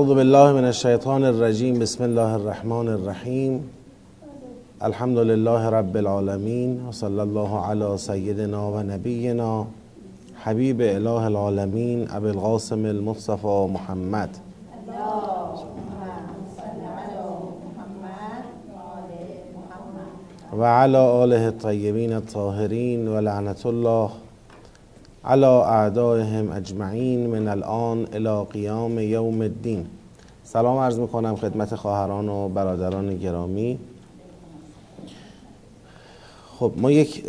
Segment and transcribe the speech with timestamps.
[0.00, 3.70] اعوذ بالله من الشیطان الرجیم بسم الله الرحمن الرحیم
[4.80, 9.66] الحمد لله رب العالمین و صلی الله علی سیدنا و نبینا
[10.44, 14.28] حبیب اله العالمین ابی القاسم المصطفى محمد.
[20.58, 24.10] و علی آله الطیبین الطاهرین و لعنت الله
[25.24, 29.86] على اعدائهم اجمعین من الان الى قیام یوم الدین.
[30.44, 33.78] سلام عرض می‌کنم خدمت خواهران و برادران گرامی.
[36.58, 37.24] خب ما یک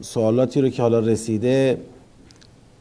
[0.00, 1.78] سوالاتی رو که حالا رسیده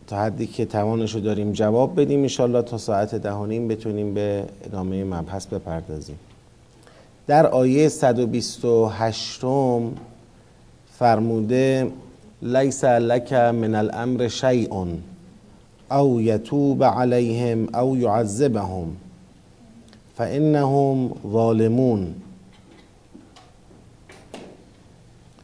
[0.07, 5.45] تا حدی که توانشو داریم جواب بدیم انشالله تا ساعت دهانیم بتونیم به ادامه مبحث
[5.45, 6.19] بپردازیم.
[7.27, 9.41] در آیه 128
[10.99, 11.91] فرموده
[12.41, 14.85] لیس لک من الامر شیء
[15.91, 18.95] او یتوب علیهم او یعذبهم
[20.17, 22.15] فانهم ظالمون.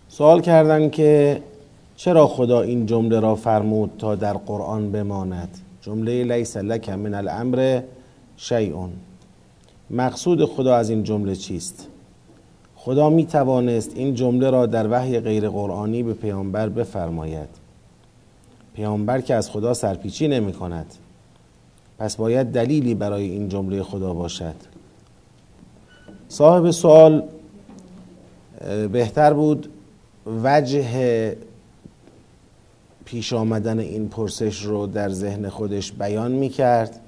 [0.09, 1.41] سوال کردن که
[1.95, 7.81] چرا خدا این جمله را فرمود تا در قرآن بماند؟ جمله لیس لک من الامر
[8.37, 8.75] شیء
[9.89, 11.87] مقصود خدا از این جمله چیست؟
[12.87, 17.49] خدا می توانست این جمله را در وحی غیر قرآنی به پیامبر بفرماید.
[18.73, 20.85] پیامبر که از خدا سرپیچی نمی کند
[21.99, 24.55] پس باید دلیلی برای این جمله خدا باشد.
[26.29, 27.23] صاحب سوال
[28.91, 29.69] بهتر بود
[30.43, 31.35] وجه
[33.05, 36.99] پیش آمدن این پرسش رو در ذهن خودش بیان می کرد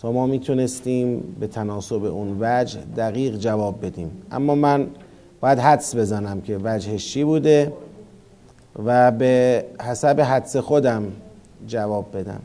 [0.00, 4.10] تا ما می‌تونستیم به تناسب اون وجه دقیق جواب بدیم.
[4.30, 4.86] اما من
[5.42, 7.72] باید حدس بزنم که وجهش چی بوده
[8.84, 11.04] و به حسب حدس خودم
[11.66, 12.40] جواب بدم.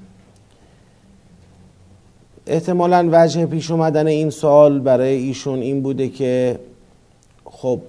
[2.47, 6.59] احتمالا وجه پیش اومدن این سوال برای ایشون این بوده که
[7.45, 7.79] خب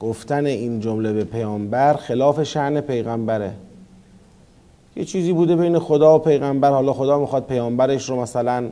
[0.00, 3.52] گفتن این جمله به پیامبر خلاف شعن پیغمبره.
[4.96, 6.70] یه چیزی بوده بین خدا و پیغمبر.
[6.70, 8.68] حالا خدا می‌خواد پیامبرش رو مثلا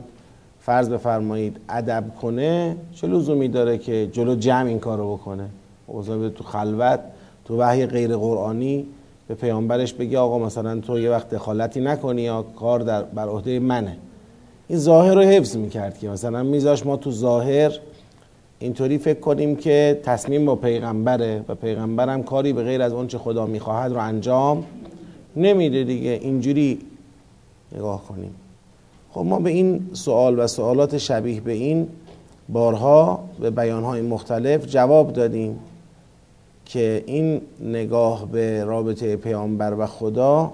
[0.61, 5.49] فرض بفرمایید ادب کنه چه لزومی داره که جلو جمع این کار رو بکنه؟
[5.87, 6.99] اوضاع تو خلوت
[7.45, 8.85] تو وحی غیر قرآنی
[9.27, 13.59] به پیامبرش بگی آقا مثلا تو یه وقت دخالتی نکنی یا کار در بر عهده
[13.59, 13.97] منه.
[14.67, 17.71] این ظاهر رو حفظ می‌کرد که مثلا میذاش ما تو ظاهر
[18.59, 23.17] اینطوری فکر کنیم که تصمیم با پیغمبره و پیغمبرم کاری به غیر از اون چه
[23.17, 24.63] خدا می‌خواهد رو انجام
[25.35, 26.11] نمیده دیگه.
[26.11, 26.79] اینجوری
[27.75, 28.35] نگاه کنیم.
[29.13, 31.87] خب ما به این سوال و سوالات شبیه به این
[32.49, 35.59] بارها به بیانهای مختلف جواب دادیم
[36.65, 40.51] که این نگاه به رابطه پیامبر و خدا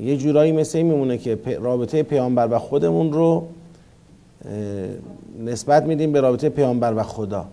[0.00, 3.46] یه جورایی مثل میمونه که رابطه پیامبر و خودمون رو
[5.44, 7.44] نسبت میدیم به رابطه پیامبر و خدا.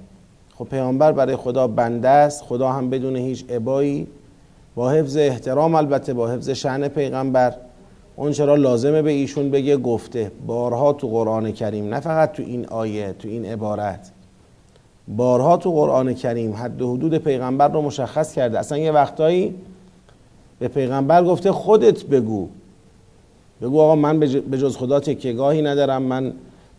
[0.56, 4.07] خب پیامبر برای خدا بنده است خدا هم بدون هیچ عبایی
[4.75, 7.53] با حفظ احترام البته با حفظ شعن پیغمبر.
[8.19, 10.31] اون چرا لازمه به ایشون بگه گفته.
[10.47, 14.12] بارها تو قرآن کریم نه فقط تو این آیه تو این عبارت.
[15.07, 18.59] بارها تو قرآن کریم حد و حدود پیغمبر رو مشخص کرده.
[18.59, 19.56] اصلا یه وقتایی
[20.59, 22.47] به پیغمبر گفته خودت بگو.
[23.62, 26.01] بگو آقا من به جز خدا تکیگاهی ندارم.
[26.01, 26.34] من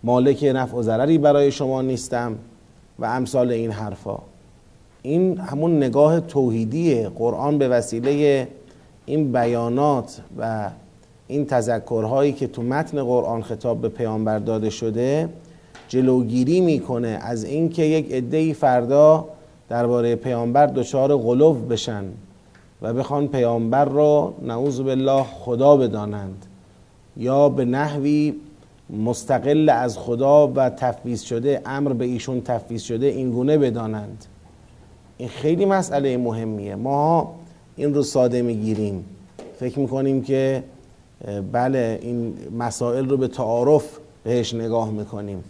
[0.05, 2.37] مالک نفع و ضرری برای شما نیستم
[2.99, 4.19] و امثال این حرفا.
[5.03, 7.09] این همون نگاه توحیدیه.
[7.09, 8.49] قرآن به وسیله
[9.07, 10.71] این بیانات و
[11.31, 15.29] این تذکرهایی که تو متن قرآن خطاب به پیامبر داده شده
[15.89, 19.29] جلوگیری می‌کنه از اینکه یک عده‌ای فردا
[19.69, 22.05] درباره پیامبر دچار غلو بشن
[22.83, 26.47] و بخوان پیامبر رو نعوذ بالله خدا بدانند
[27.17, 28.35] یا به نحوی
[29.05, 34.25] مستقل از خدا و تفویض شده امر به ایشون تفویض شده این گونه بدانند.
[35.19, 36.75] این خیلی مسئله مهمیه.
[36.75, 37.35] ما
[37.77, 39.05] این رو ساده می‌گیریم.
[39.59, 40.63] فکر می‌کنیم که
[41.53, 45.45] بله این مسائل رو به تعارف بهش نگاه می‌کنیم.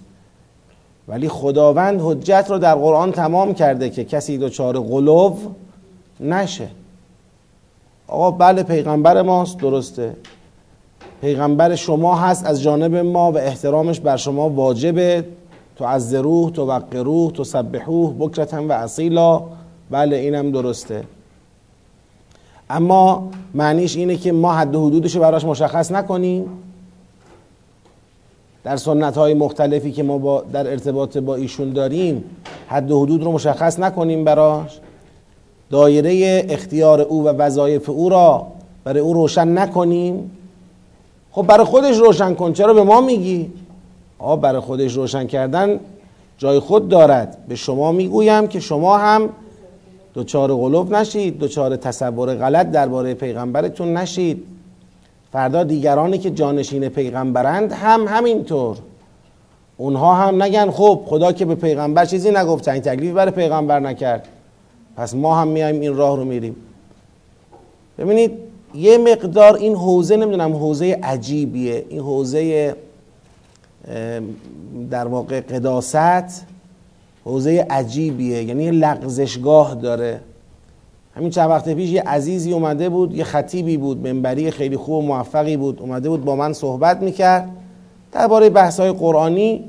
[1.09, 5.37] ولی خداوند حجت رو در قرآن تمام کرده که کسی دچار غلو
[6.21, 6.69] نشه.
[8.07, 10.17] آقا بله پیغمبر ماست درسته.
[11.21, 15.25] پیغمبر شما هست از جانب ما و احترامش بر شما واجبه.
[15.77, 19.43] تو از روح تو وقروح تو سبحوه بکرتا و اصیلا.
[19.91, 21.05] بله اینم درسته.
[22.71, 26.47] اما معنیش اینه که ما حد و حدودش رو براش مشخص نکنیم.
[28.65, 32.25] در سنت های مختلفی که ما با در ارتباط با ایشون داریم
[32.69, 34.81] حد و حدود رو مشخص نکنیم براش.
[35.71, 38.47] دایره اختیار او و وظایف او را
[38.85, 40.31] برای او روشن نکنیم.
[41.33, 43.51] خب برای خودش روشن کن چرا به ما میگی؟
[44.19, 45.81] آب برای خودش روشن کردن
[46.39, 47.37] جای خود دارد.
[47.49, 49.29] به شما می‌گویم که شما هم
[50.15, 54.45] دوچار غلوب نشید دوچار تصور غلط درباره پیغمبرتون نشید.
[55.33, 58.77] فردا دیگرانی که جانشین پیغمبرند هم همینطور.
[59.77, 64.29] اونها هم نگن خب خدا که به پیغمبر چیزی نگفت این تکلیفی برای پیغمبر نکرد.
[64.97, 66.57] پس ما هم میایم این راه رو میریم.
[67.99, 68.33] ببینید
[68.75, 71.85] یه مقدار این حوزه نمی‌دونم حوزه عجیبیه.
[71.89, 72.77] این حوزه
[74.91, 76.45] در واقع قداست.
[77.25, 80.21] حوزه عجیبیه یعنی یه لغزشگاه داره.
[81.15, 85.03] همین چند وقت پیش یه عزیزی اومده بود یه خطیبی بود منبری خیلی خوب و
[85.03, 87.49] موفقی بود اومده بود با من صحبت می‌کرد.
[88.13, 89.65] درباره بحث های قرآنی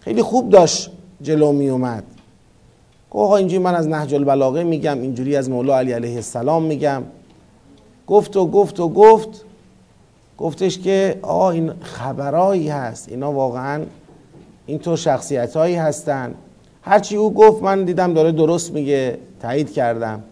[0.00, 0.90] خیلی خوب داشت
[1.22, 2.04] جلو می اومد
[3.10, 7.02] گفت اینجوری من از نهج البلاغه میگم اینجوری از مولا علی علیه السلام میگم.
[8.06, 9.44] گفت و گفت و گفت.
[10.38, 13.82] گفتش که آه این خبرایی هست اینا واقعا
[14.66, 16.34] اینطور شخصیت هایی هستن.
[16.84, 20.22] هرچی او گفت من دیدم داره درست میگه تایید کردم.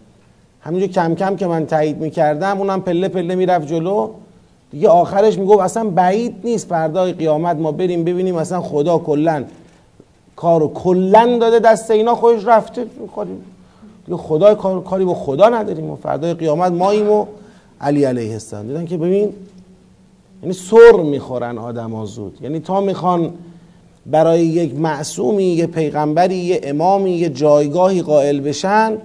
[0.61, 4.09] همینجور کم کم که من تایید می‌کردم اونم پله پله می‌رفت جلو.
[4.71, 9.43] دیگه آخرش می‌گفت اصلا بعید نیست فردای قیامت ما بریم ببینیم اصلا خدا کلا
[10.35, 12.85] کارو کلا داده دست اینا خودش رفته.
[14.05, 17.25] دیگه خدا کاری با خدا نداریم و فردای قیامت ماییم و
[17.81, 18.67] علی علیه السلام.
[18.67, 19.33] دیدن که ببین
[20.41, 22.37] یعنی سر می‌خورن آدم زود.
[22.41, 23.33] یعنی تا می‌خوان
[24.05, 28.97] برای یک معصومی یه پیغمبری یه امامی یه جایگاهی قائل بشن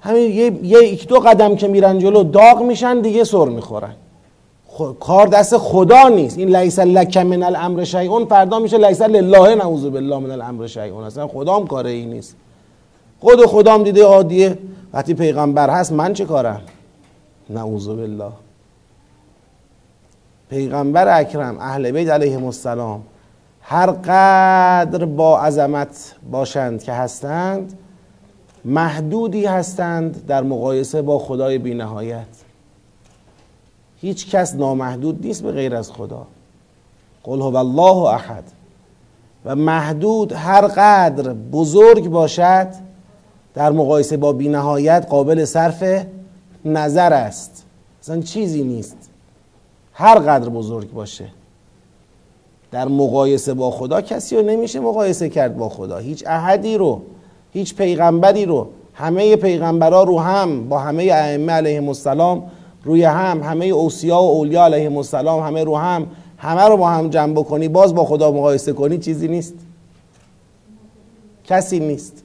[0.00, 3.94] همین یه یک دو قدم که میرن جلو داغ میشن دیگه سر می‌خورن.
[5.00, 6.38] کار دست خدا نیست.
[6.38, 11.04] این لیس لک من الامر شیئون فردا میشه لیس لله نعوذ بالله من الامر شیئون.
[11.04, 12.36] اصلا خدام کار ای نیست.
[13.20, 14.58] خود خدام دیده عادیه.
[14.92, 16.60] وقتی پیغمبر هست من چه کارم؟
[17.50, 18.32] نعوذ بالله.
[20.50, 23.02] پیغمبر اکرم اهل بیت علیهم السلام.
[23.62, 27.78] هر قدر با عظمت باشند که هستند
[28.64, 32.26] محدودی هستند در مقایسه با خدای بینهایت.
[34.00, 36.26] هیچ کس نامحدود نیست به غیر از خدا.
[37.22, 38.44] قل هو الله احد.
[39.44, 42.68] و محدود هر قدر بزرگ باشد
[43.54, 46.06] در مقایسه با بینهایت قابل صرف
[46.64, 47.64] نظر است.
[48.02, 48.96] اصلا چیزی نیست.
[49.92, 51.28] هر قدر بزرگ باشه.
[52.72, 55.98] در مقایسه با خدا کسی رو نمیشه مقایسه کرد با خدا.
[55.98, 57.02] هیچ احدی رو
[57.52, 58.66] هیچ پیغمبری رو.
[58.94, 62.42] همه پیغمبرها رو هم با همه ائمه علیهم السلام
[62.84, 66.06] روی هم همه اوصیا و اولیا علیهم السلام همه رو هم.
[66.38, 69.54] همه رو با هم جمع بکنی باز با خدا مقایسه کنی چیزی نیست.
[71.44, 72.22] کسی نیست.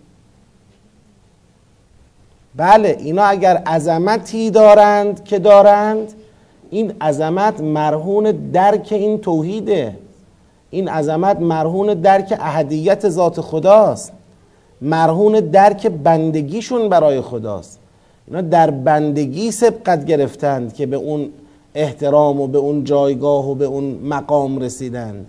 [2.56, 6.14] بله اینا اگر عظمتی دارند که دارند
[6.70, 9.96] این عظمت مرهون درک این توحیده.
[10.69, 14.12] این عظمت مرهون درک اهدیت ذات خداست.
[14.81, 17.80] مرهون درک بندگیشون برای خداست.
[18.28, 21.30] اینا در بندگی سبقت گرفتند که به اون
[21.75, 25.25] احترام و به اون جایگاه و به اون مقام رسیدند.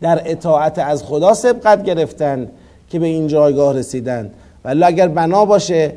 [0.00, 2.50] در اطاعت از خدا سبقت گرفتند
[2.90, 4.34] که به این جایگاه رسیدند.
[4.64, 5.92] ولی اگر بنا باشه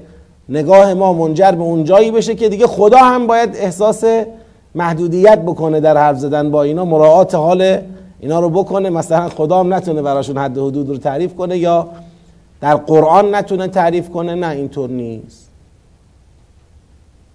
[0.49, 4.03] نگاه ما منجر به اون جایی بشه که دیگه خدا هم باید احساس
[4.75, 7.77] محدودیت بکنه در حرف زدن با اینا مراعات حال
[8.19, 8.89] اینا رو بکنه.
[8.89, 11.87] مثلا خدا هم نتونه براشون حد حدود رو تعریف کنه یا
[12.61, 14.35] در قرآن نتونه تعریف کنه.
[14.35, 15.49] نه اینطور نیست.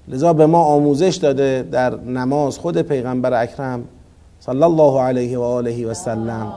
[0.08, 3.84] لذا به ما آموزش داده در نماز خود پیغمبر اکرم
[4.40, 6.52] صلی الله علیه و آله و سلم.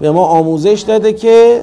[0.00, 1.62] به ما آموزش داده که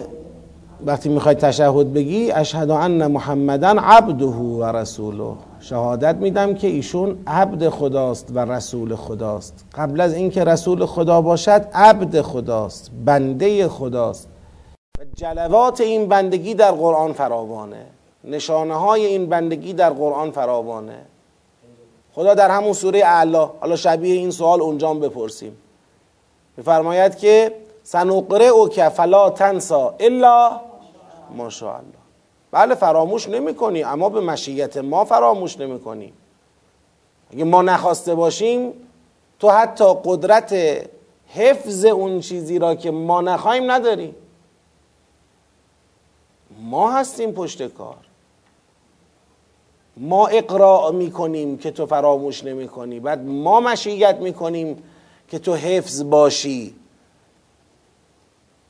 [0.85, 5.33] وقتی می‌خوای تشهد بگی اشهد ان محمدن عبده و رسوله.
[5.59, 9.65] شهادت میدم که ایشون عبد خداست و رسول خداست.
[9.75, 14.27] قبل از اینکه رسول خدا باشد عبد خداست بنده خداست.
[14.99, 17.85] و جلوات این بندگی در قرآن فراوانه.
[18.23, 20.97] نشانه های این بندگی در قرآن فراوانه.
[22.13, 23.49] خدا در همون سوره اعلا.
[23.59, 25.57] حالا شبیه این سوال اونجا بپرسیم.
[26.57, 27.51] بفرماید که
[27.83, 30.51] سنقره او که فلا تنسا الا
[31.33, 32.03] ماشاءالله.
[32.51, 36.13] بله فراموش نمی کنی اما به مشیت ما فراموش نمی کنی
[37.31, 38.73] اگه ما نخواسته باشیم
[39.39, 40.55] تو حتی قدرت
[41.27, 44.15] حفظ اون چیزی را که ما نخواهیم نداری.
[46.61, 47.97] ما هستیم پشت کار.
[49.97, 54.83] ما اقراع می‌کنیم که تو فراموش نمی کنی بعد ما مشیت می‌کنیم
[55.27, 56.75] که تو حفظ باشی.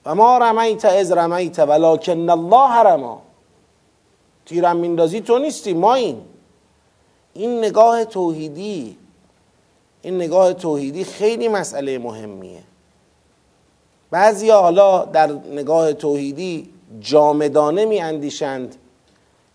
[0.06, 3.22] و ما رمیت از رمیت ولکن الله رما
[4.46, 6.22] تیرم میندازی تو نیستی ما این
[7.34, 8.98] این نگاه توحیدی
[10.02, 12.64] این نگاه توحیدی خیلی مسئله مهمیه.
[14.12, 16.70] بعضی حالا در نگاه توحیدی
[17.00, 18.76] جامدانه می اندیشند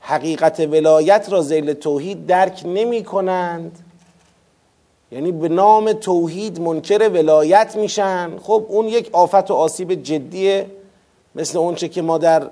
[0.00, 3.78] حقیقت ولایت را زیل توحید درک نمی کنند
[5.12, 8.38] یعنی به نام توحید منکر ولایت میشن.
[8.38, 10.66] خب اون یک آفت و آسیب جدیه
[11.34, 12.50] مثل اونچه که ما در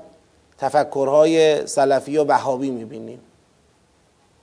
[0.58, 3.20] تفکرهای سلفی و بهابی می‌بینیم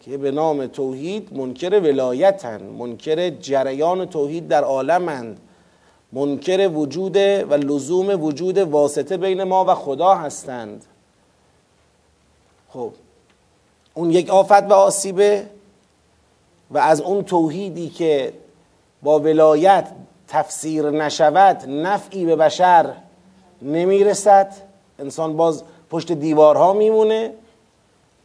[0.05, 5.39] که به نام توحید منکر ولایتن منکر جریان توحید در عالمند
[6.12, 10.86] منکر وجود و لزوم وجود واسطه بین ما و خدا هستند.
[12.70, 12.91] خب
[13.93, 15.46] اون یک آفت و آسیبه.
[16.74, 18.34] و از اون توحیدی که
[19.03, 19.88] با ولایت
[20.27, 22.94] تفسیر نشود نفعی به بشر
[23.62, 24.53] نمی‌رسد.
[25.00, 27.34] انسان باز پشت دیوارها میمونه.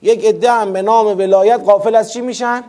[0.02, 2.64] یک عده هم به نام ولایت قافل از چی میشن؟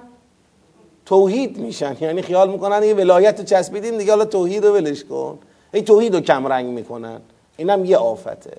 [1.06, 1.98] توحید میشن.
[2.02, 5.40] یعنی خیال می‌کنن یه ولایت رو چسبیدیم دیگه حالا توحید رو ولش کن.
[5.74, 7.22] ای توحید رو کم رنگ می‌کنن.
[7.58, 8.58] اینم یه آفته.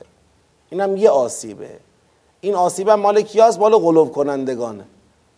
[0.71, 1.71] اینم یه آسیبه.
[2.41, 4.85] این آسیب هم مال کیاست مال غلوب کنندگانه.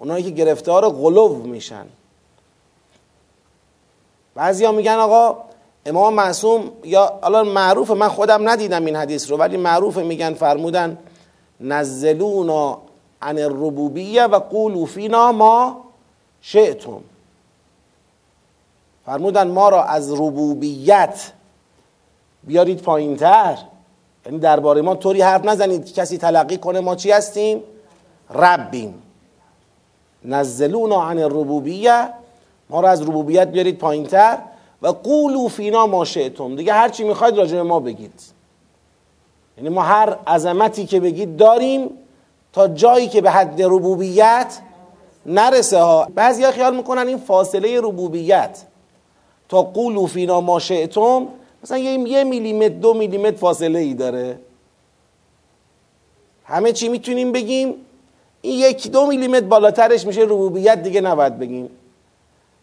[0.03, 1.87] اونایی که گرفتار غلوب میشن.
[4.35, 5.45] بعضیا میگن آقا
[5.87, 10.99] امام معصوم یا الان معروف من خودم ندیدم این حدیث رو ولی معروف میگن فرمودن
[11.61, 12.79] نزلونا
[13.23, 15.85] عن الربوبیه و قولوا فینا ما
[16.41, 17.01] شئتم.
[19.07, 21.33] فرمودن ما را از ربوبیت
[22.45, 23.59] بیارید پایین تر
[24.27, 27.63] یعنی درباره ما طوری حرف نزنید کسی تلقی کنه ما چی هستیم؟
[28.35, 29.03] ربیم.
[30.25, 32.09] نزلونا عن الربوبیه
[32.71, 34.39] ما را از ربوبیت بیارید پایین تر
[34.83, 36.57] و قولو فینا ما شئتم.
[36.57, 38.21] دیگه هر چی می‌خواید راجع ما بگید.
[39.59, 41.91] یعنی ما هر عظمتی که بگید داریم
[42.53, 44.59] تا جایی که به حد ربوبیت
[45.27, 46.09] نرسه ها.
[46.15, 48.63] بعضی خیال می‌کنن این فاصله ربوبیت.
[49.49, 51.29] تا قولو فینا ما شئتم
[51.63, 54.39] مثلا یه میلیمتر دو میلیمتر فاصله ای داره.
[56.45, 57.75] همه چی می‌تونیم بگیم.
[58.43, 61.71] این یک دو میلیمتر بالاترش میشه ربوبیت دیگه نباید بگیم.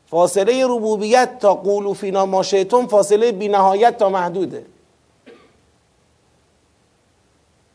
[0.09, 4.65] فاصله ربوبیت تا قولو فینا ما شئتم فاصله بینهایت تا محدوده.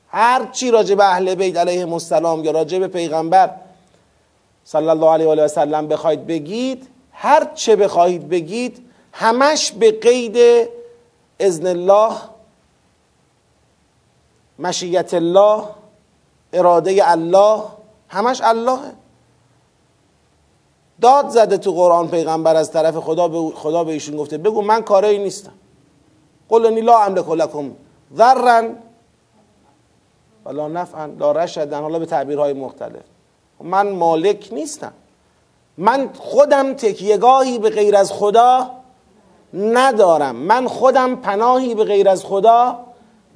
[0.09, 3.51] هر چی راجع به اهل بیت علیه السلام یا راجع به پیغمبر
[4.65, 10.69] صلی الله علیه و سلم بخواید بگید هر چه بخواهید بگید همش به قید
[11.41, 12.13] اذن الله
[14.59, 15.65] مشیت الله
[16.53, 17.63] اراده الله
[18.15, 18.93] همش اللهه
[21.01, 24.83] داد زده تو قرآن پیغمبر از طرف خدا به خدا به ایشون گفته بگو من
[24.83, 25.53] کاری نیستم.
[26.49, 27.71] قل انی لا املک لکم
[28.17, 28.63] ذرا
[30.45, 33.03] ولا نفعا لا رشدا حالا به تعبیرهای مختلف.
[33.61, 34.93] من مالک نیستم.
[35.79, 38.71] من خودم تکیهگاهی به غیر از خدا
[39.55, 40.37] ندارم.
[40.37, 42.79] من خودم پناهی به غیر از خدا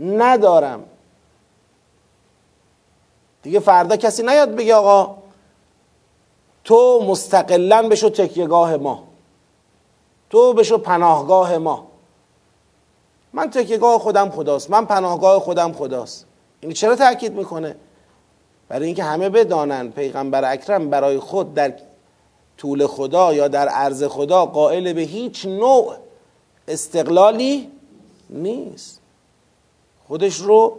[0.01, 0.85] ندارم.
[3.43, 5.17] دیگه فردا کسی نیاد بگه آقا
[6.65, 9.05] تو مستقلا بشو تکیهگاه ما.
[10.31, 11.87] تو بشو پناهگاه ما.
[13.33, 14.71] من تکیهگاه خودم خداست.
[14.71, 16.27] من پناهگاه خودم خداست.
[16.61, 17.77] این چرا تاکید می‌کنه؟
[18.69, 21.73] برای اینکه همه بدانن پیغمبر اکرم برای خود در
[22.57, 25.95] طول خدا یا در عرض خدا قائل به هیچ نوع
[26.69, 27.71] استقلالی
[28.31, 29.01] نیست.
[30.09, 30.77] خودش رو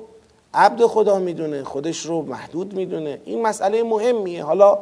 [0.53, 3.21] عبد خدا می‌دونه خودش رو محدود می‌دونه.
[3.25, 4.43] این مسئله مهمیه.
[4.43, 4.77] حالا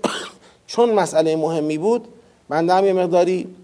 [0.66, 2.08] چون مسئله مهمی بود
[2.48, 3.54] من هم یه مقداری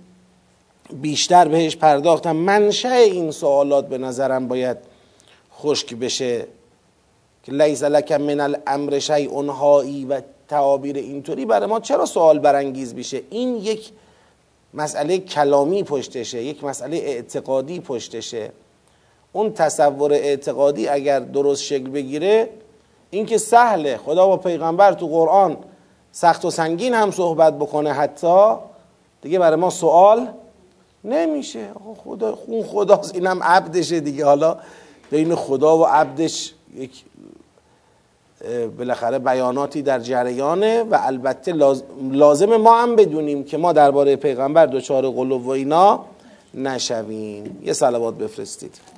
[0.92, 2.36] بیشتر بهش پرداختم.
[2.36, 4.76] منشه این سوالات به نظرم باید
[5.58, 6.46] خشک بشه.
[7.44, 12.94] که لیس لک من الامر شیء هایی و تعابیر اینطوری برای ما چرا سوال برانگیز
[12.94, 13.90] میشه؟ این یک
[14.74, 18.50] مسئله کلامی پشتشه یک مسئله اعتقادی پشتشه.
[19.36, 22.48] اون تصور اعتقادی اگر درست شکل بگیره
[23.10, 23.96] این که سهله.
[23.96, 25.56] خدا با پیغمبر تو قرآن
[26.12, 28.54] سخت و سنگین هم صحبت بکنه حتی
[29.22, 30.28] دیگه برای ما سوال
[31.04, 31.66] نمیشه.
[32.04, 34.24] خدا خون خداست اینم عبدشه دیگه.
[34.24, 34.56] حالا
[35.10, 37.04] بین خدا و عبدش یک
[38.78, 41.54] بالاخره بیاناتی در جریانه و البته
[42.12, 46.04] لازم ما هم بدونیم که ما درباره پیغمبر دچار قلوب و اینا
[46.54, 47.58] نشویم.
[47.64, 48.95] یه صلوات بفرستید.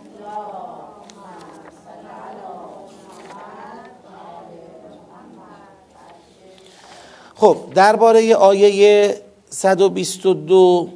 [7.41, 9.15] خب درباره آیه
[9.51, 10.89] 122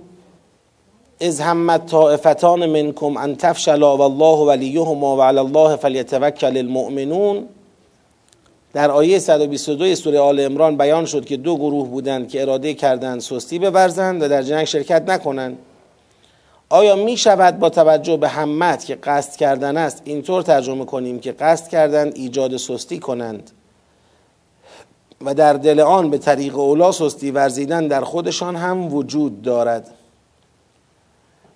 [1.21, 7.45] از همت طائفتان منکم ان تفشلا والله ولیهما و علی الله فلیتوکل المؤمنون.
[8.73, 13.21] در آیه 122 سوره آل امران بیان شد که دو گروه بودند که اراده کردند
[13.21, 15.59] سستی ببرزند و در جنگ شرکت نکنند.
[16.69, 21.33] آیا می شود با توجه به همت که قصد کردن است اینطور ترجمه کنیم که
[21.33, 23.51] قصد کردند ایجاد سستی کنند؟
[25.25, 29.91] و در دل آن به طریق اولا سستی ورزیدن در خودشان هم وجود دارد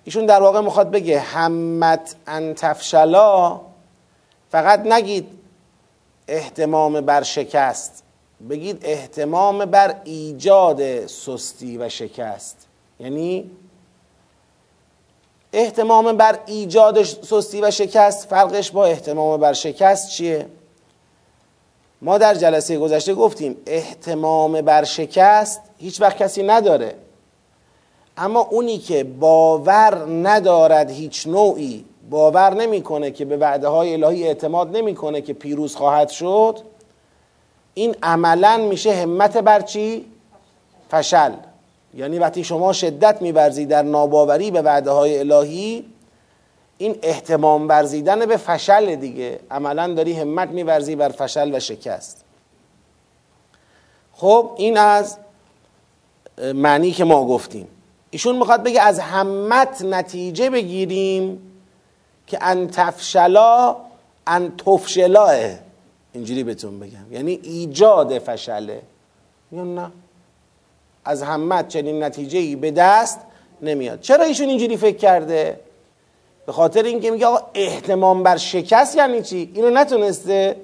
[0.03, 3.59] ایشون در واقع می‌خواد بگه همت انتفشلا
[4.49, 5.27] فقط نگید
[6.27, 8.03] احتمام بر شکست
[8.49, 12.67] بگید احتمام بر ایجاد سستی و شکست
[12.99, 13.51] یعنی
[15.53, 20.47] احتمام بر ایجاد سستی و شکست فرقش با احتمام بر شکست چیه؟
[22.01, 26.95] ما در جلسه گذشته گفتیم احتمام بر شکست هیچ وقت کسی نداره
[28.17, 34.77] اما اونی که باور ندارد هیچ نوعی باور نمی‌کنه که به وعده های الهی اعتماد
[34.77, 36.59] نمی‌کنه که پیروز خواهد شد
[37.73, 40.05] این عملا میشه همت بر چی؟
[40.91, 41.31] فشل
[41.93, 45.85] یعنی وقتی شما شدت میورزی در ناباوری به وعده های الهی
[46.77, 49.39] این احتمام ورزیدن به فشل دیگه.
[49.51, 52.23] عملا داری همت میورزی بر فشل و شکست.
[54.13, 55.17] خب این از
[56.53, 57.67] معنی که ما گفتیم.
[58.09, 61.51] ایشون می‌خواد بگه از همت نتیجه بگیریم
[62.27, 63.75] که ان تفشلا
[64.27, 65.35] ان تفشلاه
[66.13, 67.11] اینجوری بهتون بگم.
[67.11, 68.81] یعنی ایجاد فشله.
[69.51, 69.91] یا نه؟
[71.05, 73.19] از همت چنین نتیجه ای به دست
[73.61, 74.01] نمیاد.
[74.01, 75.59] چرا ایشون اینجوری فکر کرده؟
[76.47, 80.55] به خاطر اینکه میگه آقا احتمام بر شکست یعنی چی؟ اینو نتونسته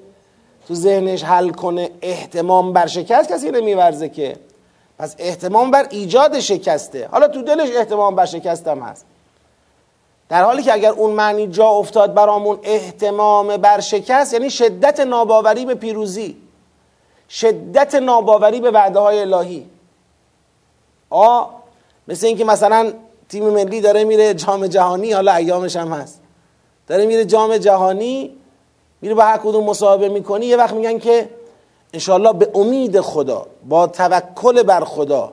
[0.68, 4.36] تو ذهنش حل کنه احتمام بر شکست کسی نمیورزه که.
[4.98, 7.08] پس احتمام بر ایجاد شکسته.
[7.12, 9.06] حالا تو دلش احتمام بر شکست هم هست.
[10.28, 15.66] در حالی که اگر اون معنی جا افتاد برامون احتمام بر شکست یعنی شدت ناباوری
[15.66, 16.36] به پیروزی.
[17.30, 19.66] شدت ناباوری به وعده های الهی.
[21.10, 21.44] آ
[22.08, 22.92] مثل اینکه مثلا
[23.28, 26.20] تیم ملی داره میره جام جهانی حالا ایامش هم هست.
[26.86, 28.36] داره میره جام جهانی
[29.00, 31.28] میره با هر کدوم مصاحبه می‌کنی یه وقت میگن که
[31.92, 35.32] انشالله به امید خدا با توکل بر خدا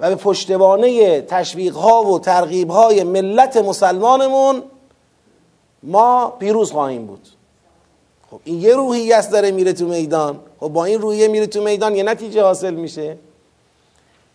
[0.00, 4.62] و به پشتوانه تشویق ها و ترغیب های ملت مسلمانمون
[5.82, 7.28] ما پیروز خواهیم بود.
[8.30, 10.40] خب این یه روحی است داره میره تو میدان.
[10.60, 13.16] خب با این روحیه میره تو میدان یه نتیجه حاصل میشه.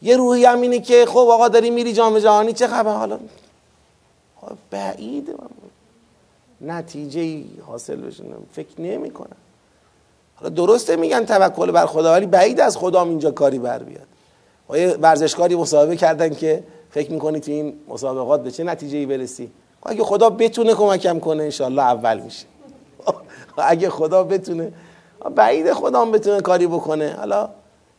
[0.01, 3.19] یه روحی هم اینه که خب آقا داری میری جام جهانی چه خبر؟ حالا
[4.41, 5.33] خب بعیده
[6.61, 9.37] نتیجه حاصل بشه فکر نمی کنم
[10.35, 14.07] حالا درسته میگن توکل بر خدا ولی بعید از خدام اینجا کاری بر بیاد.
[14.69, 19.05] و یه ورزشکاری مصاحبه کردن که فکر می‌کنی تو این مسابقات به چه نتیجه ای
[19.05, 22.45] برسی؟ خب اگه خدا بتونه کمکم کنه انشالله اول میشه.
[23.57, 24.73] اگه خدا بتونه
[25.35, 27.15] بعید خدا هم بتونه کاری بکنه.
[27.17, 27.49] حالا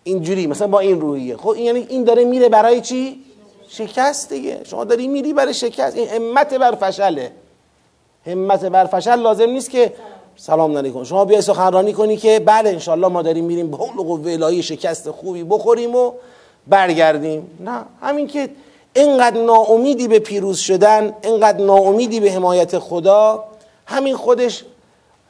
[0.08, 1.36] اینجوری مثلا با این روحیه.
[1.36, 3.20] خب این یعنی این داره میره برای چی؟
[3.68, 4.60] شکست دیگه.
[4.64, 5.96] شما داری میری برای شکست.
[5.96, 7.32] این همت بر فشله.
[8.26, 9.92] همت بر فشل لازم نیست که
[10.36, 11.04] سلام علیکم.
[11.04, 15.10] شما بیای سخنرانی کنی که بله انشالله ما داریم میریم به حول قوه الهی شکست
[15.10, 16.12] خوبی بخوریم و
[16.66, 17.50] برگردیم.
[17.60, 18.48] نه همین که
[18.94, 23.44] اینقدر ناامیدی به پیروز شدن اینقدر ناامیدی به حمایت خدا
[23.86, 24.64] همین خودش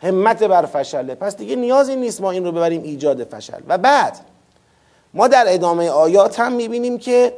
[0.02, 1.14] همت بر فشله.
[1.14, 3.60] پس دیگه نیازی نیست ما این رو ببریم ایجاد فشل.
[3.68, 4.20] و بعد
[5.14, 7.32] ما در ادامه آیات هم می‌بینیم که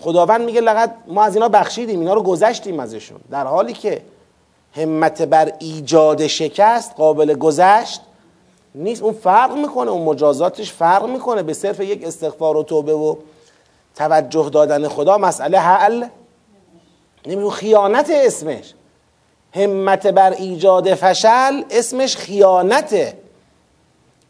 [0.00, 3.20] خداوند میگه لقد ما از اینا بخشیدیم اینا رو گذشتیم ازشون.
[3.30, 4.02] در حالی که
[4.76, 8.00] همت بر ایجاد شکست قابل گذشت
[8.74, 9.02] نیست.
[9.02, 11.42] اون فرق می‌کنه اون مجازاتش فرق می‌کنه.
[11.42, 13.16] به صرف یک استغفار و توبه و
[13.94, 16.04] توجه دادن خدا مسئله حل
[17.26, 18.74] نمیدون خیانت اسمش
[19.54, 23.21] همت بر ایجاد فشل اسمش خیانته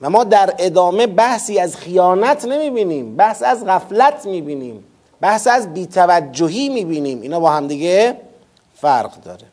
[0.02, 4.84] و ما در ادامه بحثی از خیانت نمی‌بینیم بحث از غفلت می‌بینیم
[5.20, 8.16] بحث از بیتوجهی می‌بینیم اینا با همدیگه
[8.74, 9.46] فرق داره.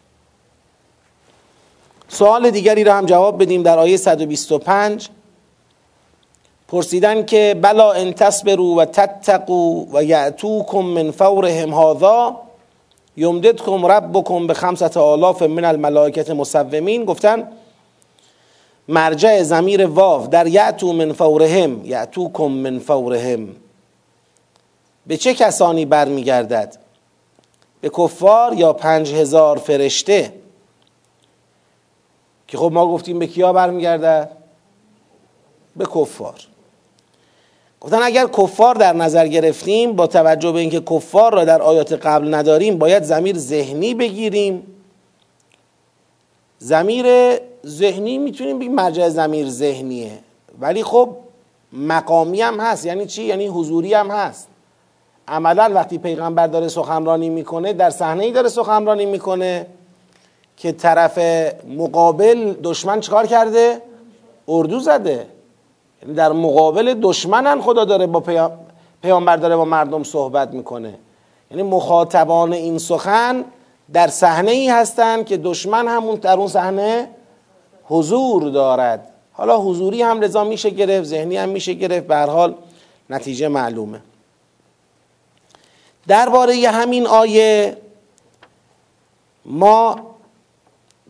[2.07, 5.09] سوال دیگری را هم جواب بدیم در آیه 125
[6.67, 12.41] پرسیدن که بلا ان تصبروا و تتقوا و یعتوکم من فورهم هذا
[13.17, 17.05] یمددکم ربکم به خمسة آلاف من الملائکت مسومین.
[17.05, 17.47] گفتن
[18.89, 23.55] مرجع زمیر واو در یعتو من فورهم یعتوکم من فورهم.
[25.07, 26.77] به چه کسانی برمیگردد؟
[27.81, 30.33] به کفار یا پنج هزار فرشته؟
[32.47, 34.31] که خب ما گفتیم به کیا برمیگردد؟
[35.75, 36.39] به کفار.
[37.81, 42.33] گفتن اگر کفار در نظر گرفتیم با توجه به اینکه کفار را در آیات قبل
[42.33, 44.63] نداریم باید زمیر ذهنی بگیریم.
[46.59, 47.05] زمیر
[47.65, 50.11] ذهنی می‌تونیم بگیم مرجع زمیر ذهنیه.
[50.59, 51.09] ولی خب
[51.73, 52.85] مقامی هم هست.
[52.85, 54.47] یعنی چی؟ یعنی حضوری هم هست.
[55.27, 59.65] عملا وقتی پیغمبر داره سخنرانی می‌کنه در صحنه ای داره سخنرانی می‌کنه
[60.57, 61.19] که طرف
[61.77, 63.81] مقابل دشمن چکار کرده؟
[64.47, 65.27] اردو زده.
[66.01, 68.23] یعنی در مقابل دشمنن خدا داره با
[69.01, 70.93] پیامبر داره با مردم صحبت می‌کنه.
[71.51, 73.45] یعنی مخاطبان این سخن
[73.93, 77.07] در صحنه ای هستند که دشمن همون در اون صحنه
[77.89, 79.09] حضور دارد.
[79.33, 82.07] حالا حضوری هم لذا میشه گرفت ذهنی هم میشه گرفت.
[82.07, 82.55] به حال
[83.09, 84.01] نتیجه معلومه.
[86.07, 87.77] درباره همین آیه
[89.45, 89.95] ما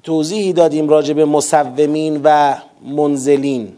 [0.04, 3.78] توضیحی دادیم راجع به مصومین و منزلین.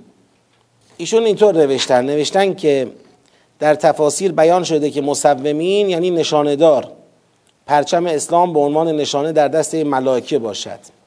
[0.97, 2.05] ایشون اینطور نوشتن.
[2.05, 2.91] نوشتن که
[3.59, 6.91] در تفاسیر بیان شده که مصومین یعنی نشانهدار.
[7.65, 11.00] پرچم اسلام به عنوان نشانه در دست ملائکه باشد.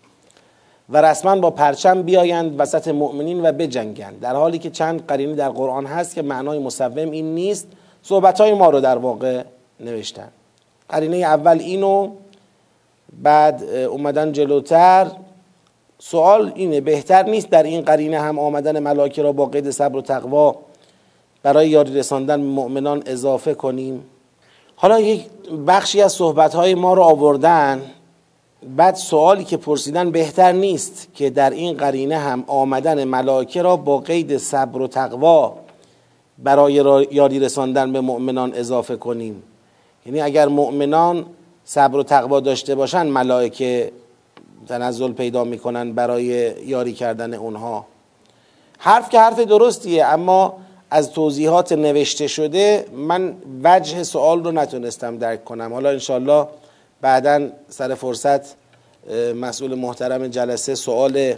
[0.89, 4.21] و رسما با پرچم بیایند وسط مؤمنین و بجنگند.
[4.21, 7.69] در حالی که چند قرینی در قرآن هست که معنای مصوم این نیست
[8.03, 9.43] صحبت های ما رو در واقع
[9.81, 10.29] نوشتن.
[10.89, 12.11] قرینه اول اینو
[13.23, 15.07] بعد اومدن جلوتر.
[15.99, 20.03] سوال اینه بهتر نیست در این قرینه هم آمدن ملائکه را با قید صبر و
[20.03, 20.57] تقوا
[21.43, 24.05] برای یاری رساندن مؤمنان اضافه کنیم؟
[24.77, 25.27] حالا یک
[25.67, 27.83] بخشی از صحبت ما رو آوردن.
[28.77, 33.99] بعد سوالی که پرسیدن بهتر نیست که در این قرینه هم آمدن ملائکه را با
[33.99, 35.57] قید صبر و تقوا
[36.39, 36.73] برای
[37.11, 39.43] یاری رساندن به مؤمنان اضافه کنیم.
[40.07, 41.27] یعنی اگر مؤمنان
[41.65, 43.93] صبر و تقوا داشته باشن ملائکه
[44.69, 46.25] تنزل پیدا می‌کنن برای
[46.67, 47.87] یاری کردن اونها.
[48.79, 50.57] حرف که حرف درستیه اما
[50.91, 55.73] از توضیحات نوشته شده من وجه سوال رو نتونستم درک کنم.
[55.73, 56.47] حالا انشالله
[57.05, 58.41] بعدا سر فرصت
[59.35, 61.35] مسئول محترم جلسه سوال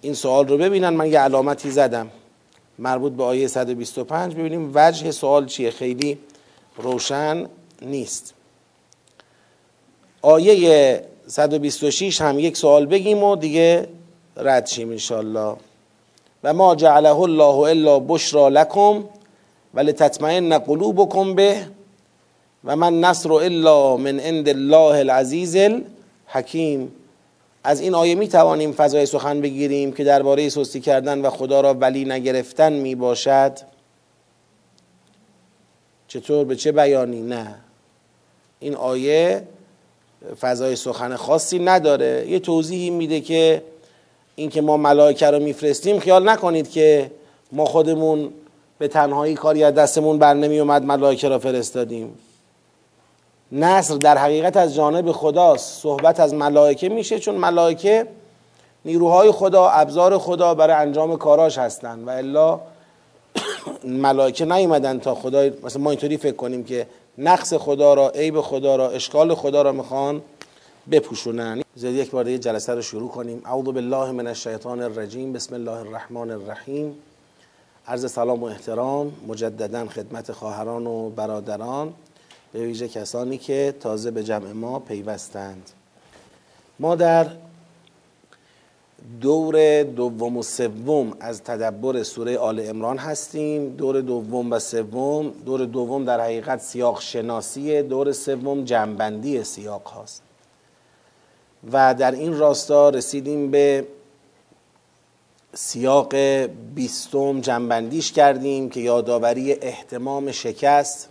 [0.00, 0.88] این سوال رو ببینن.
[0.88, 2.10] من یه علامتی زدم
[2.78, 5.70] مربوط به آیه 125 ببینیم وجه سوال چیه.
[5.70, 6.18] خیلی
[6.76, 7.46] روشن
[7.82, 8.34] نیست.
[10.22, 13.88] آیه 126 هم یک سوال بگیم و دیگه
[14.36, 15.56] رد شیم انشالله
[16.44, 19.04] و ما جعله الله الا بشرا لکم
[19.74, 21.66] ولتطمئن قلوبکم به
[22.64, 26.92] و من نصر الا من عند الله العزیز الحکیم.
[27.64, 31.74] از این آیه می توانیم فضای سخن بگیریم که درباره سستی کردن و خدا را
[31.74, 33.52] ولی نگرفتن می باشد.
[36.08, 37.54] چطور؟ به چه بیانی؟ نه.
[38.60, 39.42] این آیه
[40.40, 42.26] فضای سخن خاصی نداره.
[42.28, 43.62] یه توضیحی میده که
[44.36, 47.10] اینکه ما ملائکه رو میفرستیم خیال نکنید که
[47.52, 48.32] ما خودمون
[48.78, 52.18] به تنهایی کاری از دستمون بر نمی اومد ملائکه را فرستادیم.
[53.52, 58.06] نصر در حقیقت از جانب خداست صحبت از ملائکه میشه چون ملائکه
[58.84, 62.60] نیروهای خدا ابزار خدا برای انجام کاراش هستند و الا
[63.84, 66.86] ملائکه نیومدن تا خدا مثلا ما اینطوری فکر کنیم که
[67.18, 70.22] نقص خدا را عیب خدا را اشکال خدا را می‌خوان
[70.90, 71.62] بپوشونن.
[71.74, 73.42] زید یک بار دیگه جلسه رو شروع کنیم.
[73.44, 75.32] اعوذ بالله من الشیطان الرجیم.
[75.32, 76.94] بسم الله الرحمن الرحیم.
[77.86, 79.12] عرض سلام و احترام.
[79.26, 81.92] مجددا خدمت خواهران و برادران.
[82.52, 85.70] به ویژه کسانی که تازه به جمع ما پیوستند.
[86.78, 87.26] ما در
[89.20, 93.68] دور دوم و سوم از تدبر سوره آل امران هستیم.
[93.68, 100.22] دور دوم و سوم دور دوم در حقیقت سیاق شناسیه دور سوم جنبندی سیاق هاست.
[101.72, 103.86] و در این راستا رسیدیم به
[105.54, 106.14] سیاق
[106.74, 111.08] بیستم جنبندیش کردیم که یادآوری احتمام شکست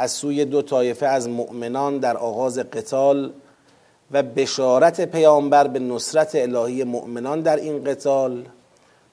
[0.00, 3.32] از سوی دو طایفه از مؤمنان در آغاز قتال
[4.10, 8.44] و بشارت پیامبر به نصرت الهی مؤمنان در این قتال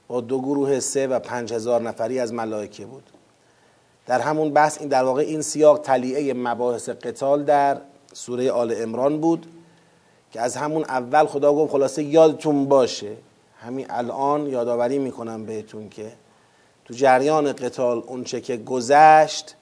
[0.07, 3.03] با دو گروه سه و پنج هزار نفری از ملائکه بود.
[4.05, 7.77] در همون بحث این در واقع این سیاق تلیعه مباحث قتال در
[8.13, 9.45] سوره آل امران بود
[10.31, 13.11] که از همون اول خدا گفت خلاصه یادتون باشه.
[13.59, 16.11] همین الان یادآوری می‌کنم بهتون که
[16.85, 19.55] تو جریان قتال اونچه که گذشت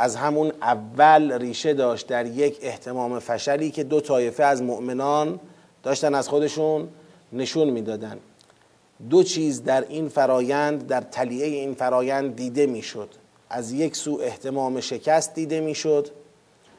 [0.00, 5.40] از همون اول ریشه داشت در یک احتمام فشلی که دو طایفه از مؤمنان
[5.82, 6.88] داشتن از خودشون
[7.32, 8.18] نشون می‌دادن.
[9.10, 13.08] دو چیز در این فرایند در تلیعه این فرایند دیده می‌شد.
[13.50, 16.08] از یک سو احتمام شکست دیده می‌شد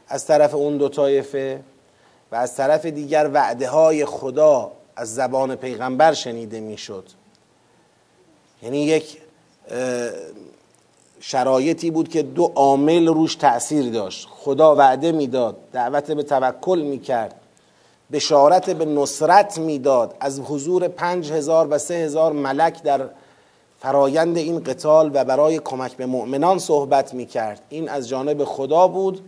[0.08, 1.64] از طرف اون دو طایفه
[2.32, 7.06] و از طرف دیگر وعده های خدا از زبان پیغمبر شنیده می‌شد.
[8.64, 9.18] یعنی یک
[11.24, 14.28] شرایطی بود که دو عامل روش تأثیر داشت.
[14.32, 17.36] خدا وعده می‌داد دعوت به توکل می‌کرد
[18.12, 20.16] بشارت به نصرت می‌داد.
[20.20, 23.02] از حضور پنج هزار و سه هزار ملک در
[23.80, 28.88] فرایند این قتال و برای کمک به مؤمنان صحبت می کرد این از جانب خدا
[28.88, 29.22] بود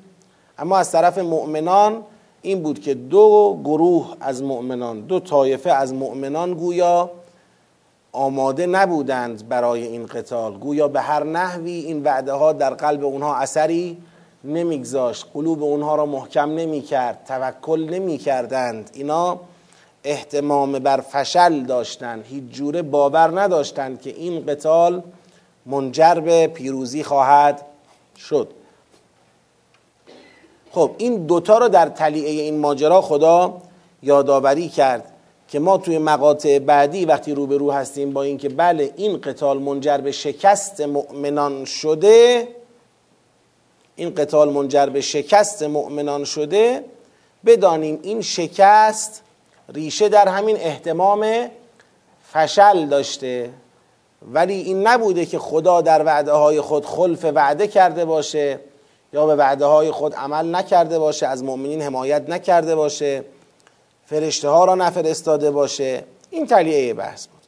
[0.57, 2.03] اما از طرف مؤمنان
[2.41, 7.09] این بود که دو گروه از مؤمنان دو طایفه از مؤمنان گویا
[8.13, 10.57] آماده نبودند برای این قتال.
[10.57, 13.97] گویا به هر نحوی این وعده ها در قلب اونها اثری
[14.43, 15.25] نمیگذاشت.
[15.33, 18.89] قلوب اونها را محکم نمی‌کرد توکل نمی‌کردند.
[18.93, 19.39] اینا
[20.03, 25.03] احتمام بر فشل داشتند هیچ جوره باور نداشتند که این قتال
[25.65, 27.65] منجر به پیروزی خواهد
[28.17, 28.47] شد.
[30.71, 33.61] خب این دوتا رو در تلیعه این ماجرا خدا
[34.03, 35.12] یادآوری کرد.
[35.53, 40.11] که ما توی مقاطع بعدی وقتی روبرو هستیم با اینکه بله این قتال منجر به
[40.11, 42.47] شکست مؤمنان شده
[43.95, 46.85] این قتال منجر به شکست مؤمنان شده
[47.45, 49.21] بدانیم این شکست
[49.73, 51.47] ریشه در همین احتمام
[52.31, 53.49] فشل داشته.
[54.31, 58.59] ولی این نبوده که خدا در وعده های خود خلف وعده کرده باشه
[59.13, 63.23] یا به وعده های خود عمل نکرده باشه از مؤمنین حمایت نکرده باشه.
[64.05, 66.03] فرشته ها را نفرستاده باشه.
[66.29, 67.41] این تلیعه بحث بود.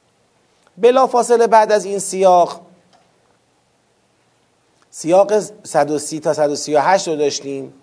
[0.77, 2.61] بلا فاصله بعد از این سیاق
[4.89, 7.73] سیاق 130 تا 138 رو داشتیم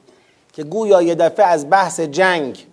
[0.52, 2.66] که گویا یه دفعه از بحث جنگ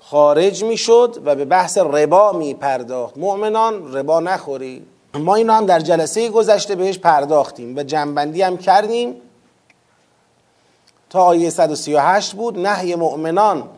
[0.00, 4.86] خارج می شد و به بحث ربا می پرداخت مؤمنان ربا نخوری.
[5.14, 9.14] ما اینو هم در جلسه گذشته بهش پرداختیم و جنبندی هم کردیم.
[11.10, 13.68] تا آیه 138 بود نهی مؤمنان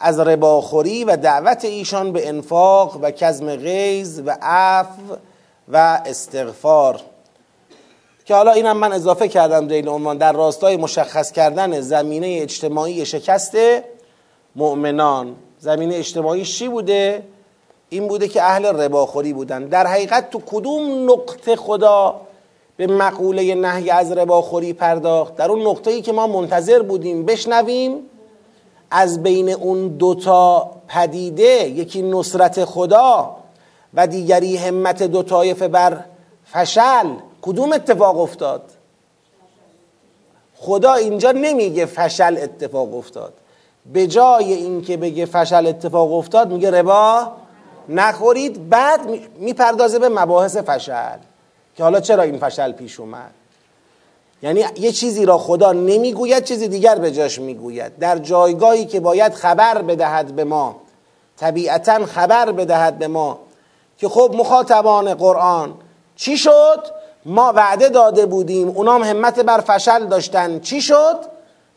[0.00, 5.16] از رباخوری و دعوت ایشان به انفاق و کزم غیظ و عفو
[5.68, 7.00] و استغفار.
[8.24, 10.18] که حالا اینم من اضافه کردم در این عنوان.
[10.18, 13.56] در راستای مشخص کردن زمینه اجتماعی شکست
[14.56, 15.36] مؤمنان.
[15.58, 17.22] زمینه اجتماعی چی بوده؟
[17.88, 19.64] این بوده که اهل رباخوری بودن.
[19.64, 22.20] در حقیقت تو کدوم نقطه خدا
[22.76, 28.09] به مقوله نهی از رباخوری پرداخت؟ در اون نقطه ای که ما منتظر بودیم بشنویم
[28.90, 33.36] از بین اون دوتا پدیده یکی نصرت خدا
[33.94, 36.04] و دیگری همت دو طایفه بر
[36.52, 37.06] فشل.
[37.42, 38.62] کدوم اتفاق افتاد؟
[40.56, 43.32] خدا اینجا نمیگه فشل اتفاق افتاد.
[43.92, 47.32] به جای اینکه بگه فشل اتفاق افتاد میگه ربا
[47.88, 48.68] نخورید.
[48.68, 49.00] بعد
[49.38, 51.18] می‌پردازه به مباحث فشل
[51.76, 53.39] که حالا چرا این فشل پیش اومد؟
[54.42, 57.98] یعنی یه چیزی را خدا نمی‌گوید چیزی دیگر به جاش می‌گوید.
[57.98, 60.76] در جایگاهی که باید خبر بدهد به ما
[61.36, 63.38] طبیعتا خبر بدهد به ما
[63.98, 65.74] که خب مخاطبان قرآن
[66.16, 66.84] چی شد؟
[67.26, 70.60] ما وعده داده بودیم اونام همت بر فشل داشتن.
[70.60, 71.18] چی شد؟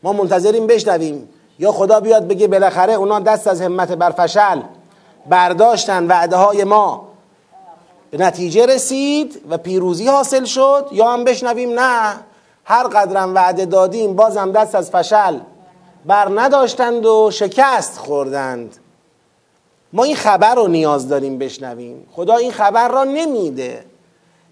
[0.03, 1.29] ما منتظریم بشنویم.
[1.59, 4.61] یا خدا بیاد بگه بالاخره اونا دست از همت بر فشل
[5.29, 7.07] برداشتن وعده های ما.
[8.11, 10.87] به نتیجه رسید و پیروزی حاصل شد.
[10.91, 12.15] یا هم بشنویم؟ نه.
[12.65, 15.39] هر قدرم وعده دادیم بازم دست از فشل
[16.05, 18.77] بر نداشتند و شکست خوردند.
[19.93, 22.07] ما این خبر رو نیاز داریم بشنویم.
[22.11, 23.85] خدا این خبر را نمیده.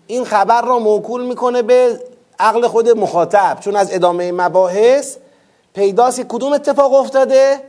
[0.08, 2.00] این خبر را موکول می‌کنه به
[2.40, 3.58] عقل خود مخاطب.
[3.60, 5.18] چون از ادامه مباحث
[5.74, 7.60] پیداست کدوم اتفاق افتاده؟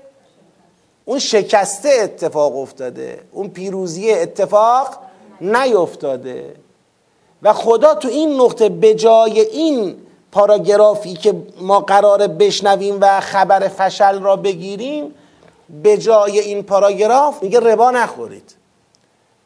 [1.04, 3.20] اون شکسته اتفاق افتاده.
[3.32, 4.98] اون پیروزی اتفاق
[5.40, 6.54] نیفتاده.
[7.42, 10.01] و خدا تو این نقطه به جای این
[10.32, 15.14] پاراگرافی که ما قراره بشنویم و خبر فشل را بگیریم
[15.82, 18.54] به جای این پاراگراف میگه ربا نخورید.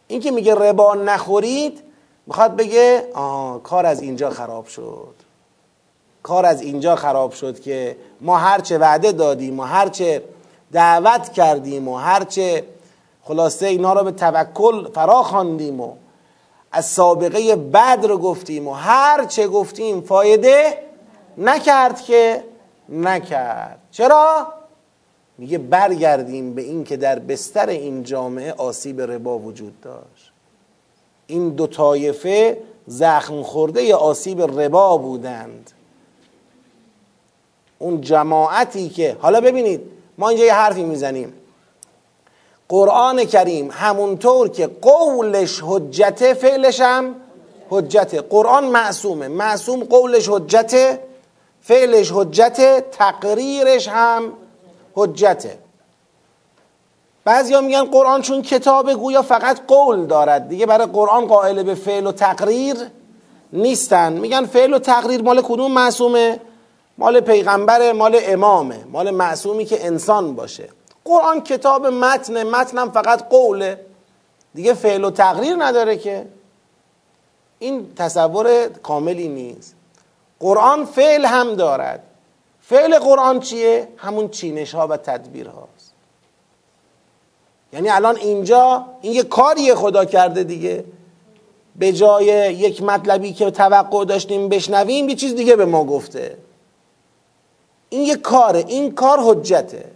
[0.09, 1.83] این که میگه ربا نخورید
[2.27, 5.14] می‌خواد بگه آه کار از اینجا خراب شد.
[6.22, 10.22] کار از اینجا خراب شد که ما هرچه وعده دادیم و هرچه
[10.72, 12.64] دعوت کردیم و هرچه
[13.22, 15.94] خلاصه اینا را به توکل فرا خواندیم و
[16.77, 20.79] از سابقه بد رو گفتیم و هر چه گفتیم فایده
[21.39, 22.45] نکرد که
[22.89, 23.79] نکرد.
[23.91, 24.47] چرا؟
[25.39, 30.33] میگه برگردیم به این که در بستر این جامعه آسیب ربا وجود داشت.
[31.27, 35.71] این دو طایفه زخم خورده آسیب ربا بودند.
[37.79, 39.81] اون جماعتی که حالا ببینید
[40.19, 41.33] ما اینجا یه حرفی می‌زنیم.
[42.68, 47.14] قرآن کریم همونطور که قولش حجته فعلش هم
[47.70, 49.29] حجته قرآن معصومه.
[49.29, 51.00] معصوم قولش حجته
[51.61, 54.33] فعلش حجته تقریرش هم
[54.94, 55.59] حجته
[57.24, 60.48] بعضیا میگن قرآن چون کتاب گویا فقط قول دارد.
[60.48, 62.76] دیگه برای قرآن قائل به فعل و تقریر
[63.52, 64.12] نیستن.
[64.12, 66.40] میگن فعل و تقریر مال کدوم معصومه؟
[66.98, 68.85] مال پیغمبر مال امامه.
[68.92, 70.68] مال معصومی که انسان باشه.
[71.07, 73.81] قرآن کتاب متن متنم فقط قوله.
[74.55, 76.27] دیگه فعل و تقریر نداره که.
[77.59, 79.75] این تصور کاملی نیست.
[80.40, 82.03] قرآن فعل هم دارد.
[82.61, 85.92] فعل قرآن چیه؟ همون چینش ها و تدبیر هاست
[87.73, 90.85] یعنی الان اینجا این یه کاریه خدا کرده دیگه.
[91.77, 96.38] به جای یک مطلبی که توقع داشتیم بشنویم یه چیز دیگه به ما گفته.
[97.88, 98.64] این یه کاره.
[98.69, 99.95] این کار حجته.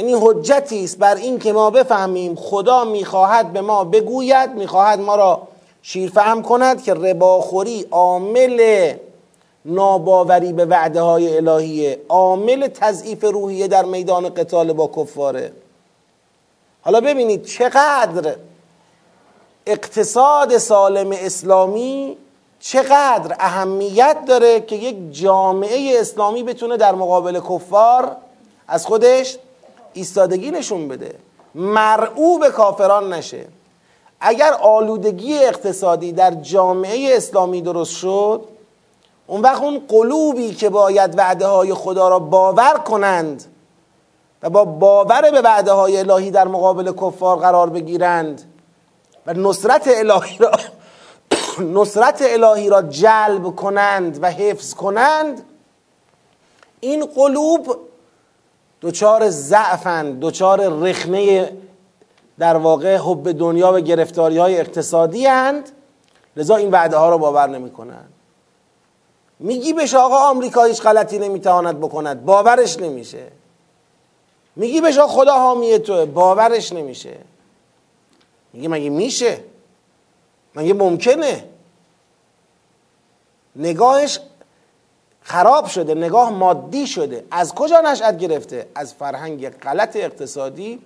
[0.00, 5.16] یعنی حجتی است بر این که ما بفهمیم خدا می‌خواهد به ما بگوید می‌خواهد ما
[5.16, 5.42] را
[5.82, 8.92] شیرفهم کند که رباخوری عامل
[9.64, 15.52] ناباوری به وعده های الهیه عامل تضعیف روحیه در میدان قتال با کفاره.
[16.82, 18.34] حالا ببینید چقدر
[19.66, 22.16] اقتصاد سالم اسلامی
[22.60, 28.16] چقدر اهمیت داره که یک جامعه اسلامی بتونه در مقابل کفار
[28.68, 29.38] از خودش
[29.92, 31.14] ایستادگی نشون بده.
[31.54, 33.46] مرعوب کافران نشه.
[34.20, 38.44] اگر آلودگی اقتصادی در جامعه اسلامی درست شد
[39.26, 43.44] اون وقت اون قلوبی که باید وعده های خدا را باور کنند
[44.42, 48.42] و با باور به وعده های الهی در مقابل کفار قرار بگیرند
[49.26, 50.50] و نصرت الهی را
[51.80, 55.42] نصرت الهی را جلب کنند و حفظ کنند
[56.80, 57.76] این قلوب
[58.82, 61.52] دچار ضعفند دچار رخنه
[62.38, 65.68] در واقع حب دنیا و گرفتاری های اقتصادی هند
[66.36, 68.12] لذا این وعده ها را باور نمی کنند
[69.40, 72.24] میگی بهش آقا آمریکا هیچ غلطی نمی‌تواند بکند.
[72.24, 73.26] باورش نمیشه.
[74.56, 76.04] میگی بهش آقا خدا حامی توه.
[76.04, 77.16] باورش نمیشه.
[78.52, 79.44] میگه مگه میشه؟
[80.54, 81.44] مگه ممکنه؟
[83.56, 84.20] نگاهش
[85.30, 87.24] خراب شده نگاه مادی شده.
[87.30, 90.80] از کجا نشأت گرفته؟ از فرهنگ غلط اقتصادی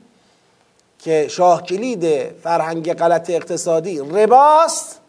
[0.98, 5.00] که شاه کلید فرهنگ غلط اقتصادی رباست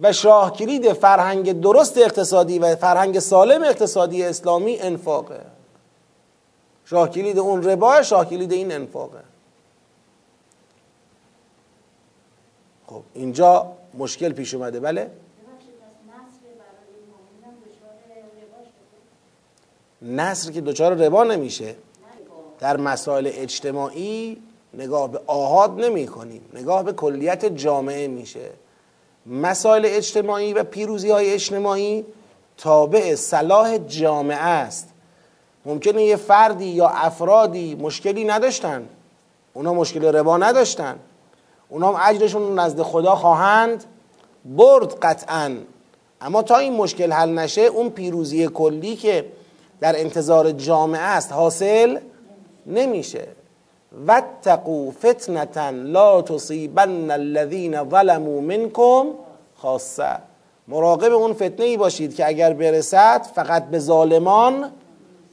[0.00, 5.40] و شاه کلید فرهنگ درست اقتصادی و فرهنگ سالم اقتصادی اسلامی انفاقه.
[6.84, 9.20] شاه کلید اون ربا شاه کلید این انفاقه.
[12.86, 15.10] خب اینجا مشکل پیش اومده بله؟
[20.02, 21.74] نصر که دچار ربا نمیشه.
[22.60, 24.42] در مسائل اجتماعی
[24.74, 28.50] نگاه به آهاد نمی کنیم نگاه به کلیت جامعه میشه.
[29.26, 32.04] مسائل اجتماعی و پیروزی های اجتماعی
[32.56, 34.88] تابع صلاح جامعه است.
[35.66, 38.88] ممکنه یه فردی یا افرادی مشکلی نداشتن.
[39.54, 40.98] اونا مشکل ربا نداشتن.
[41.68, 43.84] اونا هم اجرشون نزد خدا خواهند
[44.44, 45.56] برد قطعا.
[46.20, 49.24] اما تا این مشکل حل نشه اون پیروزی کلی که
[49.80, 51.98] در انتظار جامعه است حاصل
[52.66, 53.26] نمیشه.
[54.06, 59.06] واتقوا فتنة لا تصیبن الذین ظلموا منکم
[59.56, 60.18] خاصه.
[60.68, 64.70] مراقب اون فتنه ای باشید که اگر برسد فقط به ظالمان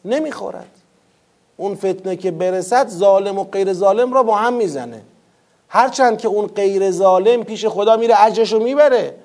[0.05, 0.69] نمی‌خورد.
[1.57, 5.01] اون فتنه که برسد ظالم و غیر ظالم را با هم می‌زنه.
[5.69, 9.15] هرچند که اون غیر ظالم پیش خدا میره اجرشو می‌بره.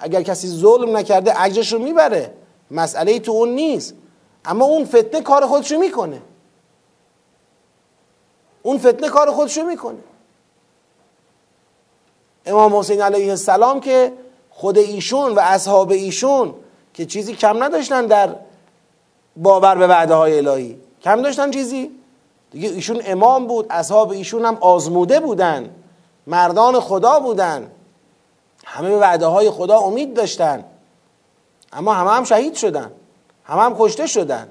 [0.00, 2.30] اگر کسی ظلم نکرده اجرشو می‌بره.
[2.70, 3.94] مسئله تو اون نیست.
[4.44, 6.22] اما اون فتنه کار خودشو می‌کنه.
[8.62, 9.98] اون فتنه کار خودشو می‌کنه.
[12.46, 14.12] امام حسین علیه السلام که
[14.50, 16.54] خود ایشون و اصحاب ایشون
[16.94, 18.36] که چیزی کم نداشتن در
[19.36, 20.80] باور به وعده های الهی.
[21.02, 21.90] کم داشتن چیزی؟
[22.50, 25.70] دیگه ایشون امام بود اصحاب ایشون هم آزموده بودن.
[26.26, 27.70] مردان خدا بودن.
[28.64, 30.64] همه به وعده های خدا امید داشتن.
[31.72, 32.92] اما همه هم شهید شدن.
[33.44, 34.48] همه هم کشته شدن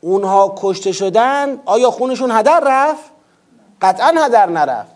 [0.00, 3.10] اونها کشته شدن آیا خونشون هدر رفت؟
[3.82, 4.92] قطعا هدر نرفت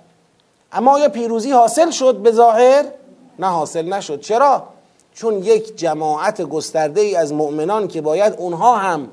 [0.72, 2.84] اما آیا پیروزی حاصل شد به ظاهر؟
[3.38, 4.62] نه حاصل نشد چرا؟
[5.14, 9.08] چون یک جماعت گسترده ای از مؤمنان که باید اونها هم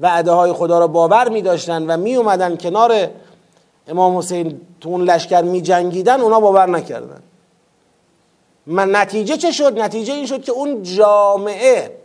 [0.00, 3.10] وعده های خدا را باور می داشتن و می اومدن کنار
[3.88, 7.22] امام حسین تو اون لشکر می جنگیدن اونا باور نکردن
[8.66, 11.96] من نتیجه چه شد؟ نتیجه این شد که اون جامعه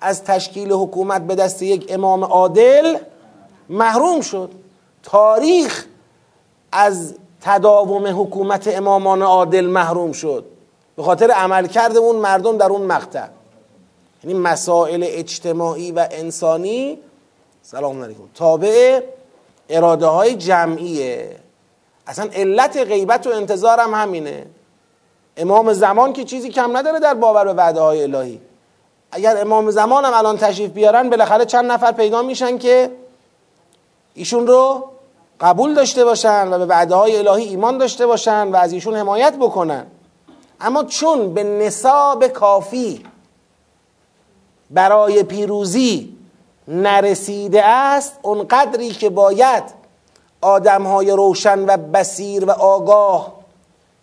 [0.00, 2.98] از تشکیل حکومت به دست یک امام عادل
[3.68, 4.50] محروم شد.
[5.02, 5.86] تاریخ
[6.72, 10.44] از تداوم حکومت امامان عادل محروم شد.
[10.96, 13.26] به خاطر عمل کرده اون مردم در اون مقطع.
[14.24, 16.98] یعنی مسائل اجتماعی و انسانی
[17.62, 19.00] سلام علیکم تابع
[19.68, 21.36] اراده های جمعیه.
[22.06, 24.46] اصلا علت غیبت و انتظار هم همینه.
[25.36, 28.40] امام زمان که چیزی کم نداره در باور به وعده های الهی.
[29.12, 32.90] اگر امام زمان هم الان تشریف بیارن بالاخره چند نفر پیدا میشن که
[34.14, 34.90] ایشون رو
[35.40, 39.36] قبول داشته باشن و به وعده های الهی ایمان داشته باشن و از ایشون حمایت
[39.36, 39.86] بکنن.
[40.60, 43.04] اما چون به نصاب کافی
[44.70, 46.16] برای پیروزی
[46.68, 49.64] نرسیده است اون قدری که باید
[50.40, 53.33] آدم های روشن و بسیر و آگاه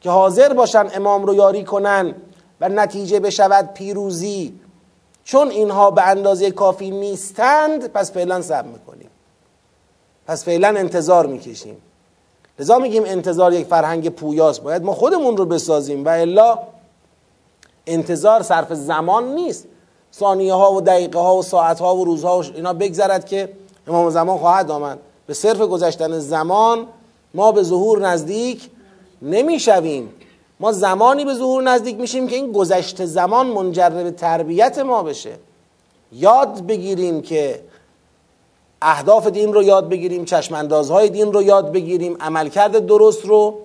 [0.01, 2.15] که حاضر باشن امام رو یاری کنن
[2.61, 4.59] و نتیجه بشود پیروزی.
[5.23, 9.09] چون اینها به اندازه کافی نیستند پس فعلا صبر می‌کنیم.
[10.27, 11.77] پس فعلا انتظار می‌کشیم.
[12.59, 14.63] لذا میگیم انتظار یک فرهنگ پویاست.
[14.63, 16.05] باید ما خودمون رو بسازیم.
[16.05, 16.59] و الا
[17.87, 19.67] انتظار صرف زمان نیست.
[20.13, 23.49] ثانیه ها و دقیقه ها و ساعت ها و روزها و اینا بگذرد که
[23.87, 24.99] امام زمان خواهد آمد.
[25.27, 26.87] به صرف گذشتن زمان
[27.33, 28.69] ما به ظهور نزدیک
[29.21, 30.13] نمی‌شویم.
[30.59, 35.31] ما زمانی به ظهور نزدیک میشیم که این گذشته زمان منجر به تربیت ما بشه.
[36.11, 37.61] یاد بگیریم که
[38.81, 43.57] اهداف دین رو یاد بگیریم چشماندازهای دین رو یاد بگیریم عملکرد درست رو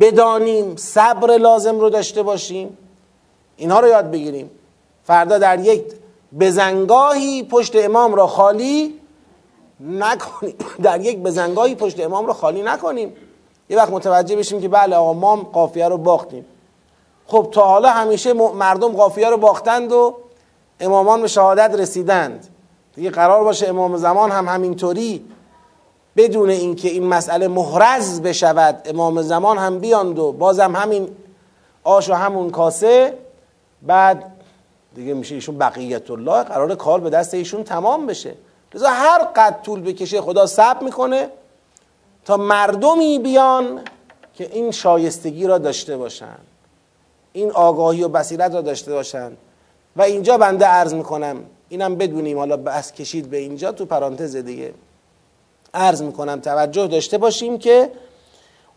[0.00, 2.78] بدانیم صبر لازم رو داشته باشیم.
[3.56, 4.50] اینها رو یاد بگیریم.
[5.04, 5.82] فردا در یک
[6.40, 8.94] بزنگاهی پشت امام را خالی
[9.80, 10.54] نکنیم.
[10.82, 13.12] در یک بزنگاهی پشت امام را خالی نکنیم.
[13.70, 16.44] یه وقت متوجه بشیم که بله آقا ما قافیه رو باختیم.
[17.26, 20.16] خب تا حالا همیشه مردم قافیه رو باختند و
[20.80, 22.48] امامان به شهادت رسیدند.
[22.94, 25.24] دیگه قرار باشه امام زمان هم همینطوری
[26.16, 31.08] بدون اینکه این مسئله محرز بشود امام زمان هم بیاند و بازم همین
[31.84, 33.18] آش و همون کاسه
[33.82, 34.32] بعد
[34.94, 38.34] دیگه میشه ایشون بقیت الله قرار کار به دست ایشون تمام بشه.
[38.74, 41.28] لذا هر قد طول بکشه خدا صبر می‌کنه.
[42.24, 43.80] تا مردمی بیان
[44.34, 46.38] که این شایستگی را داشته باشن
[47.32, 49.32] این آگاهی و بصیرت را داشته باشن.
[49.96, 51.36] و اینجا بنده عرض می‌کنم
[51.68, 54.74] اینم بدونیم حالا بحث کشید به اینجا تو پرانتز دیگه.
[55.74, 57.90] عرض می‌کنم توجه داشته باشیم که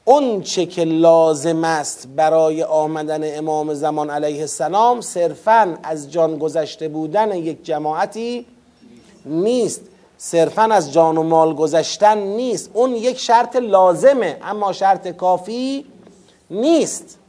[0.06, 6.88] اون چه که لازم است برای آمدن امام زمان علیه السلام صرفا از جان گذشته
[6.88, 8.46] بودن یک جماعتی
[9.26, 9.82] نیست.
[10.26, 12.70] صرفا از جان و مال گذشتن نیست.
[12.74, 15.86] اون یک شرط لازمه اما شرط کافی
[16.50, 17.20] نیست.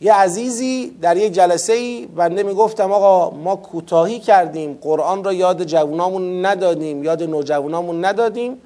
[0.00, 4.78] یه عزیزی در یک جلسه ای بنده می‌گفتم آقا ما کوتاهی کردیم.
[4.82, 8.62] قرآن را یاد جوانامون ندادیم یاد نوجوانامون ندادیم.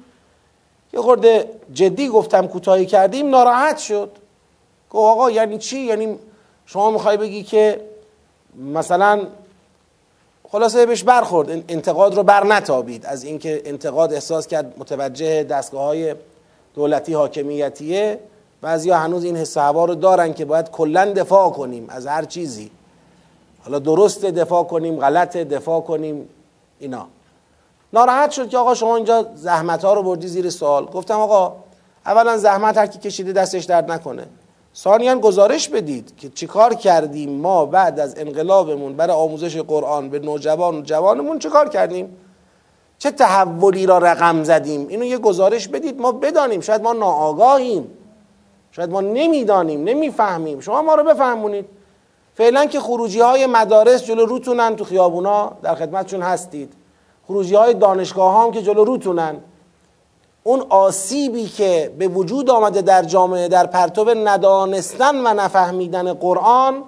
[0.93, 4.11] یه خورده جدی گفتم کوتاهی کردیم ناراحت شد.
[4.89, 6.19] گفت آقا یعنی چی؟ یعنی
[6.65, 7.81] شما می‌خوای بگی که
[8.73, 9.27] مثلا
[10.51, 13.05] خلاصه بهش برخورد انتقاد رو بر نتابید.
[13.05, 16.15] از اینکه انتقاد احساس کرد متوجه دستگاه های
[16.75, 18.19] دولتی حاکمیتیه
[18.61, 22.71] بعضیا هنوز این حس رو دارن که باید کلا دفاع کنیم از هر چیزی.
[23.63, 26.29] حالا درست دفاع کنیم غلط دفاع کنیم
[26.79, 27.07] اینا.
[27.93, 30.85] ناراحت شد که آقا شما اینجا زحمت ها رو بردی زیر سوال.
[30.85, 31.55] گفتم آقا
[32.05, 34.27] اولا زحمت هر کی کشیده دستش درد نکنه.
[34.75, 40.75] ثانیا گزارش بدید که چیکار کردیم ما بعد از انقلابمون برای آموزش قرآن به نوجوان
[40.77, 42.17] و جوانمون چیکار کردیم؟
[42.97, 46.61] چه تحولی را رقم زدیم؟ اینو یه گزارش بدید ما بدانیم.
[46.61, 47.87] شاید ما ناآگاهیم.
[48.71, 50.59] شاید ما نمی‌دانیم نمی‌فهمیم.
[50.59, 51.65] شما ما رو بفهمونید.
[52.33, 56.73] فعلا که خروجی های مدارس جلو روتونن تو خیابونا در خدمتشون هستید.
[57.27, 59.35] خروجی های دانشگاه هم که جلو روتونن.
[60.43, 66.83] اون آسیبی که به وجود آمده در جامعه در پرتو ندانستن و نفهمیدن قرآن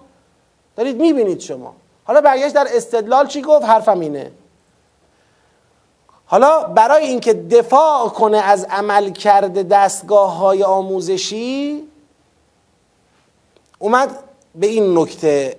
[0.76, 1.76] دارید می‌بینید شما.
[2.04, 4.32] حالا برگشت در استدلال چی گفت؟ حرفم اینه.
[6.26, 11.84] حالا برای اینکه دفاع کنه از عمل کرده دستگاه های آموزشی
[13.80, 14.20] اومد
[14.56, 15.58] به این نکته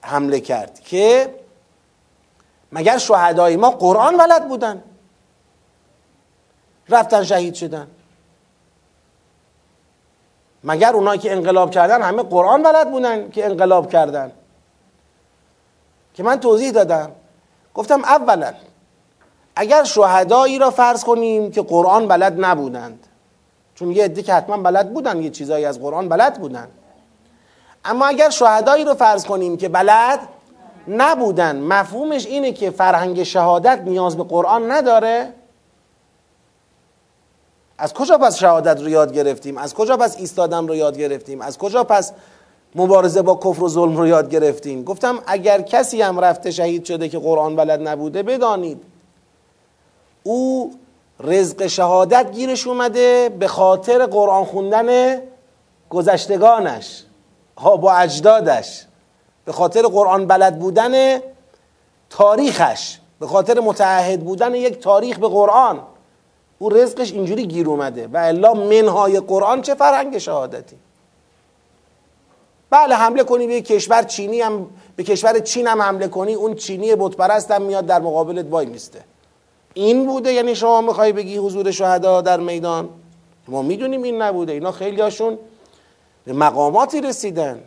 [0.00, 1.34] حمله کرد که
[2.72, 4.82] مگر شهدای ما قرآن ولد بودن؟
[6.90, 7.86] رفتن شهید شدن.
[10.64, 14.32] مگر اونایی که انقلاب کردن همه قرآن بلد بودن که انقلاب کردن؟
[16.14, 17.10] که من توضیح دادم.
[17.74, 18.52] گفتم اولا
[19.56, 23.06] اگر شهدایی را فرض کنیم که قرآن بلد نبودند
[23.74, 26.68] چون یه عده که حتما بلد بودن یه چیزایی از قرآن بلد بودن.
[27.84, 30.20] اما اگر شهدایی رو فرض کنیم که بلد
[30.88, 35.32] نبودن مفهومش اینه که فرهنگ شهادت نیاز به قرآن نداره.
[37.80, 41.58] از کجا پس شهادت رو یاد گرفتیم؟ از کجا پس ایستادن رو یاد گرفتیم؟ از
[41.58, 42.12] کجا پس
[42.74, 47.08] مبارزه با کفر و ظلم رو یاد گرفتیم؟ گفتم اگر کسی هم رفته شهید شده
[47.08, 48.82] که قرآن بلد نبوده بدانید.
[50.22, 50.72] او
[51.20, 55.18] رزق شهادت گیرش اومده به خاطر قرآن خوندن
[55.90, 57.04] گذشتگانش
[57.58, 58.86] ها با اجدادش
[59.44, 61.20] به خاطر قرآن بلد بودن
[62.10, 65.80] تاریخش به خاطر متعهد بودن یک تاریخ به قرآن.
[66.62, 68.06] او رزقش اینجوری گیر اومده.
[68.06, 70.76] و الا منهای قرآن چه فرهنگ شهادتی؟
[72.70, 76.94] بله حمله کنی به کشور چینی هم به کشور چین هم حمله کنی اون چینی
[76.94, 79.00] بتپرست هم میاد در مقابلت وای میسته.
[79.74, 82.88] این بوده؟ یعنی شما می‌خوای بگی حضور شهدا در میدان؟
[83.48, 84.52] ما می‌دونیم این نبوده.
[84.52, 85.38] اینا خیلی هاشون
[86.24, 87.60] به مقاماتی رسیدن.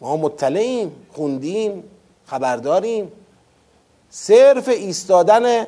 [0.00, 1.84] ما مطلعیم خوندیم
[2.26, 3.12] خبرداریم.
[4.10, 5.66] صرف ایستادن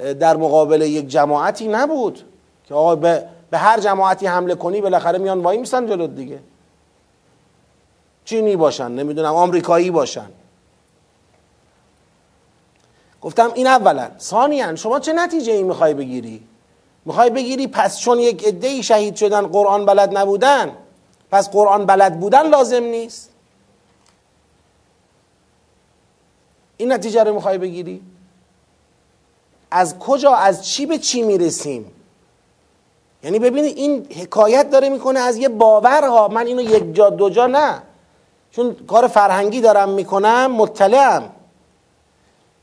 [0.00, 2.24] در مقابل یک جماعتی نبود
[2.64, 6.38] که آقا به, به هر جماعتی حمله کنی بالاخره میان وای میسن جلوت دیگه.
[8.24, 10.30] چینی باشن نمی‌دونم آمریکایی باشن.
[13.20, 14.10] گفتم این اولا.
[14.18, 16.42] ثانیا شما چه نتیجه ای می‌خوای بگیری؟
[17.04, 20.72] می‌خوای بگیری پس چون یک عده شهید شدن قرآن بلد نبودن
[21.30, 23.30] پس قرآن بلد بودن لازم نیست؟
[26.76, 28.02] این نتیجه رو می‌خوای بگیری؟
[29.70, 31.92] از کجا از چی به چی می‌رسیم؟
[33.24, 36.28] یعنی ببینید این حکایت داره می‌کنه از یه باورها.
[36.28, 37.82] من اینو یک جا دو جا نه.
[38.50, 41.22] چون کار فرهنگی دارم می‌کنم مطلعم.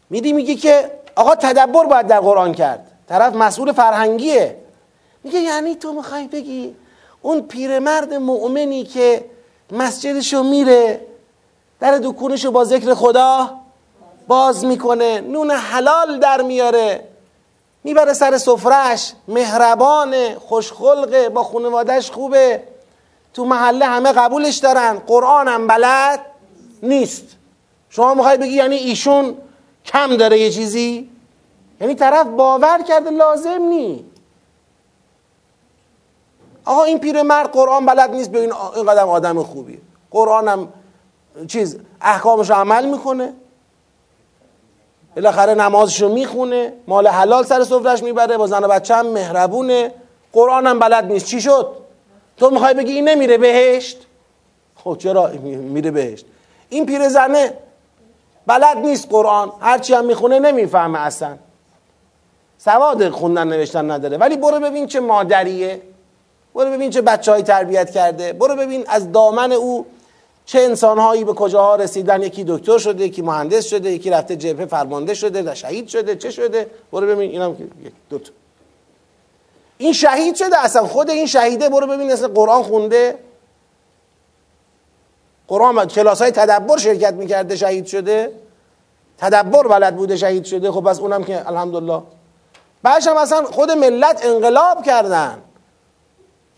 [0.09, 2.91] میدی میگه که آقا تدبر باید در قرآن کرد.
[3.09, 4.57] طرف مسئول فرهنگیه.
[5.23, 6.75] میگه یعنی تو می‌خوای بگی
[7.21, 9.25] اون پیرمرد مؤمنی که
[9.71, 11.01] مسجدشو میره
[11.79, 13.49] در دکونشو با ذکر خدا
[14.27, 17.07] باز می‌کنه نون حلال در میاره.
[17.83, 22.63] می‌بره سر سفرش مهربانه خوشخلقه با خانوادش خوبه.
[23.33, 24.99] تو محله همه قبولش دارن.
[25.07, 26.19] قرآن هم بلد
[26.83, 27.23] نیست.
[27.89, 29.37] شما می‌خوای بگی یعنی ایشون
[29.85, 31.09] کم داره یه چیزی؟
[31.81, 34.05] یعنی طرف باور کرده لازم نی.
[36.65, 39.79] آقا این پیرمرد قرآن بلد نیست ببین اینقدر آدم خوبیه.
[40.11, 40.73] قرآن هم
[41.47, 43.33] چیز احکامش عمل می‌کنه.
[45.17, 49.91] بالاخره نمازشو می‌خونه مال حلال سر سفرش می‌بره با زن و بچه هم مهربونه.
[50.33, 51.25] قرآن هم بلد نیست.
[51.25, 51.71] چی شد؟
[52.37, 53.97] تو می‌خوای بگی این نمیره بهشت؟
[54.75, 56.25] خب چرا میره بهشت؟
[56.69, 57.53] این پیرزنه
[58.47, 59.51] بلد نیست قرآن.
[59.59, 61.37] هرچی هم می‌خونه نمی‌فهمه اصلا.
[62.57, 64.17] سواد خوندن نوشتن نداره.
[64.17, 65.81] ولی برو ببین چه مادریه.
[66.55, 68.33] برو ببین چه بچه های تربیت کرده.
[68.33, 69.85] برو ببین از دامن او
[70.47, 75.13] چه انسانهایی به کجاها رسیدن؟ یکی دکتر شده یکی مهندس شده یکی رفته جبهه فرمانده
[75.13, 77.57] شده و شهید شده چه شده؟ برو ببین اینم
[78.09, 78.31] دو تا.
[79.77, 83.19] این شهید شده اصلا خود این شهیده برو ببین اصلا قرآن خونده.
[85.47, 88.31] قرآن کلاس های تدبر شرکت می‌کرده شهید شده.
[89.17, 90.71] تدبر بلد بوده شهید شده.
[90.71, 92.01] خب بس اونم که الحمدلله.
[92.83, 95.41] بعدش هم اصلا خود ملت انقلاب کردن.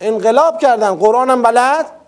[0.00, 0.94] انقلاب کردن.
[0.94, 1.99] قرآن هم بلد.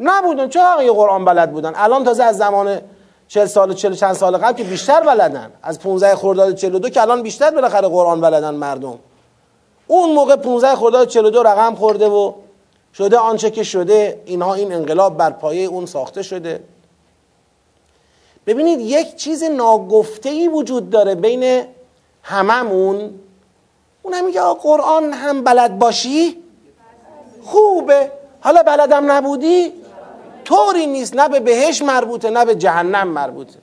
[0.00, 0.48] نبودن.
[0.48, 2.80] چرا یه قرآن بلد بودن؟ الان تازه از زمان
[3.28, 5.52] 40 سال 40 چند سال قبل که بیشتر بلدن.
[5.62, 8.98] از 15 خرداد 42 که الان بیشتر بالاخره قرآن بلدن مردم.
[9.86, 12.32] اون موقع 15 خرداد 42 رقم خورده و
[12.94, 16.60] شده آنچه که شده اینها این انقلاب بر پایه اون ساخته شده.
[18.46, 21.64] ببینید یک چیز ناگفته ای وجود داره بین
[22.22, 23.10] هممون.
[24.02, 26.36] اون هم میگه قرآن هم بلد باشی؟
[27.44, 28.10] خوبه.
[28.40, 29.72] حالا بلدم نبودی؟
[30.50, 33.58] طوری نیست نه به بهش مربوطه نه به جهنم مربوطه.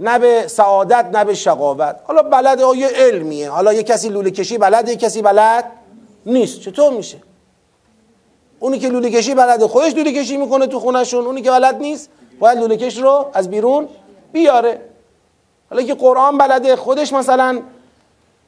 [0.00, 1.96] نه به سعادت نه به شقاوت.
[2.04, 3.50] حالا بلد یه علمیه.
[3.50, 5.64] حالا یه کسی لوله کشی بلده یه کسی بلد
[6.26, 6.60] نیست.
[6.60, 7.18] چطور میشه؟
[8.60, 12.10] اونی که لوله کشی بلده خودش لوله کشی می‌کنه تو خونشون اونی که بلد نیست
[12.38, 13.88] باید لوله کش رو از بیرون
[14.32, 14.80] بیاره.
[15.70, 17.60] حالا که قرآن بلده خودش مثلا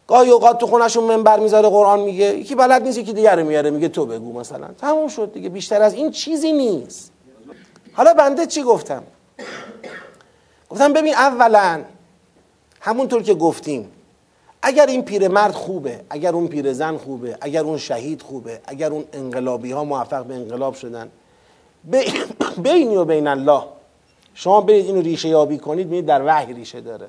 [0.08, 3.88] گاهی اوقات تو خونشون منبر می‌ذاره قرآن میگه یکی بلد نیست یکی دیگر میاره میگه
[3.88, 4.66] تو بگو مثلا.
[4.80, 5.48] تموم شد دیگه.
[5.48, 7.11] بیشتر از این چیزی نیست.
[7.94, 9.02] حالا بنده چی گفتم؟
[10.70, 11.84] گفتم ببین اولا
[12.80, 13.92] همونطور که گفتیم
[14.62, 19.72] اگر این پیرمرد خوبه اگر اون پیرزن خوبه اگر اون شهید خوبه اگر اون انقلابی
[19.72, 21.10] ها موفق به انقلاب شدن
[22.64, 23.62] بینی و بین الله
[24.34, 27.08] شما برید اینو ریشه یابی کنید می‌دید در وحی ریشه داره.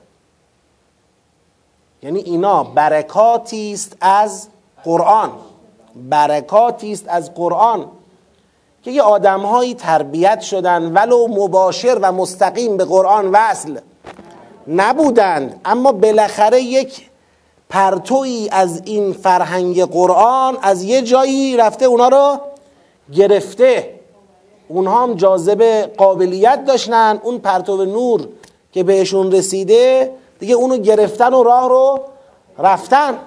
[2.03, 4.47] یعنی اینا برکاتی است از
[4.83, 5.31] قرآن.
[5.95, 7.91] برکاتی است از قرآن.
[8.83, 13.77] که یه آدمهایی تربیت شدن ولو مباشر و مستقیم به قرآن وصل
[14.67, 17.09] نبودند اما بالاخره یک
[17.69, 22.37] پرتوی از این فرهنگ قرآن از یه جایی رفته اونا رو
[23.13, 23.99] گرفته.
[24.67, 27.19] اونها هم جاذبه قابلیت داشتن.
[27.23, 28.27] اون پرتو نور
[28.71, 31.99] که بهشون رسیده دیگه اونو گرفتن و راه رو
[32.59, 33.17] رفتن.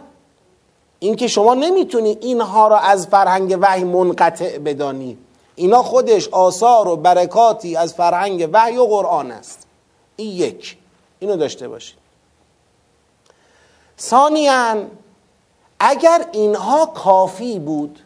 [0.98, 5.18] اینکه شما نمی‌تونی اینها را از فرهنگ وحی منقطع بدانی.
[5.56, 9.66] اینا خودش آثار و برکاتی از فرهنگ وحی و قرآن است.
[10.16, 10.76] این یک.
[11.18, 11.98] اینو داشته باشید.
[14.00, 14.76] ثانیا
[15.80, 18.00] اگر اینها کافی بود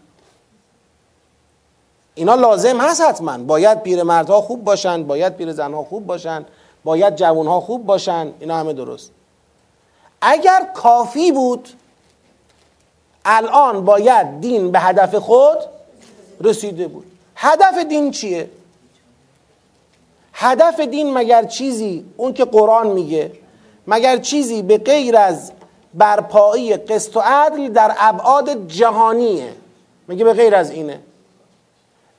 [2.14, 3.38] اینا لازم هست حتما.
[3.38, 6.46] باید پیرمردها خوب باشن باید پیر زنها خوب باشن
[6.84, 9.10] باید جوانها خوب باشن اینا همه درست.
[10.20, 11.68] اگر کافی بود
[13.24, 15.58] الان باید دین به هدف خود
[16.40, 17.09] رسیده بود.
[17.42, 18.50] هدف دین چیه؟
[20.32, 23.32] هدف دین مگر چیزی؟ اون که قرآن میگه.
[23.86, 25.52] مگر چیزی به غیر از
[25.94, 29.52] برپایی قسط و عدل در ابعاد جهانیه؟
[30.08, 31.00] میگه به غیر از اینه.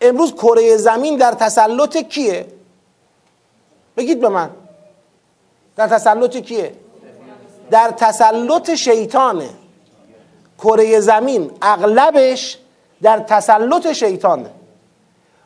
[0.02, 2.46] امروز کره زمین در تسلط کیه؟
[3.98, 4.50] بگید به من.
[5.76, 6.74] در تسلط کیه؟
[7.72, 9.50] در تسلط شیطانه.
[10.60, 12.58] کره زمین اغلبش
[13.02, 14.50] در تسلط شیطانه.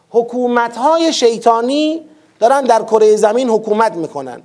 [0.10, 2.01] حکومت های شیطانی
[2.39, 4.41] دارن در کره زمین حکومت می‌کنن.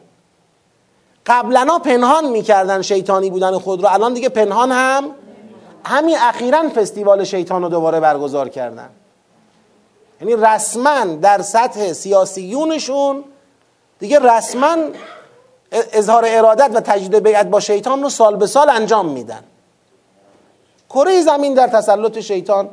[1.27, 5.11] قبلا پنهان می‌کردن شیطانی بودن خود رو الان دیگه پنهان هم
[5.85, 8.91] همین اخیرا فستیوال شیطان رو دوباره برگزار کردن.
[10.21, 13.25] یعنی رسما در سطح سیاسیونشون
[13.99, 14.77] دیگه رسما
[15.73, 19.45] اظهار ارادت و تجدید بیعت با شیطان رو سال به سال انجام میدن.
[20.91, 22.69] کره زمین در تسلط شیطان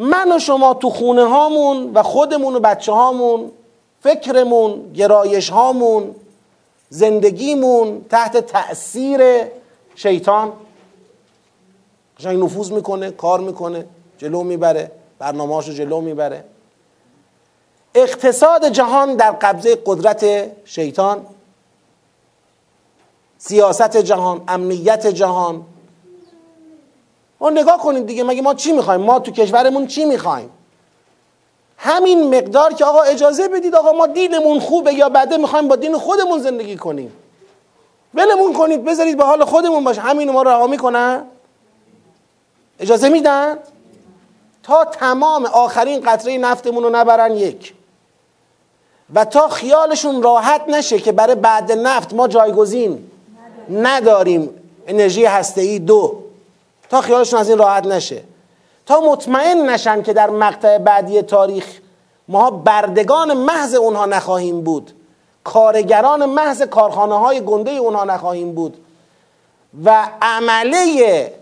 [0.00, 3.50] من و شما تو خونه هامون و خودمون و بچه هامون
[4.00, 6.14] فکرمون گرایش هامون
[6.88, 9.20] زندگیمون تحت تأثیر
[9.94, 10.52] شیطان.
[12.18, 13.86] قشنگ نفوذ می‌کنه کار می‌کنه
[14.18, 16.44] جلو می‌بره برنامه رو جلو می‌بره.
[17.94, 21.26] اقتصاد جهان در قبضه قدرت شیطان.
[23.38, 25.66] سیاست جهان امنیت جهان
[27.40, 30.50] ما نگاه کنید دیگه مگه ما چی می‌خوایم؟ ما تو کشورمون چی می‌خوایم؟
[31.76, 35.98] همین مقدار که آقا اجازه بدید آقا ما دینمون خوبه یا بده می‌خوایم با دین
[35.98, 37.12] خودمون زندگی کنیم.
[38.14, 40.00] ولمون کنید بذارید به حال خودمون باشه.
[40.00, 41.24] همین ما رها می‌کنن؟
[42.80, 43.58] اجازه میدن؟
[44.62, 47.74] تا تمام آخرین قطره نفتمون رو نبرن یک.
[49.14, 53.10] و تا خیالشون راحت نشه که برای بعد نفت ما جایگزین
[53.70, 54.50] نداریم.
[54.86, 56.29] انرژی هسته دو.
[56.90, 58.22] تا خیالشون از این راحت نشه.
[58.86, 61.66] تا مطمئن نشن که در مقطع بعدی تاریخ
[62.28, 64.92] ما بردگان محض اونها نخواهیم بود.
[65.44, 68.76] کارگران محض کارخانه های گنده اونها نخواهیم بود.
[69.84, 71.34] و عمله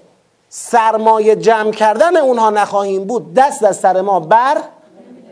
[0.49, 4.59] سرمایه جمع کردن اونها نخواهیم بود دست از سر ما بر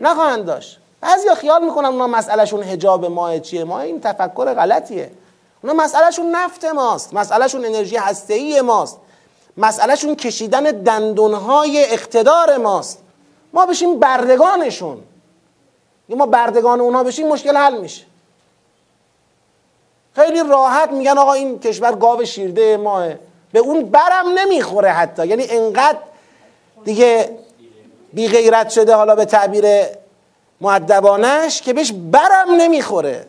[0.01, 0.79] نخواهند داشت.
[1.01, 5.11] بعضیا خیال می‌کنن اونا مسئلهشون حجاب ماه چیه؟ ما این تفکر غلطیه.
[5.63, 7.13] اونا مسئلهشون نفت ماست.
[7.13, 8.97] مسئلهشون انرژی هسته‌ای ماست.
[9.57, 13.03] مسئلهشون کشیدن دندونهای اقتدار ماست.
[13.53, 15.03] ما بشیم بردگانشون.
[16.09, 18.03] ما بردگان اونها بشیم مشکل حل میشه.
[20.15, 23.09] خیلی راحت میگن آقا این کشور گاو شیرده ماه.
[23.51, 25.27] به اون برم نمی‌خوره حتی.
[25.27, 25.99] یعنی انقدر
[26.83, 27.37] دیگه
[28.13, 29.65] بی غیرت شده حالا به تعبیر
[30.61, 33.25] معدبانش که بهش برم نمی‌خوره.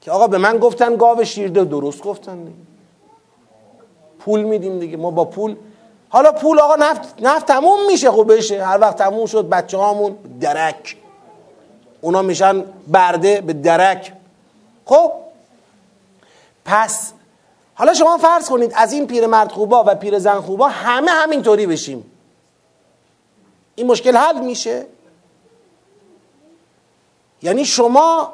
[0.00, 2.56] که آقا به من گفتن گاو شیرده درست گفتن دیگه.
[4.18, 4.96] پول میدیم دیگه.
[4.96, 5.56] ما با پول
[6.10, 8.64] حالا پول آقا نفت, نفت تموم میشه خب بشه.
[8.64, 10.96] هر وقت تموم شد بچه هامون درک.
[12.00, 14.12] اونا میشن برده به درک.
[14.84, 15.12] خب؟
[16.64, 17.12] پس
[17.74, 22.12] حالا شما فرض کنید از این پیرمرد خوبا و پیر زن خوبا همه همینطوری بشیم.
[23.74, 24.86] این مشکل حل میشه؟
[27.42, 28.32] یعنی شما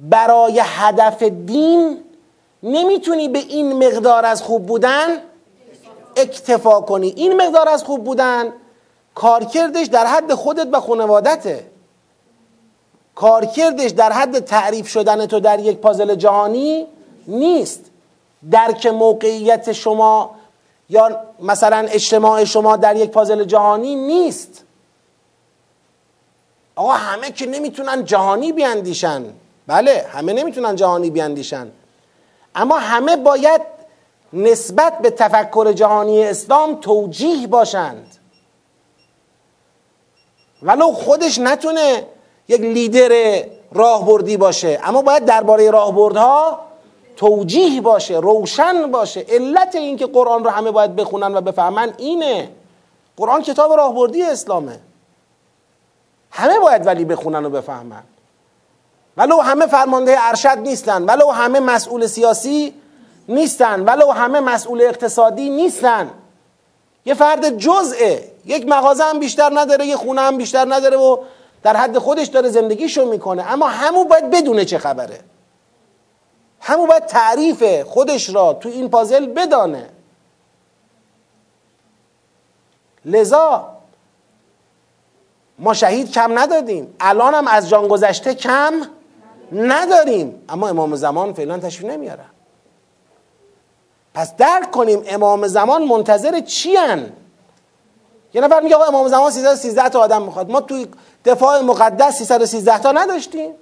[0.00, 2.04] برای هدف دین
[2.62, 5.06] نمی‌تونی به این مقدار از خوب بودن
[6.16, 7.08] اکتفا کنی.
[7.08, 8.52] این مقدار از خوب بودن
[9.14, 11.66] کارکردش در حد خودت و خانوادته.
[13.14, 16.86] کارکردش در حد تعریف شدن تو در یک پازل جهانی
[17.26, 17.80] نیست.
[18.50, 20.34] درک موقعیت شما
[20.90, 24.64] یا مثلا اجتماع شما در یک پازل جهانی نیست.
[26.76, 29.24] آقا همه که نمی‌تونن جهانی بیاندیشن.
[29.66, 31.68] بله همه نمی‌تونن جهانی بیاندیشن.
[32.54, 33.75] اما همه باید
[34.32, 38.16] نسبت به تفکر جهانی اسلام توجیه باشند.
[40.62, 42.06] ولو خودش نتونه
[42.48, 46.60] یک لیدر راهبردی باشه اما باید درباره راهبردها
[47.16, 49.26] توجیه باشه روشن باشه.
[49.28, 52.50] علت اینکه قرآن رو همه باید بخونن و بفهمن اینه.
[53.16, 54.80] قرآن کتاب راهبردی اسلامه.
[56.30, 58.02] همه باید ولی بخونن و بفهمن.
[59.16, 62.74] ولو همه فرمانده ارشد نیستن ولو همه مسئول سیاسی
[63.28, 63.80] نیستن.
[63.84, 66.10] ولو همه مسئول اقتصادی نیستن.
[67.04, 68.32] یه فرد جزئه.
[68.44, 71.18] یک مغازه هم بیشتر نداره یه خونه هم بیشتر نداره و
[71.62, 73.52] در حد خودش داره زندگیشو می‌کنه.
[73.52, 75.20] اما همون باید بدونه چه خبره.
[76.60, 79.88] همون باید تعریف خودش را تو این پازل بدانه.
[83.04, 83.68] لذا
[85.58, 86.94] ما شهید کم ندادیم.
[87.00, 88.72] الان هم از جان گذشته کم
[89.52, 90.42] نداریم.
[90.48, 92.35] اما امام زمان فعلا تشریف نمیارن
[94.16, 97.12] پس درک کنیم امام زمان منتظر چی هن؟
[98.34, 100.50] یه نفر میگه آقا امام زمان 313 تا آدم می‌خواد.
[100.50, 100.86] ما توی
[101.24, 103.54] دفاع مقدس 313 تا نداشتیم.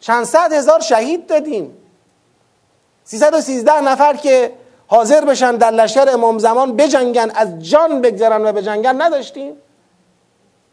[0.00, 1.76] چند صد هزار شهید دادیم.
[3.04, 4.52] 313 نفر که
[4.86, 9.56] حاضر بشن در لشکر امام زمان بجنگن از جان بگذرن و بجنگن نداشتیم.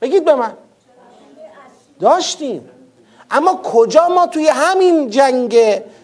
[0.01, 0.53] بگید به من.
[1.99, 2.69] داشتیم.
[3.31, 5.55] اما کجا ما توی همین جنگ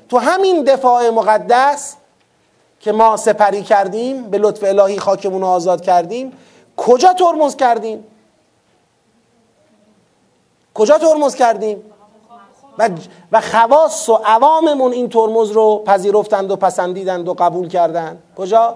[0.09, 1.95] تو همین دفاع مقدس
[2.79, 6.33] که ما سپری کردیم به لطف الهی خاکمون رو آزاد کردیم
[6.77, 8.03] کجا ترمز کردیم؟
[10.73, 11.83] کجا ترمز کردیم؟
[12.77, 12.89] و,
[13.31, 18.23] و خواص و عواممون این ترمز رو پذیرفتند و پسندیدند و قبول کردند.
[18.37, 18.75] کجا؟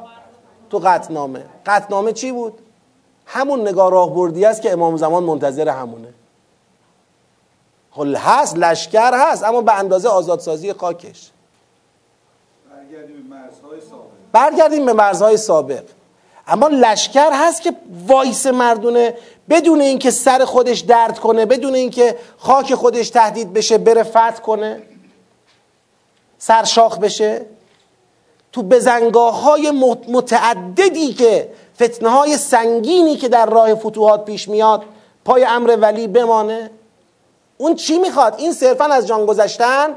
[0.70, 2.60] تو قطنامه قطنامه چی بود؟
[3.26, 6.08] همون نگاه راه بردی است که امام زمان منتظر همونه.
[7.92, 11.32] خل خب هست لشکر هست اما به اندازه آزادسازی خاکش.
[14.32, 15.84] برگردیم به مرزهای سابق.
[16.48, 17.76] اما لشکر هست که
[18.08, 19.16] وایس مردونه
[19.50, 24.82] بدون اینکه سر خودش درد کنه بدون اینکه خاک خودش تهدید بشه بره فتح کنه
[26.38, 27.46] سرشاخ بشه.
[28.52, 29.72] تو بزنگاه های
[30.08, 34.84] متعددی که فتنه های سنگینی که در راه فتوحات پیش میاد
[35.26, 36.72] پای امر ولی بمانه.
[37.62, 39.96] اون چی می‌خواد؟ این صرفا از جان گذشتن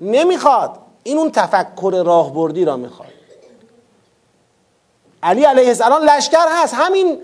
[0.00, 0.70] نمی‌خواد.
[1.02, 3.08] این اون تفکر راهبردی را می‌خواد.
[5.22, 6.74] علی علیه السلام لشکر هست.
[6.74, 7.18] همین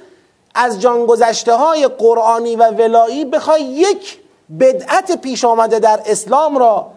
[0.55, 4.19] از جان گذشته های قرآنی و ولایی بخوای یک
[4.61, 6.91] بدعت پیش آمده در اسلام را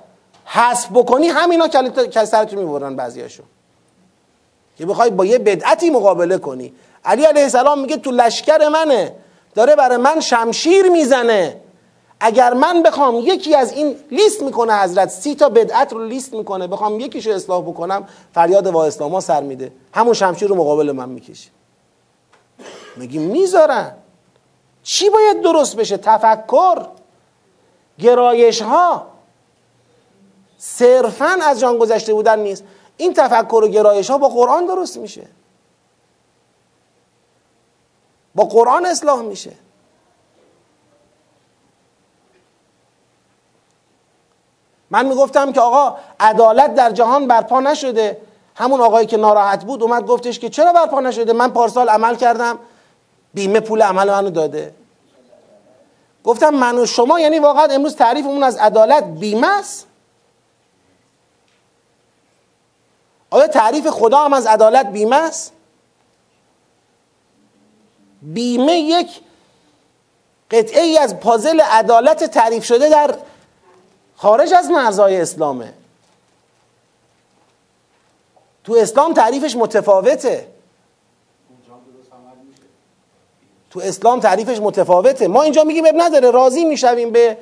[0.45, 3.45] حذف بکنی همینا که سرتون می‌برن بعضیاشون
[4.77, 6.73] که بخوای با یه بدعتی مقابله کنی.
[7.05, 9.15] علی علیه السلام میگه تو لشکر منه.
[9.55, 11.61] داره برای من شمشیر می‌زنه.
[12.19, 16.67] اگر من بخوام یکی از این لیست می‌کنه حضرت سی تا بدعت رو لیست می‌کنه
[16.67, 19.71] بخوام یکیشو اصلاح بکنم فریاد وا اسلاما سر میده.
[19.93, 21.49] همون شمشیر رو مقابل من می‌کشه.
[22.97, 23.95] میگی می‌ذارن؟
[24.83, 26.87] چی باید درست بشه؟ تفکر
[27.99, 29.07] گرایش ها
[30.57, 32.63] صرفا از جان گذشته بودن نیست.
[32.97, 35.27] این تفکر و گرایش ها با قرآن درست میشه.
[38.35, 39.51] با قرآن اصلاح میشه.
[44.91, 48.17] من می‌گفتم که آقا عدالت در جهان برپا نشده.
[48.55, 52.59] همون آقایی که ناراحت بود اومد گفتش که چرا برپا نشده؟ من پارسال عمل کردم.
[53.33, 54.73] بیمه پول عمل منو داده.
[56.23, 59.87] گفتم من و شما یعنی واقعا امروز تعریفمون از عدالت بیمه است.
[63.29, 65.53] آیا تعریف خدا هم از عدالت بیمه است؟
[68.21, 69.21] بیمه یک
[70.51, 73.15] قطعه ای از پازل عدالت تعریف شده در
[74.21, 75.73] خارج از مرزهای اسلامه.
[78.63, 80.47] تو اسلام تعریفش متفاوته.
[83.69, 85.27] تو اسلام تعریفش متفاوته.
[85.27, 87.37] ما اینجا میگیم اب نداره راضی می‌شویم به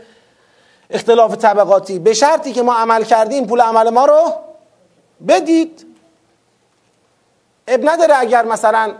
[0.90, 2.00] اختلاف طبقاتی.
[2.00, 4.34] به شرطی که ما عمل کردیم پول عمل ما رو
[5.28, 5.86] بدید.
[7.68, 8.94] اب نداره اگر مثلا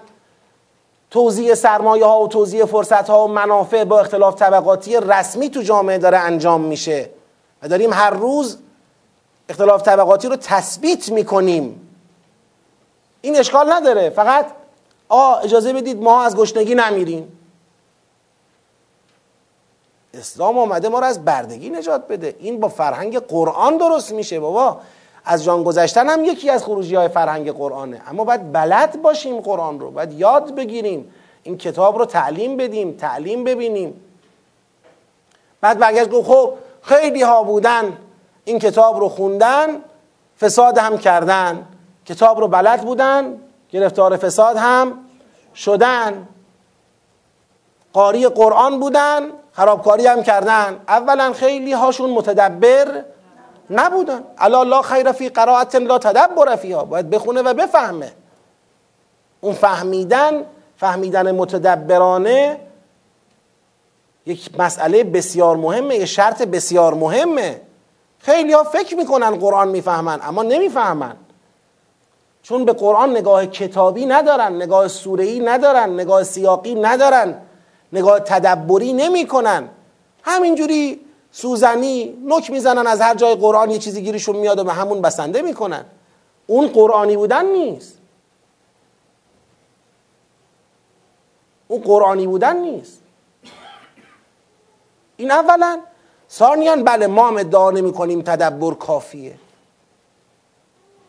[1.12, 5.98] توزیع سرمایه ها و توزیع فرصت ها و منافع با اختلاف طبقاتی رسمی تو جامعه
[5.98, 7.17] داره انجام میشه.
[7.62, 8.58] و داریم هر روز
[9.50, 11.90] اختلاف طبقاتی رو تثبیت می‌کنیم.
[13.22, 14.10] این اشکال نداره.
[14.10, 14.46] فقط
[15.10, 17.40] آ اجازه بدید ما از گشنگی نمیریم.
[20.14, 22.36] اسلام آمده ما رو از بردگی نجات بده.
[22.40, 24.78] این با فرهنگ قرآن درست میشه بابا.
[25.26, 28.02] از جان گذشتن هم یکی از خروجی های فرهنگ قرآنه.
[28.08, 29.92] اما باید بلد باشیم قرآن رو.
[29.92, 31.14] باید یاد بگیریم.
[31.44, 34.02] این کتاب رو تعلیم بدیم تعلیم ببینیم.
[35.62, 36.54] بعد برگشت گفت خب
[36.88, 37.98] خیلی ها بودن
[38.46, 39.68] این کتاب رو خوندن
[40.42, 41.66] فساد هم کردن.
[42.06, 44.94] کتاب رو بلد بودن گرفتار فساد هم
[45.56, 46.28] شدن.
[47.94, 49.22] قاری قرآن بودن
[49.52, 50.80] خرابکاری هم کردن.
[50.88, 53.04] اولا خیلی هاشون متدبر
[53.70, 54.24] نبودن.
[54.38, 56.84] الا لا خیر فی قرائت لا تدبر فیها.
[56.84, 58.12] باید بخونه و بفهمه.
[59.42, 60.46] اون فهمیدن
[60.78, 62.60] فهمیدن متدبرانه
[64.28, 67.62] یک مسئله بسیار مهمه یه شرط بسیار مهمه.
[68.20, 71.16] خیلی ها فکر می‌کنن قرآن می‌فهمن اما نمی‌فهمن.
[72.44, 77.42] چون به قرآن نگاه کتابی ندارن نگاه سورهی ندارن نگاه سیاقی ندارن
[77.94, 79.70] نگاه تدبری نمی‌کنن.
[80.24, 81.02] همینجوری
[81.32, 85.42] سوزنی نک می‌زنن از هر جای قرآن یه چیزی گیرشون میاد و به همون بسنده
[85.42, 85.86] می‌کنن.
[86.48, 87.98] اون قرآنی بودن نیست.
[91.68, 93.02] اون قرآنی بودن نیست.
[95.18, 95.80] این اولا.
[96.32, 99.34] ثانیان بله ما ادعا نمی کنیم تدبر کافیه.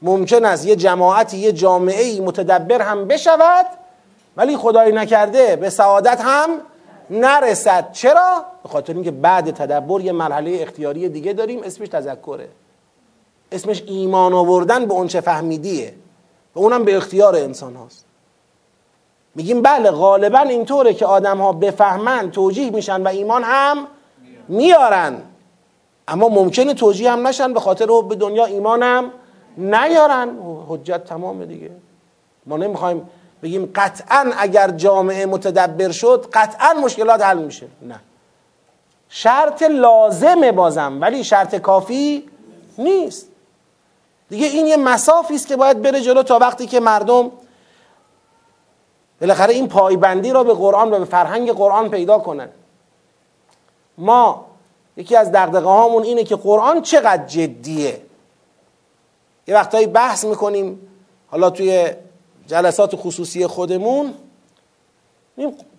[0.02, 3.66] ممکن است یه جماعتی یه جامعه متدبر هم بشود
[4.36, 6.50] ولی خدای نکرده به سعادت هم
[7.10, 7.92] نرسد.
[7.92, 12.48] چرا؟ به خاطر اینکه بعد تدبر یه مرحله اختیاری دیگه داریم اسمش تذکره.
[13.52, 15.94] اسمش ایمان آوردن به اونچه فهمیدیه.
[16.54, 18.04] و اونم به اختیار انسان هاست.
[19.34, 23.86] میگیم بله غالبا اینطوره که آدم ها بفهمن توجیه میشن و ایمان هم
[24.48, 25.22] میارن.
[26.08, 29.10] اما ممکنه توجیه هم نشن به خاطر به دنیا ایمانم
[29.56, 30.38] نیارن.
[30.68, 31.70] حجت تمامه دیگه.
[32.46, 33.08] ما نمی‌خوایم
[33.42, 37.66] بگیم قطعا اگر جامعه متدبر شد قطعا مشکلات حل میشه.
[37.82, 38.00] نه.
[39.08, 42.28] شرط لازمه بازم ولی شرط کافی
[42.78, 43.28] نیست.
[44.28, 47.30] دیگه این یه مسافی است که باید بره جلو تا وقتی که مردم
[49.20, 52.48] بالاخره این پایبندی را به قرآن و به فرهنگ قرآن پیدا کنن.
[53.98, 54.46] ما
[54.96, 58.00] یکی از دقدقه هامون اینه که قرآن چقدر جدیه.
[59.46, 60.80] یه وقتایی بحث می‌کنیم
[61.26, 61.90] حالا توی
[62.46, 64.14] جلسات خصوصی خودمون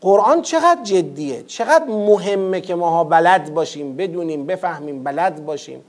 [0.02, 5.84] قرآن چقدر جدیه چقدر مهمه که ماها بلد باشیم بدونیم بفهمیم بلد باشیم.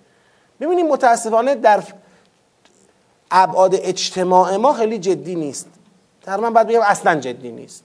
[0.60, 1.82] ببینیم متاسفانه در
[3.30, 5.68] ابعاد اجتماع ما خیلی جدی نیست.
[6.22, 7.84] تقریبا باید بگم اصلا جدی نیست.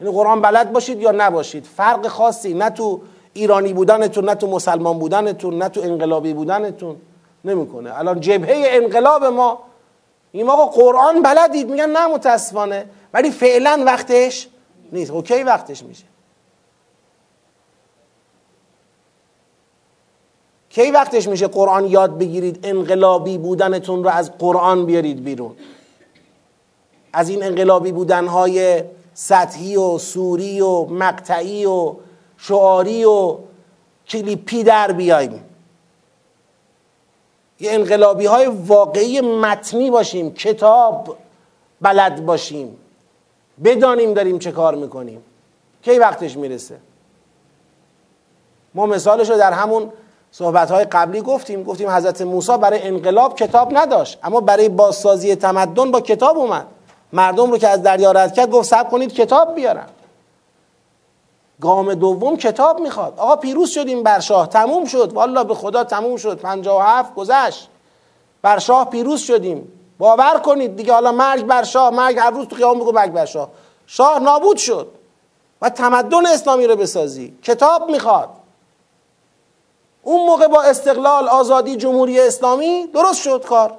[0.00, 3.00] یعنی قرآن بلد باشید یا نباشید فرق خاصی نه تو
[3.32, 6.96] ایرانی بودنتون نه تو مسلمان بودنتون نه تو انقلابی بودنتون.
[7.44, 7.98] نمی‌کنه.
[7.98, 9.58] الان جبهه انقلاب ما
[10.32, 12.86] این آقا قرآن بلدید میگن نه متاسفانه.
[13.14, 14.48] ولی فعلا وقتش
[14.92, 15.10] نیست.
[15.10, 16.04] اوکی وقتش میشه.
[20.70, 25.56] کی وقتش میشه قرآن یاد بگیرید؟ انقلابی بودنتون رو از قرآن بیارید بیرون.
[27.12, 31.94] از این انقلابی بودنهای سطحی و سوری و مقطعی و
[32.40, 33.36] شعاری و
[34.08, 35.44] کلیپی در بیایم.
[37.60, 41.16] یه انقلابی های واقعی متنی باشیم کتاب
[41.80, 42.76] بلد باشیم.
[43.64, 45.22] بدانیم داریم چه کار می‌کنیم.
[45.82, 46.76] کی وقتش می‌رسه؟
[48.74, 49.92] ما مثالش رو در همون
[50.32, 51.62] صحبت های قبلی گفتیم.
[51.62, 56.66] گفتیم حضرت موسی برای انقلاب کتاب نداشت اما برای بازسازی تمدن با کتاب اومد.
[57.12, 59.86] مردم رو که از دریا رد کرد گفت سب کنید کتاب بیارن
[61.60, 63.14] گام دوم کتاب می‌خواد.
[63.16, 65.12] آقا پیروز شدیم بر شاه تموم شد.
[65.12, 66.40] والا به خدا تموم شد.
[66.80, 67.68] هفت گذشت.
[68.42, 69.72] بر شاه پیروز شدیم.
[69.98, 73.24] باور کنید دیگه حالا مرگ بر شاه مرگ هر روز تو قیام بگو مرگ بر
[73.24, 73.48] شاه.
[73.86, 74.88] شاه نابود شد.
[75.62, 77.34] و تمدن اسلامی رو بسازی.
[77.42, 78.28] کتاب می‌خواد.
[80.02, 83.72] اون موقع با استقلال آزادی جمهوری اسلامی درست شد کار.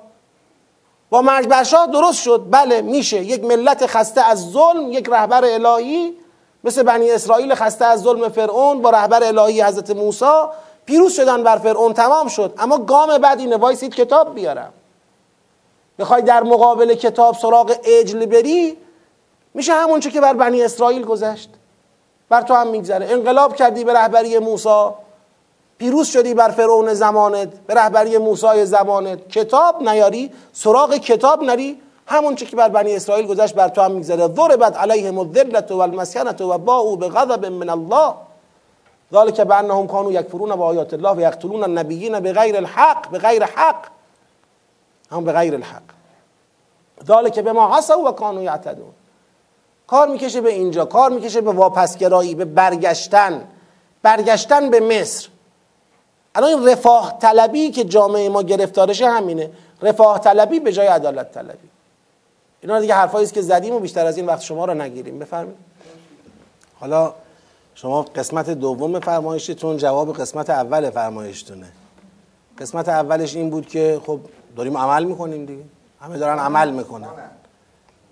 [1.10, 2.46] با مرگ بر شاه درست شد.
[2.52, 3.24] بله میشه.
[3.24, 6.21] یک ملت خسته از ظلم یک رهبر الهی
[6.64, 10.26] مثل بنی اسرائیل خسته از ظلم فرعون با رهبر الهی حضرت موسی
[10.86, 12.54] پیروز شدن بر فرعون تمام شد.
[12.58, 14.74] اما گام بعد اینه وایسید کتاب بیارم.
[16.00, 18.78] بخوای در مقابل کتاب سراغ اجل بری
[19.54, 21.50] میشه همون که بر بنی اسرائیل گذشت.
[22.30, 23.12] بر تو هم میگذره.
[23.12, 24.90] انقلاب کردی به رهبری موسی
[25.78, 29.30] پیروز شدی بر فرعون زمانت به رهبری موسی زمانت.
[29.30, 31.82] کتاب نیاری سراغ کتاب نری.
[32.12, 34.28] همون چی که بر بنی اسرائیل گذشت بر تو هم میگذره.
[34.28, 38.14] ضربت علیهم الذلت والمسکنه و باءوا بغضب من الله.
[39.14, 43.86] ذلك بانهم كانوا يكفرون بآيات الله ويقتلون النبيين بغير الحق بغیر حق.
[45.12, 45.88] هم بغیر الحق.
[47.08, 48.94] ذلك بما عصوا و كانوا يعتدون.
[49.88, 53.48] کار می‌کشه به اینجا کار می‌کشه به واپسگرایی به برگشتن.
[54.04, 55.30] برگشتن به مصر.
[56.36, 59.52] الان این رفاه طلبی که جامعه ما گرفتارشه همینه.
[59.82, 61.70] رفاه طلبی به جای عدالت طلبی.
[62.62, 65.20] اینا دیگه حرفایی است که زدیم و بیشتر از این وقت شما رو نگیریم.
[65.20, 65.58] بفرمایید.
[66.80, 67.14] حالا
[67.76, 71.66] شما قسمت دوم فرمایشتون جواب قسمت اول فرمایشتونه.
[72.58, 74.20] قسمت اولش این بود که خب
[74.58, 75.64] داریم عمل می‌کنیم دیگه.
[76.02, 77.08] همه دارن عمل می‌کنن.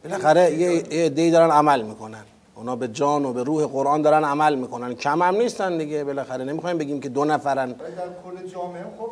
[0.04, 2.24] بالاخره یه عده‌ای دارن عمل می‌کنن.
[2.56, 4.94] اونا به جان و به روح قرآن دارن عمل می‌کنن.
[4.94, 6.44] کم هم نیستن دیگه بالاخره.
[6.44, 7.72] نمی‌خوایم بگیم که دو نفرن.
[7.72, 9.10] در کل جامعه خب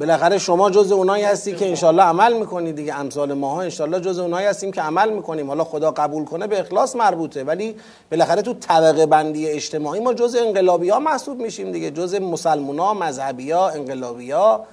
[0.00, 4.46] بالاخره شما جز اونایی هستی که انشالله عمل می‌کنی دیگه امثال ماها انشالله جز اونایی
[4.46, 5.48] هستیم که عمل می‌کنیم.
[5.48, 7.76] حالا خدا قبول کنه به اخلاص مربوطه ولی
[8.10, 11.90] بالاخره تو طبقه بندی اجتماعی ما جز انقلابی ها محسوب میشیم دیگه.
[11.90, 14.66] جز مسلمان ها مذهبی ها انقلابی ها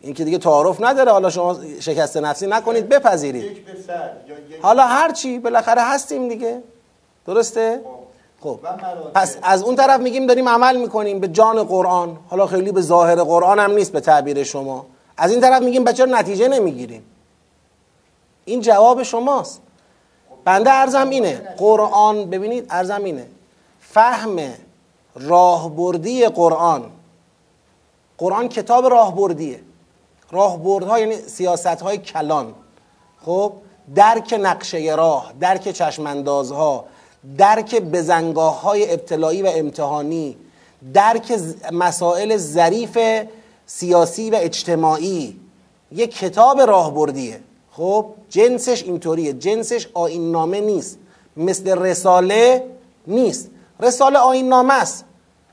[0.00, 1.12] این که دیگه تعارف نداره.
[1.12, 3.66] حالا شما شکست نفسی نکنید بپذیرید.
[4.62, 6.62] حالا هرچی بالاخره هستیم دیگه.
[7.26, 7.80] درسته؟
[8.46, 8.60] خب.
[9.14, 12.18] پس از اون طرف میگیم داریم عمل می‌کنیم به جان قرآن.
[12.28, 14.86] حالا خیلی به ظاهر قرآن هم نیست به تعبیر شما.
[15.16, 17.02] از این طرف میگیم بچه نتیجه نمی‌گیریم.
[18.44, 19.60] این جواب شماست.
[20.44, 23.26] بنده ارزم اینه قرآن ببینید ارزم اینه
[23.80, 24.36] فهم
[25.14, 26.84] راهبردی قرآن
[28.18, 29.60] قرآن کتاب راهبردیه.
[30.30, 32.54] راهبردها یعنی سیاست های کلان.
[33.24, 33.52] خب
[33.94, 36.84] درک نقشه راه درک چشماندازها
[37.38, 40.36] درک بزنگاه های ابتلایی و امتحانی
[40.94, 41.40] درک
[41.72, 42.98] مسائل ظریف
[43.66, 45.36] سیاسی و اجتماعی.
[45.92, 47.40] یک کتاب راهبردیه.
[47.70, 49.32] خب جنسش اینطوریه.
[49.32, 50.98] جنسش آین نامه نیست.
[51.36, 52.66] مثل رساله
[53.06, 53.50] نیست.
[53.80, 55.04] رساله آین نامه است.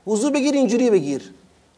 [0.06, 1.34] وضو بگیر اینجوری بگیر.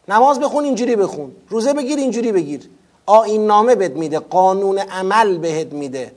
[0.07, 1.31] نماز بخون اینجوری بخون.
[1.49, 2.69] روزه بگیر اینجوری بگیر.
[3.05, 4.19] آین نامه بهت میده.
[4.19, 6.11] قانون عمل بهت میده.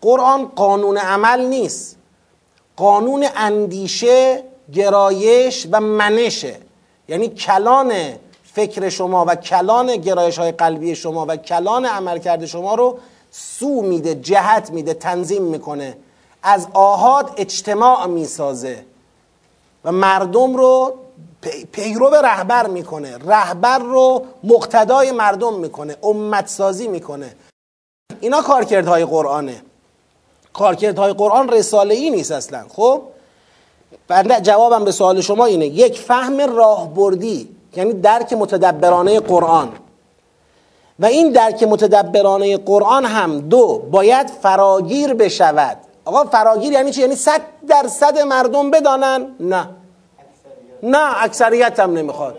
[0.00, 1.96] قرآن قانون عمل نیست.
[2.76, 6.56] قانون اندیشه گرایش و منشه
[7.08, 7.92] یعنی کلان
[8.44, 12.98] فکر شما و کلان گرایش های قلبی شما و کلان عملکرد شما رو
[13.30, 15.96] سو میده جهت میده تنظیم می‌کنه.
[16.42, 18.84] از آهاد اجتماع می‌سازه
[19.84, 20.94] و مردم رو
[21.72, 23.18] پیرو رهبر می‌کنه.
[23.18, 25.96] رهبر رو مقتدای مردم می‌کنه.
[26.02, 27.36] امت سازی می‌کنه.
[28.20, 29.62] اینا کارکردهای قرآنه.
[30.54, 32.64] کارکردهای قرآن رساله ای نیست اصلا.
[32.76, 33.02] خب؟
[34.08, 35.66] بنده جوابم به سوال شما اینه.
[35.66, 39.72] یک فهم راهبردی یعنی درک متدبرانه قرآن.
[40.98, 45.76] و این درک متدبرانه قرآن هم دو باید فراگیر بشود.
[46.04, 49.68] آقا فراگیر یعنی چی؟ یعنی صد درصد مردم بدانن؟ نه.
[50.82, 52.38] نه اکثریت هم نمی‌خواد.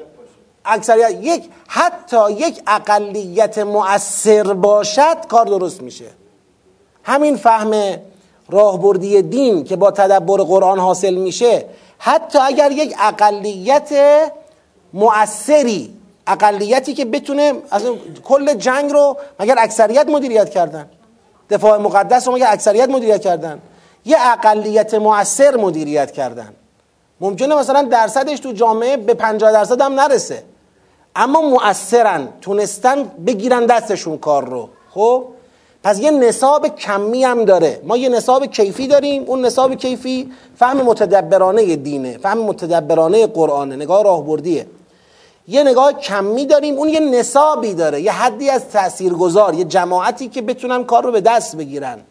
[0.65, 6.05] اکثریت یک حتی یک اقلیت مؤثر باشد کار درست میشه.
[7.05, 7.71] همین فهم
[8.49, 11.65] راهبردی دین که با تدبر قرآن حاصل میشه
[11.97, 13.93] حتی اگر یک اقلیت
[14.93, 15.93] مؤثری
[16.27, 17.83] اقلیتی که بتونه از
[18.23, 20.85] کل جنگ رو مگر اکثریت مدیریت کردن
[21.49, 23.61] دفاع مقدس رو مگر اکثریت مدیریت کردن
[24.05, 26.53] یه اقلیت مؤثر مدیریت کردن.
[27.21, 30.43] ممکنه مثلا درصدش تو جامعه به 50 درصد هم نرسه.
[31.15, 34.69] اما مؤثرن تونستن بگیرن دستشون کار رو.
[34.89, 35.25] خب؟
[35.85, 37.81] پس یه نصاب کمی هم داره.
[37.83, 39.23] ما یه نصاب کیفی داریم.
[39.23, 43.75] اون نصاب کیفی فهم متدبرانه دینه فهم متدبرانه قرآنه.
[43.75, 44.67] نگاه راهبردیه.
[45.47, 48.01] یه نگاه کمی داریم اون یه نصابی داره.
[48.01, 52.01] یه حدی از تاثیرگذار یه جماعتی که بتونن کار رو به دست بگیرن.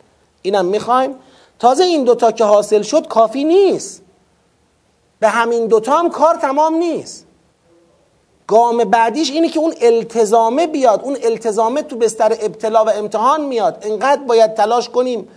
[0.43, 1.14] اینم می‌خوایم.
[1.59, 4.03] تازه این دوتا که حاصل شد کافی نیست.
[5.20, 7.24] به همین دوتا هم کار تمام نیست.
[8.47, 13.78] گام بعدیش اینه که اون التزامه بیاد اون التزامه تو بستر ابتلا و امتحان میاد.
[13.82, 15.28] انقدر باید تلاش کنیم.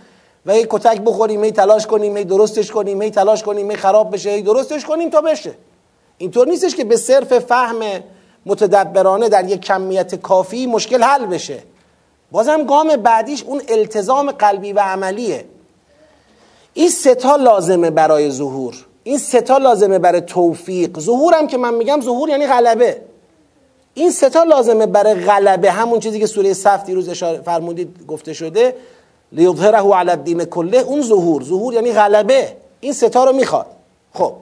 [0.46, 4.14] و هی کتک بخوریم هی تلاش کنیم هی درستش کنیم هی تلاش کنیم هی خراب
[4.14, 5.54] بشه هی درستش کنیم تا بشه.
[6.18, 7.80] اینطور نیستش که به صرف فهم
[8.46, 11.62] متدبرانه در یک کمیت کافی مشکل حل بشه.
[12.32, 15.44] بازم گام بعدیش اون التزام قلبی و عملیه.
[16.74, 18.87] این ستا لازمه برای ظهور.
[19.08, 21.00] این ستا لازمه برای توفیق.
[21.00, 23.00] ظهورم که من میگم ظهور یعنی غلبه.
[23.94, 25.70] این ستا لازمه برای غلبه.
[25.70, 28.74] همون چیزی که سوره صف دیروز اشاره فرمودید گفته شده
[29.32, 31.42] لیظهره علی الدین کله اون ظهور.
[31.42, 32.56] ظهور یعنی غلبه.
[32.80, 33.66] این ستا رو می‌خواد.
[34.14, 34.32] خب.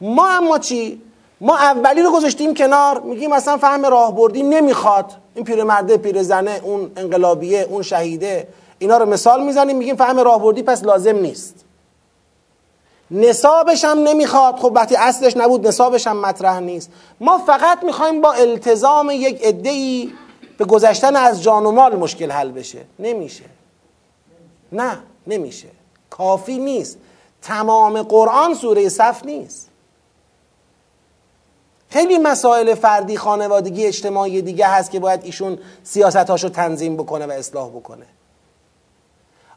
[0.00, 1.02] ما اما چی؟
[1.40, 3.00] ما اولی رو گذاشتیم کنار.
[3.00, 5.12] میگیم مثلا فهم راهبردی نمی‌خواد.
[5.34, 9.76] این پیرمرده پیرزنه اون انقلابیه اون شهیده اینا رو مثال می‌زنیم.
[9.76, 11.64] میگیم فهم راهبردی پس لازم نیست.
[13.10, 14.56] نصابش هم نمی‌خواد.
[14.56, 16.90] خب وقتی اصلش نبود نصابش هم مطرح نیست.
[17.20, 20.12] ما فقط می‌خوایم با التزام یک ای
[20.58, 22.78] به گذشتن از جان و مال مشکل حل بشه.
[22.98, 23.44] نمیشه.
[24.72, 25.68] نه نمیشه.
[26.10, 26.98] کافی نیست.
[27.42, 29.68] تمام قرآن سوره صف نیست.
[31.90, 37.68] خیلی مسائل فردی خانوادگی اجتماعی دیگه هست که باید ایشون سیاستاشو تنظیم بکنه و اصلاح
[37.68, 38.06] بکنه.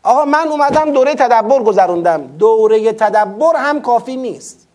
[0.04, 2.28] آقا من اومدم دوره تدبر گذروندم.
[2.28, 4.68] دوره تدبر هم کافی نیست.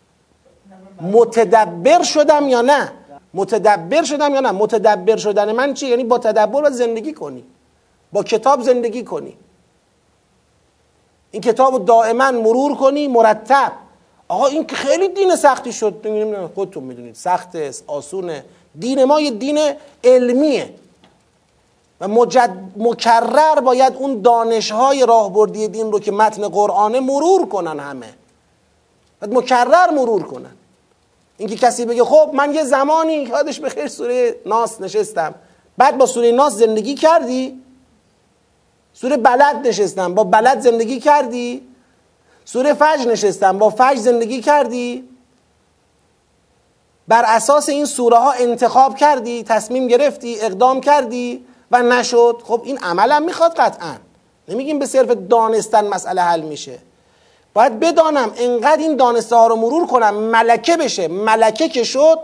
[1.00, 2.92] متدبر شدم یا نه؟
[3.34, 7.44] متدبر شدم یا نه؟ متدبر شدن من چی؟ یعنی با تدبر و زندگی کنی.
[8.12, 9.36] با کتاب زندگی کنی.
[11.30, 13.72] این کتاب رو دائما مرور کنی مرتب.
[14.28, 15.94] آقا این که خیلی دین سختی شد.
[16.54, 17.14] خودتون می‌دونید.
[17.14, 17.56] سخت
[17.86, 18.44] آسونه.
[18.78, 19.58] دین ما یه دین
[20.04, 20.74] علمیه.
[22.00, 28.14] و مجد مکرر باید اون دانشهای راهبردی دین رو که متن قرآنه مرور کنن همه.
[29.20, 30.52] باید مکرر مرور کنن.
[31.38, 35.34] اینکه کسی بگه خب من یه زمانی یادش به خیر سوره ناس نشستم.
[35.78, 37.62] بعد با سوره ناس زندگی کردی؟
[38.92, 40.14] سوره بلد نشستم.
[40.14, 41.68] با بلد زندگی کردی؟
[42.44, 43.58] سوره فجر نشستم.
[43.58, 45.08] با فجر زندگی کردی؟
[47.08, 52.42] بر اساس این سوره ها انتخاب کردی تصمیم گرفتی اقدام کردی؟ و نشد.
[52.44, 53.94] خب این عملم می‌خواد قطعا.
[54.48, 56.78] نمیگیم به صرف دانستن مسئله حل میشه.
[57.54, 61.08] باید بدانم انقدر این دانسته ها رو مرور کنم ملکه بشه.
[61.08, 62.18] ملکه که شد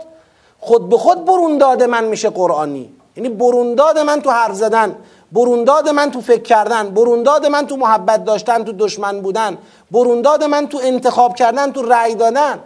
[0.59, 2.89] خود به خود برونداد من میشه قرآنی.
[3.17, 4.95] یعنی برونداد من تو حرف زدن
[5.31, 9.57] برونداد من تو فکر کردن برونداد من تو محبت داشتن تو دشمن بودن
[9.91, 12.59] برونداد من تو انتخاب کردن تو رأی دادن.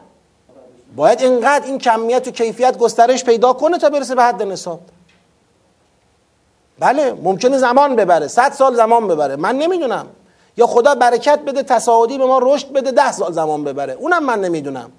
[0.95, 4.79] باید اینقدر این کمیت و کیفیت گسترش پیدا کنه تا برسه به حد نصاب.
[6.79, 8.27] بله ممکنه زمان ببره.
[8.27, 9.35] صد سال زمان ببره.
[9.35, 10.07] من نمی‌دونم.
[10.57, 13.93] یا خدا برکت بده تصاعدی به ما رشد بده ده سال زمان ببره.
[13.93, 14.91] اونم من نمی‌دونم.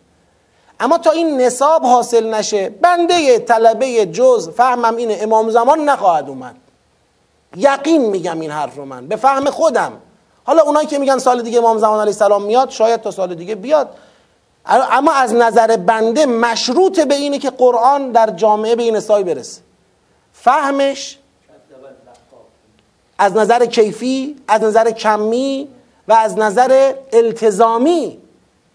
[0.80, 6.56] اما تا این نصاب حاصل نشه بنده طلبه جز فهمم اینه امام زمان نخواهد اومد.
[7.56, 9.06] یقین میگم این حرف رو من.
[9.06, 9.92] به فهم خودم.
[10.44, 13.54] حالا اونایی که میگن سال دیگه امام زمان علیه السلام میاد شاید تا سال دیگه
[13.54, 13.88] بیاد.
[14.66, 19.60] اما از نظر بنده مشروط به اینه که قرآن در جامعه به این نسای برسه.
[20.32, 21.18] فهمش
[23.18, 25.68] از نظر کیفی از نظر کمی
[26.08, 28.18] و از نظر التزامی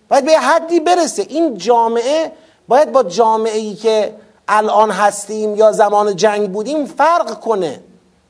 [0.09, 1.25] باید به حدی برسه.
[1.29, 2.31] این جامعه
[2.67, 4.15] باید با جامعه ای که
[4.47, 7.79] الان هستیم یا زمان جنگ بودیم فرق کنه.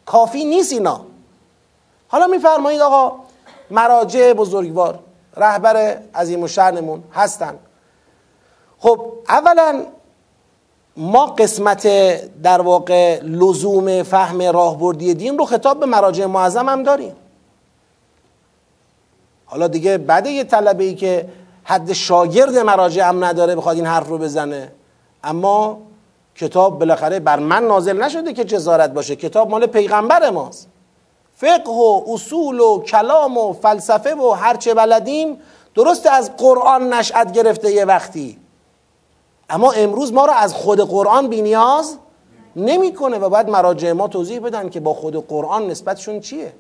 [0.06, 1.02] کافی نیست اینا.
[2.08, 3.16] حالا میفرمایید آقا
[3.72, 5.00] مراجع بزرگوار
[5.38, 7.60] رهبر عظیم و شرنمون هستن.
[8.80, 9.86] خب اولا
[10.98, 11.88] ما قسمت
[12.42, 17.16] در واقع لزوم فهم راهبردی دین رو خطاب به مراجع معظم هم داریم.
[19.46, 21.26] حالا دیگه بعد یه طلبه ای که
[21.64, 24.72] حد شاگرد مراجع هم نداره بخواد این حرف رو بزنه.
[25.24, 25.78] اما
[26.36, 29.16] کتاب بالاخره بر من نازل نشده که جزارت باشه.
[29.16, 30.68] کتاب مال پیغمبر ماست.
[31.36, 35.38] فقه و اصول و کلام و فلسفه و هرچه بلدیم
[35.76, 38.43] درست از قرآن نشأت گرفته یه وقتی.
[39.50, 41.98] اما امروز ما رو از خود قرآن بینیاز
[42.56, 46.54] نمی‌کنه و باید مراجع ما توضیح بدن که با خود قرآن نسبتشون چیه.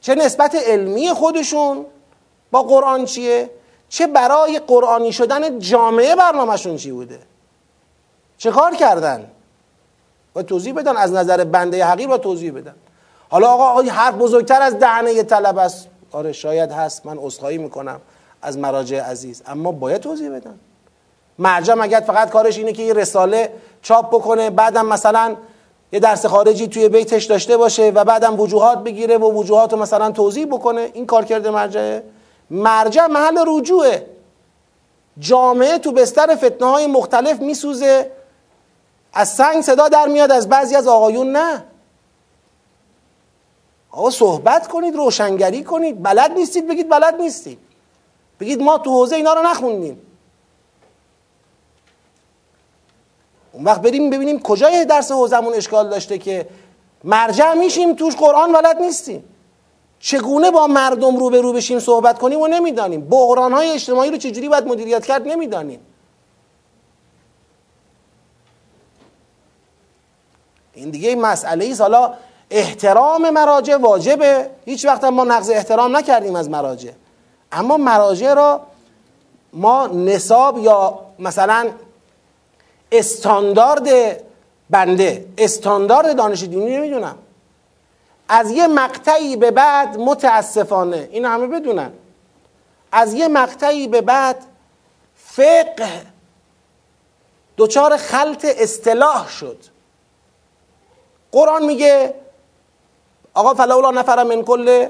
[0.00, 1.86] چه نسبت علمی خودشون
[2.50, 3.50] با قرآن چیه؟
[3.88, 7.18] چه برای قرآنی شدن جامعه برنامهشون چی بوده؟
[8.38, 9.30] چه کار کردن؟
[10.36, 12.74] و توضیح بدن از نظر بنده حقیر و توضیح بدن.
[13.28, 15.88] حالا آقا حرف بزرگتر از دهنه طلب است.
[16.12, 17.06] آره شاید هست.
[17.06, 18.00] من عذرخواهی می‌کنم.
[18.42, 19.42] از مراجع عزیز.
[19.46, 20.58] اما باید توضیح بدن.
[21.38, 25.36] مرجع مگه فقط کارش اینه که یه رساله چاپ بکنه بعدم مثلا
[25.92, 30.10] یه درس خارجی توی بیتش داشته باشه و بعدم وجوهات بگیره و وجوهات رو مثلا
[30.10, 30.90] توضیح بکنه.
[30.94, 32.02] این کار کرده مرجعه
[32.50, 34.06] مرجع محل رجوعه.
[35.18, 38.10] جامعه تو بستر فتنه های مختلف میسوزه.
[39.12, 41.64] از سنگ صدا در میاد از بعضی از آقایون نه.
[43.90, 46.02] آقا صحبت کنید روشنگری کنید.
[46.02, 47.58] بلد نیستید بگید بلد نیستید.
[48.40, 50.02] بگید ما تو حوزه اینا رو نخوندیم.
[53.52, 56.48] اون وقت بریم ببینیم کجای درس حوزمون اشکال داشته که
[57.04, 59.24] مرجع میشیم توش قرآن بلد نیستیم.
[60.00, 63.08] چگونه با مردم رو به رو بشیم صحبت کنیم و نمی‌دانیم.
[63.08, 65.80] بحران های اجتماعی رو چجوری باید مدیریت کرد؟ نمی‌دانیم.
[70.74, 72.14] این دیگه مسئله ای حالا
[72.50, 74.50] احترام مراجع واجبه.
[74.64, 76.90] هیچ وقت ما نقض احترام نکردیم از مراجع.
[77.52, 78.60] اما مراجع را
[79.52, 81.70] ما نصاب یا مثلا
[82.92, 83.88] استاندارد
[84.70, 87.18] بنده استاندارد دانش دینی نمی‌دونم.
[88.28, 91.92] از یه مقطعی به بعد متاسفانه این همه بدونن.
[92.92, 94.44] از یه مقطعی به بعد
[95.14, 96.06] فقه
[97.58, 99.58] دچار خلط اصطلاح شد.
[101.32, 102.14] قرآن میگه
[103.34, 104.88] آقا فلولا نفر من کل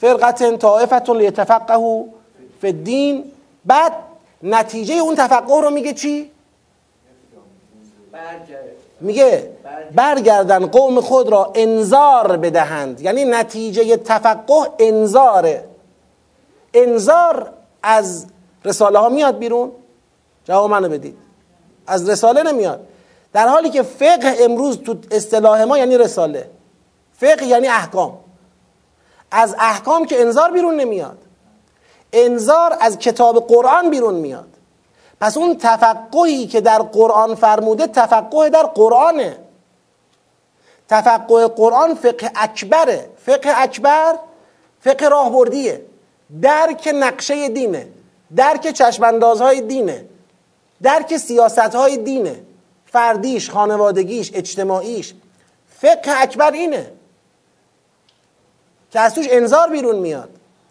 [0.00, 2.04] فرقت طائفتون لیتفقهوا
[2.60, 3.24] فی الدین
[3.64, 3.92] بعد
[4.42, 6.30] نتیجه اون تفقه رو میگه چی؟
[9.00, 9.50] میگه
[9.94, 10.66] برگردن.
[10.66, 13.00] قوم خود را انذار بدهند.
[13.00, 15.64] یعنی نتیجه تفقه انذاره.
[16.74, 17.52] انذار
[17.82, 18.26] از
[18.64, 19.72] رساله ها میاد بیرون.
[20.44, 21.16] جواب منو بدید.
[21.86, 22.86] از رساله نمیاد.
[23.32, 26.50] در حالی که فقه امروز تو اصطلاح ما یعنی رساله.
[27.16, 28.18] فقه یعنی احکام.
[29.30, 31.18] از احکام که انذار بیرون نمیاد.
[32.12, 34.48] انذار از کتاب قرآن بیرون میاد.
[35.20, 39.38] پس اون تفقهی که در قرآن فرموده تفقه در قرآنه.
[40.88, 43.10] تفقه قرآن فقه اکبره.
[43.26, 44.14] فقه اکبر
[44.80, 45.82] فقه راهبردیه.
[46.42, 47.88] درک نقشه دینه.
[48.36, 50.04] درک چشماندازهای دینه.
[50.82, 52.42] درک سیاستهای دینه.
[52.86, 55.14] فردیش خانوادگیش اجتماعیش.
[55.80, 56.92] فقه اکبر اینه.
[58.90, 60.30] که از توش انذار بیرون میاد.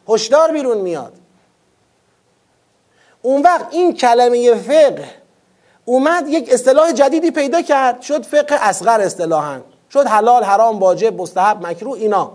[0.10, 1.14] هشدار بیرون میاد.
[3.22, 5.10] اون وقت این کلمه فقه
[5.86, 8.02] اومد یک اصطلاح جدیدی پیدا کرد.
[8.02, 9.60] شد فقه اصغر اصطلاحا.
[9.94, 12.32] شد حلال حرام واجب مستحب مکروه اینا.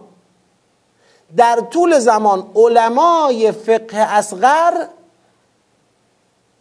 [1.36, 4.86] در طول زمان علمای فقه اصغر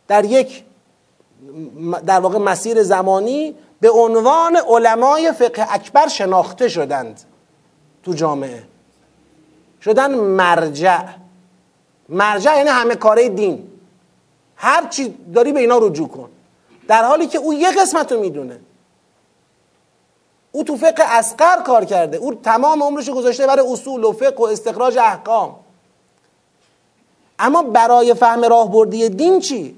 [0.07, 0.63] در یک
[2.05, 7.21] در واقع مسیر زمانی به عنوان علمای فقه اکبر شناخته شدند
[8.03, 8.63] تو جامعه.
[9.83, 11.05] شدن مرجع.
[12.09, 13.69] مرجع یعنی همه کاره دین.
[14.55, 16.29] هر چی داری به اینا رجوع کن.
[16.87, 18.59] در حالی که او یه قسمت رو می‌دونه.
[20.51, 22.17] او تو فقه اسقر کار کرده.
[22.17, 25.55] او تمام عمرش گذاشته برای اصول و فقه و استخراج احکام.
[27.39, 29.77] اما برای فهم راهبردی دین چی؟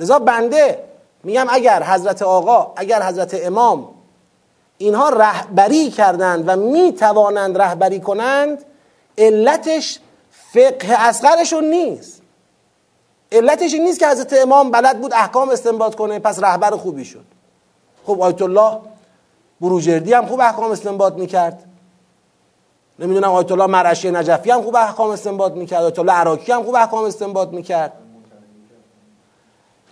[0.00, 0.84] لذا بنده
[1.24, 3.88] میگم اگر حضرت آقا اگر حضرت امام
[4.78, 8.64] اینها رهبری کردند و می‌توانند رهبری کنند
[9.18, 9.98] علتش
[10.30, 12.22] فقه اصغرشون نیست.
[13.32, 17.24] علتش این نیست که حضرت امام بلد بود احکام استنباط کنه پس رهبر خوبی شد.
[18.06, 18.78] خب آیت الله
[19.60, 21.62] بروجردی هم خوب احکام استنباط می‌کرد.
[22.98, 25.82] نمی‌دونم آیت الله مرعشی نجفی هم خوب احکام استنباط می‌کرد.
[25.82, 27.92] آیت الله عراقی هم خوب احکام استنباط می‌کرد.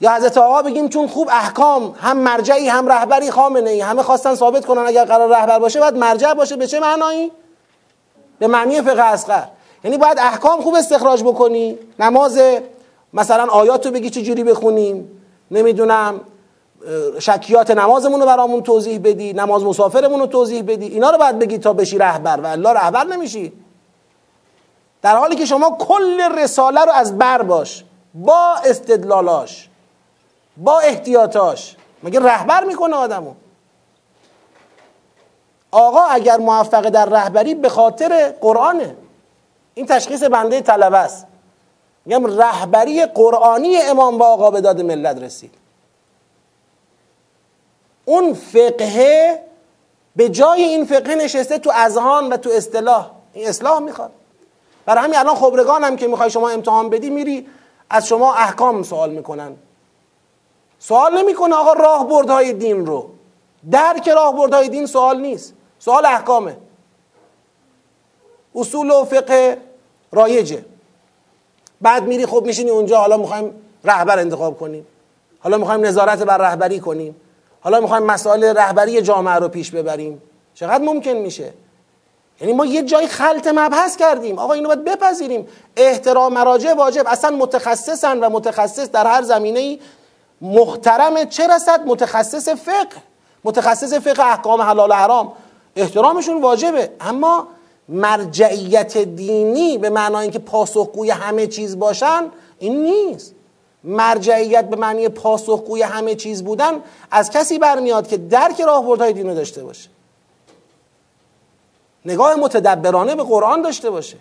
[0.01, 4.35] یا حضرت آقا بگیم چون خوب احکام هم مرجعی هم رهبری خامنه ای همه خواستن
[4.35, 6.57] ثابت کنن اگر قرار رهبر باشه باید مرجع باشه.
[6.57, 7.33] به چه معنایی؟
[8.39, 9.45] به معنی فقه اصغر.
[9.85, 11.79] یعنی باید احکام خوب استخراج بکنی.
[11.99, 12.41] نماز
[13.13, 15.23] مثلا آیات رو بگی چه جوری بخونیم.
[15.51, 16.21] نمی‌دونم
[17.19, 20.87] شکیات نمازمون رو برامون توضیح بدی نماز مسافرمون رو توضیح بدی.
[20.87, 22.41] اینا رو باید بگی تا بشی رهبر.
[22.41, 23.53] و الله رهبر نمیشی.
[25.03, 27.85] در حالی که شما کل رساله رو از بر باش.
[28.15, 29.69] با استدلالاش.
[30.57, 31.77] با احتیاطاش.
[32.03, 33.35] مگه رهبر می‌کنه آدمو؟
[35.71, 38.97] آقا اگر موفق در رهبری به خاطر قرآنه.
[39.75, 41.27] این تشخیص بنده طلبه است.
[42.05, 45.55] میگم رهبری قرآنی امام با آقا به داد ملت رسید.
[48.05, 49.41] اون فقه
[50.17, 53.11] به جای این فقه نشسته تو اذهان و تو اصطلاح.
[53.33, 54.11] این اصلاح می‌خواد.
[54.87, 57.49] برای همین الان خبرگان هم که می‌خوای شما امتحان بدی میری
[57.91, 59.57] از شما احکام سوال می‌کنن.
[60.79, 63.11] سوال نمی‌کنه آقا راهبردهای دین رو.
[63.71, 65.55] درک راهبردهای دین سوال نیست.
[65.79, 66.57] سوال احکامه.
[68.55, 69.59] اصول و فقه
[70.13, 70.65] رایجه.
[71.81, 74.87] بعد میری خب میشینی اونجا حالا می‌خوایم رهبر انتخاب کنیم.
[75.41, 77.17] حالا می‌خوایم نظارت بر رهبری کنیم.
[77.61, 80.23] حالا می‌خوایم مسائل رهبری جامعه رو پیش ببریم.
[80.55, 81.53] چقدر ممکن میشه؟
[82.41, 84.39] یعنی ما یه جای خلط مبحث کردیم.
[84.39, 85.49] آقا اینو باید بپذیریم.
[85.77, 87.05] احترام مراجع واجب.
[87.07, 89.81] اصلا متخصصن و متخصص در هر زمینه ای
[90.41, 92.97] محترم چه رسد؟ متخصص فقه.
[93.45, 95.33] متخصص فقه احکام حلال و حرام.
[95.77, 96.91] احترامشون واجبه.
[97.01, 97.49] اما
[97.89, 103.35] مرجعیت دینی به معنای اینکه پاسخگوی همه چیز باشن این نیست.
[103.85, 106.73] مرجعیت به معنی پاسخگوی همه چیز بودن
[107.11, 109.89] از کسی برمیاد که درک راهبردهای دین رو داشته باشه.
[112.05, 114.17] نگاه متدبرانه به قرآن داشته باشه.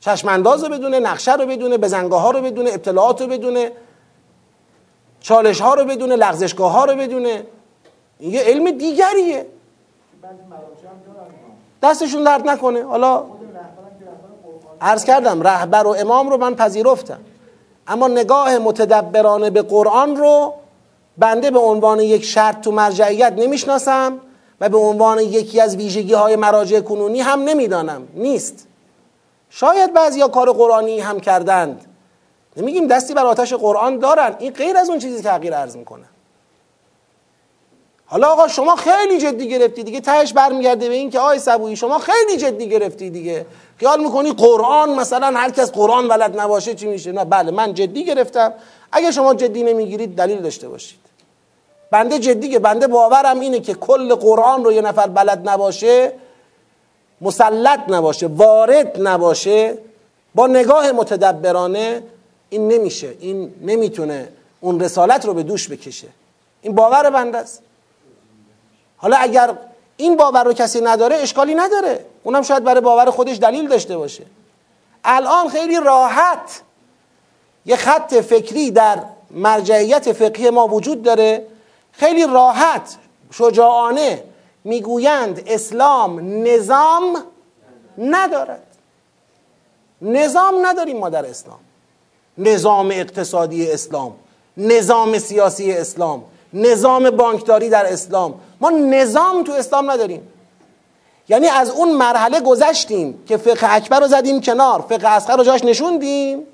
[0.00, 3.72] چشمانداز رو بدونه نقشه رو بدونه بزنگاه ها رو بدونه اطلاعات رو بدونه.
[5.20, 7.42] چالش ها رو بدونه لغزشگاه ها رو بدونه.
[8.18, 9.46] این یه علم دیگریه.
[11.82, 12.84] دستشون درد نکنه.
[12.84, 13.24] حالا
[14.80, 17.18] عرض کردم رهبر و امام رو من پذیرفتم.
[17.86, 20.54] اما نگاه متدبرانه به قرآن رو
[21.18, 24.18] بنده به عنوان یک شرط تو مرجعیت نمی‌شناسم
[24.60, 28.08] و به عنوان یکی از ویژگی های مراجع کنونی هم نمی‌دانم.
[28.14, 28.66] نیست.
[29.50, 31.84] شاید بعضی کار قرآنی هم کردند.
[32.58, 34.36] نمیگیم دستی بر آتش قرآن دارن.
[34.38, 36.04] این غیر از اون چیزی که حقیر عرض می‌کنه.
[38.06, 40.00] حالا آقا شما خیلی جدی گرفتی دیگه.
[40.00, 43.46] تهش برمیگرده به این که آی سبویی شما خیلی جدی گرفتی دیگه.
[43.76, 48.04] خیال می‌کنی قرآن مثلا هر کس قرآن ولد نباشه چی میشه؟ نه بله من جدی
[48.04, 48.52] گرفتم.
[48.92, 50.98] اگه شما جدی نمی‌گیرید دلیل داشته باشید.
[51.90, 56.12] بنده جدیه بنده باورم اینه که کل قرآن رو یه نفر بلد نباشه
[57.20, 59.78] مسلط نباشه وارد نباشه
[60.34, 62.02] با نگاه متدبرانه
[62.50, 64.28] این نمیشه این نمی‌تونه
[64.60, 66.08] اون رسالت رو به دوش بکشه.
[66.62, 67.62] این باور بنده است.
[68.96, 69.54] حالا اگر
[69.96, 72.04] این باور رو کسی نداره اشکالی نداره.
[72.22, 74.24] اونم شاید برای باور خودش دلیل داشته باشه.
[75.04, 76.62] الان خیلی راحت
[77.66, 78.98] یه خط فکری در
[79.30, 81.46] مرجعیت فقهی ما وجود داره.
[81.92, 82.96] خیلی راحت
[83.30, 84.24] شجاعانه
[84.64, 87.24] می‌گویند اسلام نظام
[87.98, 88.66] ندارد.
[90.02, 91.58] نظام نداریم ما در اسلام.
[92.38, 94.16] نظام اقتصادی اسلام
[94.56, 98.40] نظام سیاسی اسلام نظام بانکداری در اسلام.
[98.60, 100.28] ما نظام تو اسلام نداریم.
[101.28, 105.64] یعنی از اون مرحله گذشتیم که فقه اکبر رو زدیم کنار فقه اصغر رو جاش
[105.64, 106.46] نشوندیم.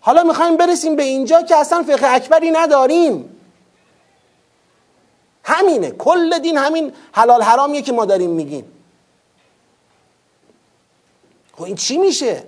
[0.00, 3.30] حالا می‌خوایم برسیم به اینجا که اصلا فقه اکبری نداریم.
[5.44, 5.90] همینه.
[5.90, 8.72] کل دین همین حلال حرامیه که ما داریم میگیم.
[11.56, 12.42] خب این چی میشه؟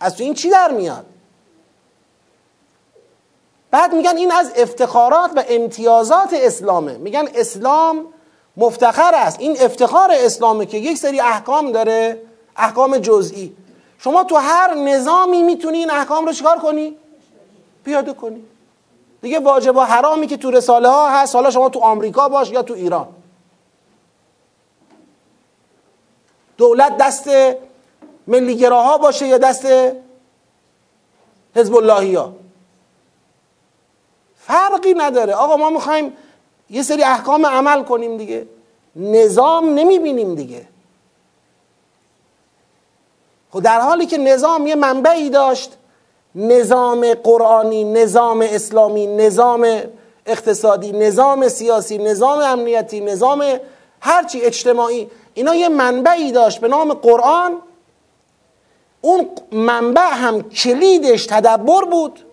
[0.00, 1.06] از تو این چی در میاد؟
[3.70, 6.96] بعد میگن این از افتخارات و امتیازات اسلامه.
[6.96, 8.06] میگن اسلام
[8.56, 9.40] مفتخر است.
[9.40, 12.22] این افتخار اسلامه که یک سری احکام داره
[12.56, 13.56] احکام جزئی.
[13.98, 16.96] شما تو هر نظامی می‌تونی این احکام رو چیکار کنی؟
[17.84, 18.44] پیاده کنی.
[19.22, 22.62] دیگه واجب و حرامی که تو رساله ها هست حالا شما تو آمریکا باش یا
[22.62, 23.08] تو ایران.
[26.56, 27.30] دولت دست
[28.26, 29.66] ملیگراها باشه یا دست
[31.56, 32.18] حزب اللهی
[34.48, 35.34] فرقی نداره.
[35.34, 36.12] آقا ما می‌خوایم
[36.70, 38.46] یه سری احکام عمل کنیم دیگه.
[38.96, 40.66] نظام نمی‌بینیم دیگه.
[43.52, 45.72] خب در حالی که نظام یه منبعی داشت
[46.34, 49.82] نظام قرآنی نظام اسلامی نظام
[50.26, 53.44] اقتصادی نظام سیاسی نظام امنیتی نظام
[54.00, 57.62] هرچی اجتماعی اینا یه منبعی داشت به نام قرآن.
[59.00, 62.27] اون منبع هم کلیدش تدبر بود.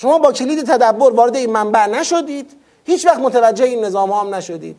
[0.00, 2.50] شما با کلید تدبر وارد این منبع نشدید.
[2.84, 4.76] هیچ وقت متوجه این نظام هم نشدید.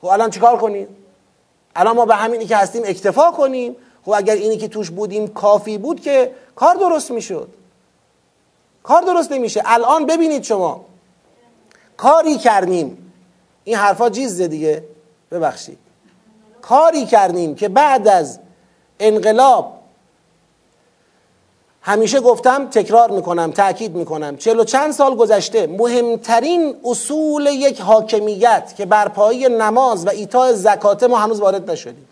[0.00, 0.88] خب الان چیکار کنید
[1.76, 3.76] الان ما به همینی که هستیم اکتفا کنیم.
[4.04, 7.48] خب اگر اینی که توش بودیم کافی بود که کار درست می‌شد.
[8.82, 9.62] کار درست نمیشه.
[9.64, 10.84] الان ببینید شما.
[11.96, 13.12] کاری کردیم.
[13.64, 14.84] این حرفا جیزه دیگه.
[15.30, 15.78] ببخشید.
[16.62, 18.38] کاری کردیم که بعد از
[18.98, 19.79] انقلاب
[21.82, 24.36] همیشه گفتم تکرار می‌کنم تاکید می‌کنم.
[24.36, 31.02] چلو چند سال گذشته مهمترین اصول یک حاکمیت که بر پایه نماز و ایتاء زکات
[31.02, 32.08] ما هنوز وارد نشدیم.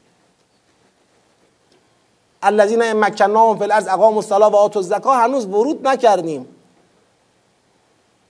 [2.43, 6.49] الذین مکناهم فی الارض اقاموا الصلاه و آتوا الزکات هنوز ورود نکردیم.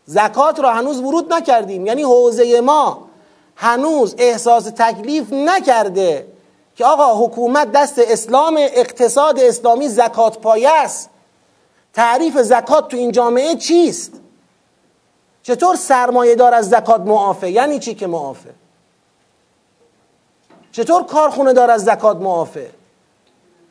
[0.06, 1.86] زکات را هنوز ورود نکردیم.
[1.86, 3.08] یعنی حوزه ما
[3.56, 6.26] هنوز احساس تکلیف نکرده
[6.76, 11.10] که آقا حکومت دست اسلام اقتصاد اسلامی زکات پایه است.
[11.98, 14.12] تعریف زکات تو این جامعه چیست؟
[15.42, 18.54] چطور سرمایه دار از زکات معافه؟ یعنی چی که معافه؟
[20.72, 22.70] چطور کارخونه دار از زکات معافه؟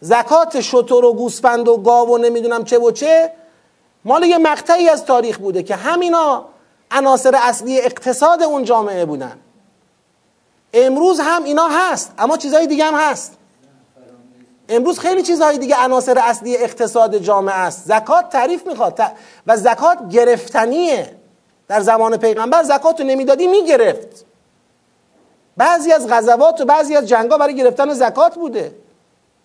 [0.02, 3.32] زکات شطور و گوسفند و گاو و نمی‌دونم چه و چه
[4.06, 6.46] مال یه مقطعی از تاریخ بوده که همینا
[6.92, 9.40] عناصر اصلی اقتصاد اون جامعه بودن.
[10.74, 13.37] امروز هم اینا هست اما چیزهای دیگه هم هست.
[14.70, 17.86] امروز خیلی چیزهای دیگه عناصر اصلی اقتصاد جامعه است.
[17.86, 19.02] زکات تعریف می‌خواد.
[19.48, 21.16] و زکات گرفتنیه.
[21.68, 24.26] در زمان پیغمبر زکات رو نمی‌دادی می‌گرفت.
[25.58, 28.76] بعضی از غزوات و بعضی از جنگا برای گرفتن زکات بوده.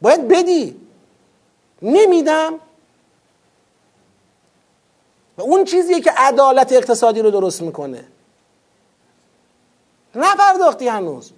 [0.00, 0.80] باید بدی.
[1.82, 2.54] نمیدم.
[5.38, 8.04] و اون چیزیه که عدالت اقتصادی رو درست می‌کنه.
[10.14, 11.30] نپرداختی هنوز.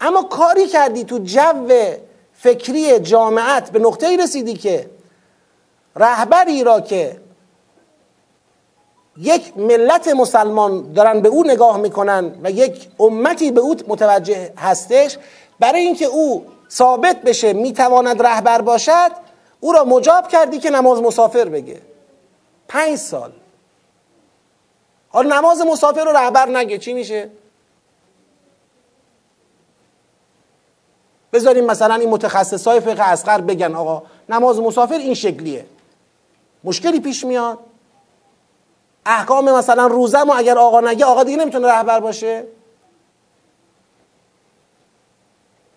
[0.00, 1.68] اما کاری کردی تو جو
[2.38, 4.90] فکری جامعت به نقطه رسیدی که
[5.96, 7.20] رهبری را که
[9.18, 15.18] یک ملت مسلمان دارن به او نگاه می‌کنن و یک امتی به او متوجه هستش
[15.60, 19.10] برای اینکه او ثابت بشه می‌تواند رهبر باشد
[19.60, 21.80] او را مجاب کردی که نماز مسافر بگه
[22.68, 23.32] پنج سال
[25.08, 27.30] حالا نماز مسافر رو رهبر نگه چی میشه؟
[31.36, 35.66] بذاریم مثلا این متخصص های فقه اسقر بگن آقا نماز مسافر این شکلیه.
[36.64, 37.58] مشکلی پیش میاد.
[39.06, 42.44] احکام مثلا روزم و اگر آقا نگه آقا دیگه نمی‌تونه رهبر باشه.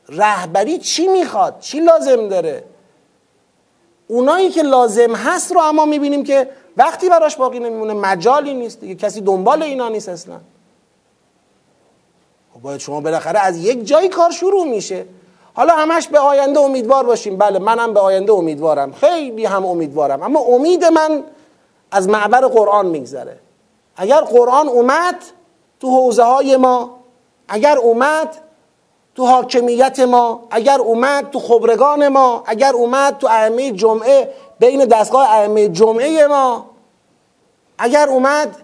[0.10, 2.64] رهبری چی می‌خواد؟ چی لازم داره؟
[4.08, 8.96] اونایی که لازم هست رو اما می‌بینیم که وقتی براش باقی نمیمونه مجالی نیست دیگه
[8.96, 10.40] کسی دنبال اینا نیست اصلا.
[12.54, 15.06] خب باید شما بالاخره از یک جایی کار شروع میشه.
[15.54, 17.38] حالا همش به آینده امیدوار باشیم.
[17.38, 18.94] بله منم به آینده امیدوارم.
[18.94, 20.24] خیلی هم امیدوارم.
[20.24, 21.24] اما امید من
[21.92, 23.40] از معبر قرآن میگذره.
[23.96, 25.16] اگر قرآن اومد
[25.80, 27.00] تو حوزه های ما
[27.48, 28.36] اگر اومد
[29.16, 35.30] تو حاکمیت ما اگر اومد تو خبرگان ما اگر اومد تو ائمه جمعه بین دستگاه
[35.30, 36.66] ائمه جمعه ما
[37.78, 38.56] اگر اومد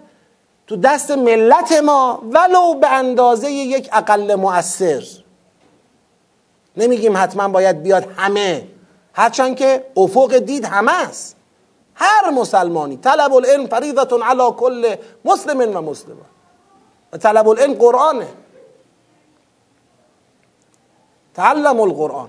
[0.66, 5.02] تو دست ملت ما ولو به اندازه یک اقل مؤثر.
[6.76, 8.66] نمیگیم حتما باید بیاد همه.
[9.12, 11.36] هرچند که افق دید همه است.
[11.94, 16.16] هر مسلمانی طلب العلم فریضه علی کل مسلم و مسلمه.
[17.12, 18.26] و طلب العلم قرآنه.
[21.34, 22.28] تعلم القرآن.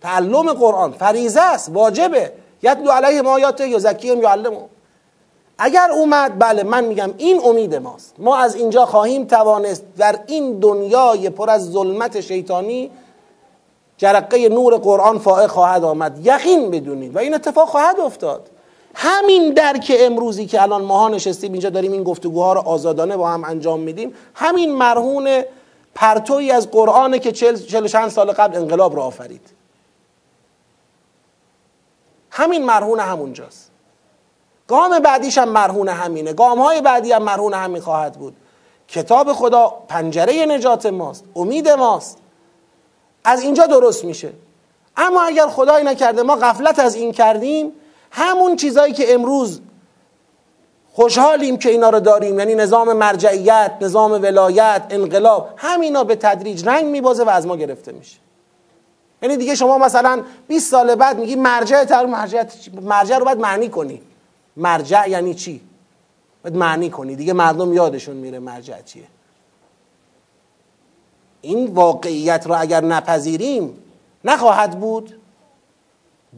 [0.00, 2.32] تعلم قرآن فریضه است واجبه.
[2.62, 4.68] یتلو علیهم آیاته یا زکیم یعلمه.
[5.58, 8.14] اگر اومد بله من میگم این امید ماست.
[8.18, 12.90] ما از اینجا خواهیم توانست در این دنیای پر از ظلمت شیطانی
[14.00, 16.26] جرقه نور قرآن فائق خواهد آمد.
[16.26, 17.16] یقین بدونید.
[17.16, 18.50] و این اتفاق خواهد افتاد.
[18.94, 23.44] همین درک امروزی که الان ماها نشستیم اینجا داریم این گفتگوها رو آزادانه با هم
[23.44, 25.44] انجام میدیم همین مرهون
[25.94, 29.48] پرتوی از قرآنه که چل, چل چند سال قبل انقلاب رو آفرید.
[32.30, 33.70] همین مرهون همونجاست.
[34.68, 36.32] گام بعدیش هم مرهون همینه.
[36.32, 38.36] گام های بعدی هم مرهون همین خواهد بود.
[38.88, 42.18] کتاب خدا پنجره نجات ماست امید ماست.
[43.24, 44.32] از اینجا درست میشه.
[44.96, 47.72] اما اگر خدای نکرده ما غفلت از این کردیم
[48.10, 49.60] همون چیزایی که امروز
[50.92, 56.84] خوشحالیم که اینا رو داریم یعنی نظام مرجعیت نظام ولایت انقلاب همینا به تدریج رنگ
[56.84, 58.18] میبازه و از ما گرفته میشه.
[59.22, 62.44] یعنی دیگه شما مثلا 20 سال بعد میگی مرجع تر مرجع
[62.82, 64.02] مرجع رو باید معنی کنی.
[64.56, 65.60] مرجع یعنی چی؟
[66.44, 67.16] باید معنی کنی.
[67.16, 69.04] دیگه مردم یادشون میره مرجع چیه.
[71.42, 73.78] این واقعیت رو اگر نپذیریم
[74.24, 75.20] نخواهد بود.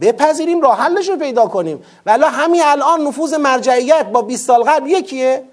[0.01, 1.85] بپذیریم راه حلش رو پیدا کنیم.
[2.07, 5.45] ولی همین الان نفوذ مرجعیت با 20 سال قبل یکیه.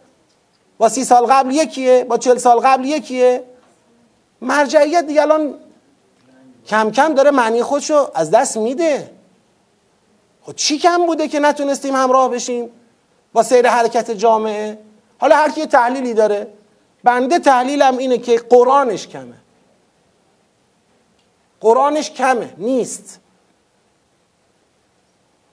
[0.77, 2.03] با 30 سال قبل یکیه.
[2.03, 3.43] با 40 سال قبل یکیه.
[4.41, 5.53] مرجعیت دیگه الان
[6.67, 9.11] کم کم داره معنی خودشو از دست میده.
[10.41, 12.69] خب چی کم بوده که نتونستیم همراه بشیم؟
[13.33, 14.79] با سیر حرکت جامعه.
[15.17, 16.47] حالا هر کی تحلیلی داره.
[17.03, 19.35] بنده تحلیلم اینه که قرآنش کمه.
[21.61, 23.19] قرآنش کمه نیست.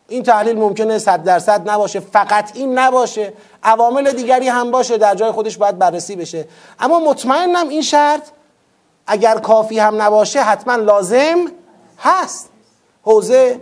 [0.09, 3.32] این تحلیل ممکنه صد درصد نباشه فقط این نباشه.
[3.62, 6.48] عوامل دیگری هم باشه در جای خودش باید بررسی بشه.
[6.78, 8.28] اما مطمئنم این شرط
[9.06, 11.52] اگر کافی هم نباشه حتما لازم
[11.98, 12.51] هست.
[13.02, 13.60] حوزه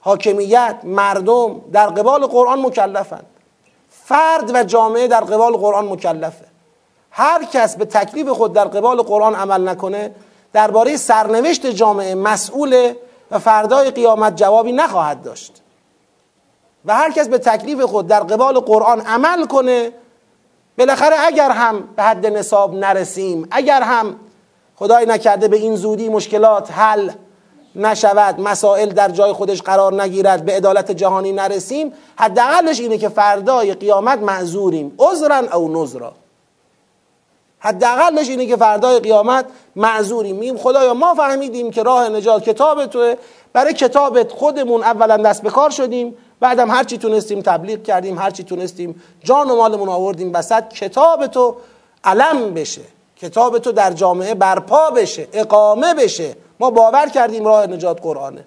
[0.00, 3.26] حاکمیت مردم در قبال قرآن مکلفند.
[4.04, 6.47] فرد و جامعه در قبال قرآن مکلفه.
[7.10, 10.14] هر کس به تکلیف خود در قبال قرآن عمل نکنه
[10.52, 12.92] درباره سرنوشت جامعه مسئول
[13.30, 15.62] و فردای قیامت جوابی نخواهد داشت.
[16.84, 19.92] و هر کس به تکلیف خود در قبال قرآن عمل کنه
[20.78, 24.16] بالاخره اگر هم به حد نصاب نرسیم اگر هم
[24.76, 27.10] خدای نکرده به این زودی مشکلات حل
[27.74, 33.74] نشود مسائل در جای خودش قرار نگیرد به عدالت جهانی نرسیم حداقلش اینه که فردای
[33.74, 36.12] قیامت معذوریم عذرا او نذرا.
[37.60, 40.36] حداقلش اینه که فردای قیامت معذوریم.
[40.36, 43.14] میم خدایا ما فهمیدیم که راه نجات کتاب توه.
[43.52, 46.16] برای کتابت خودمون اولا دست به کار شدیم.
[46.40, 50.68] بعدم هرچی تونستیم تبلیغ کردیم هرچی تونستیم جان و مالمون آوردیم وسط.
[50.68, 51.56] کتاب تو
[52.04, 52.82] علم بشه.
[53.16, 56.36] کتاب تو در جامعه برپا بشه اقامه بشه.
[56.60, 58.44] ما باور کردیم راه نجات قرآنه.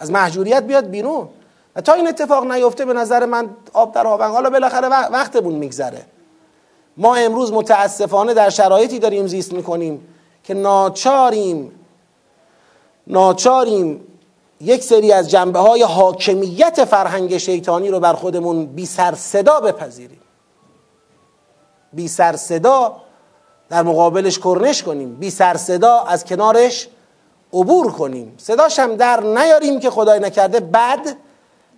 [0.00, 1.28] از محجوریت بیاد بیرون.
[1.76, 6.06] و تا این اتفاق نیفته به نظر من آب در آبنگ حالا بالاخره وقتمون میگذره.
[6.96, 10.08] ما امروز متاسفانه در شرایطی داریم زیست می‌کنیم
[10.44, 11.72] که ناچاریم
[13.06, 14.00] ناچاریم
[14.60, 20.20] یک سری از جنبه های حاکمیت فرهنگ شیطانی رو بر خودمون بی سر صدا بپذیریم.
[21.92, 22.96] بی سر صدا
[23.68, 25.14] در مقابلش کرنش کنیم.
[25.14, 26.88] بی سر صدا از کنارش
[27.52, 28.34] عبور کنیم.
[28.38, 31.16] صداش هم در نیاریم که خدای نکرده بد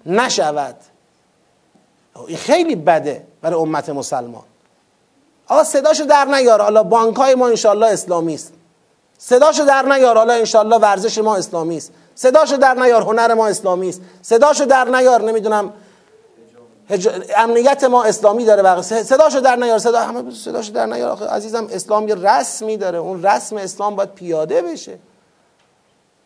[0.06, 0.76] نشود.
[2.26, 4.42] این خیلی بده برای امت مسلمان.
[5.48, 6.60] آقا صداشو در نیار.
[6.60, 8.52] حالا بانک های ما انشالله اسلامی است.
[9.18, 10.16] صداشو در نیار.
[10.16, 11.92] حالا انشالله ورزش ما اسلامی است.
[12.14, 13.02] صداشو در نیار.
[13.02, 14.00] هنر ما اسلامی است.
[14.22, 15.22] صداشو در نیار.
[15.22, 15.72] نمی‌دونم.
[17.36, 18.82] امنیت ما اسلامی داره بقیه.
[18.82, 19.78] صداشو در نیار.
[19.78, 21.10] صدا همه صداشو در نیار.
[21.10, 22.98] آخه عزیزم اسلام یه رسمی داره.
[22.98, 24.98] اون رسم اسلام باید پیاده بشه.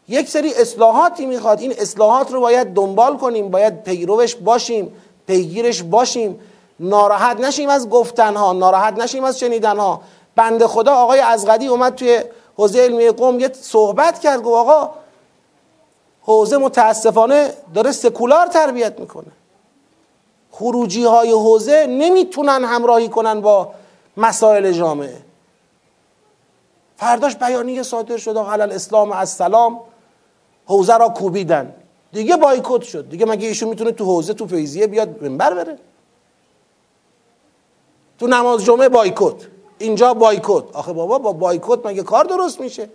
[0.09, 1.61] یک سری اصلاحاتی می‌خواد.
[1.61, 3.51] این اصلاحات رو باید دنبال کنیم.
[3.51, 4.93] باید پیروش باشیم.
[5.27, 6.41] پیگیرش باشیم.
[6.81, 10.01] ناراحت نشیم از گفتنها ناراحت نشیم از شنیدنها.
[10.37, 12.21] بنده خدا آقای ازغدی اومد توی
[12.57, 14.91] حوزه علمی قوم یه صحبت کرد گفت آقا
[16.23, 19.33] حوزه متاسفانه داره سکولار تربیت می‌کنه.
[20.53, 23.71] خروجی های حوزه نمی‌تونن همراهی کنن با
[24.17, 25.17] مسائل جامعه.
[26.97, 29.81] فرداش بیانیه صادر شد آقا اسلام از سلام
[30.67, 31.75] حوزه را کوبیدن.
[32.13, 33.09] دیگه بایکوت شد.
[33.09, 35.79] دیگه مگه ایشون می‌تونه تو حوزه تو فیضیه بیاد منبر بره؟
[38.19, 39.47] تو نماز جمعه بایکوت.
[39.79, 40.77] اینجا بایکوت.
[40.77, 42.89] آخه بابا با بایکوت مگه کار درست میشه؟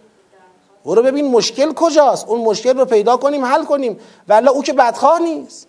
[0.85, 2.27] برو ببین مشکل کجاست.
[2.27, 3.99] اون مشکل رو پیدا کنیم حل کنیم.
[4.27, 5.67] ولی او که بدخواه نیست.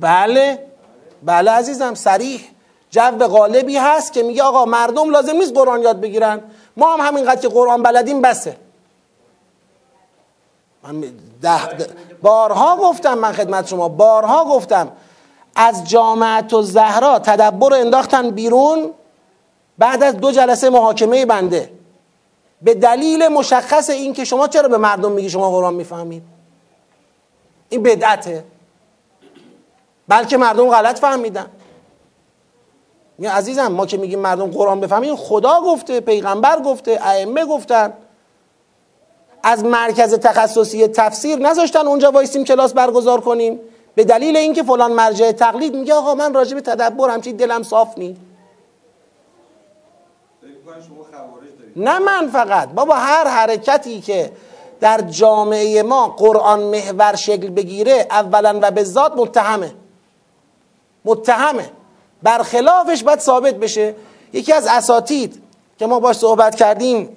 [0.00, 0.66] بله.
[1.22, 2.40] بله عزیزم سریح
[2.90, 6.40] جو غالبی هست که میگه آقا مردم لازم نیست قرآن یاد بگیرن.
[6.76, 8.56] ما هم همینقدر که قرآن بلدیم بسه.
[10.82, 11.00] من
[11.42, 11.86] ده,
[12.22, 13.88] بارها گفتم من خدمت شما.
[13.88, 14.92] بارها گفتم.
[15.56, 18.90] از جامعت و زهرا تدبر رو انداختن بیرون
[19.78, 21.70] بعد از دو جلسه محاکمه بنده.
[22.62, 26.22] به دلیل مشخص این که شما چرا به مردم میگی شما قرآن می‌فهمید؟
[27.68, 28.44] این بدعته.
[30.08, 31.46] بلکه مردم غلط فهمیدن.
[33.18, 37.92] میگه عزیزم ما که میگیم مردم قرآن بفهمید خدا گفته پیغمبر گفته ائمه گفتن.
[39.42, 43.60] از مرکز تخصصی تفسیر نذاشتن اونجا وایسیم کلاس برگزار کنیم.
[43.94, 47.98] به دلیل اینکه فلان مرجع تقلید میگه آقا من راجع به تدبر همچی دلم صاف
[47.98, 48.16] نی.
[51.76, 52.68] نه من فقط.
[52.68, 54.32] بابا هر حرکتی که
[54.80, 59.74] در جامعه ما قرآن محور شکل بگیره اولا و به ذات متهمه.
[61.04, 61.70] متهمه.
[62.22, 63.94] برخلافش باید ثابت بشه.
[64.32, 65.42] یکی از اساتید
[65.78, 67.16] که ما باش صحبت کردیم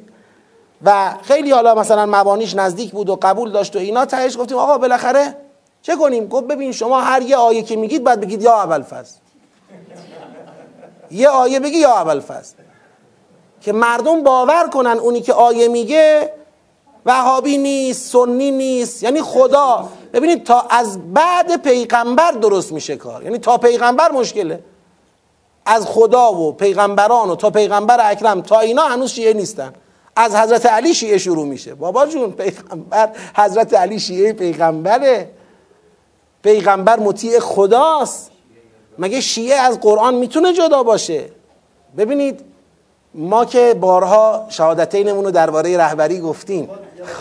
[0.83, 4.77] و خیلی حالا مثلا مبانیش نزدیک بود و قبول داشت و اینا تهش گفتیم آقا
[4.77, 5.35] بالاخره
[5.88, 9.15] چه کنیم؟ گفت ببین شما هر یه آیه که میگید باید بگید یا اول فصل.
[11.11, 12.55] یه آیه بگی یا اول فصل.
[13.61, 16.34] که مردم باور کنن اونی که آیه میگه
[17.05, 19.03] وهابی نیست سنی نیست.
[19.03, 19.89] یعنی خدا.
[20.14, 23.23] ببینید تا از بعد پیغمبر درست میشه کار.
[23.23, 24.64] یعنی تا پیغمبر مشکله.
[25.65, 29.73] از خدا و پیغمبران و تا پیغمبر اکرم تا اینا هنوز شیعه نیستن.
[30.15, 31.76] از حضرت علی شیعه شروع میشه.
[31.76, 35.36] بابا جون پیغمبر حضرت علی شیعه پیغمبره.
[36.48, 38.32] پیغمبر مطیع خداست.
[38.99, 41.26] مگه شیعه از قرآن می‌تونه جدا باشه؟
[41.98, 42.41] ببینید
[43.14, 46.69] ما که بارها شهادتینمون رو درباره رهبری گفتیم.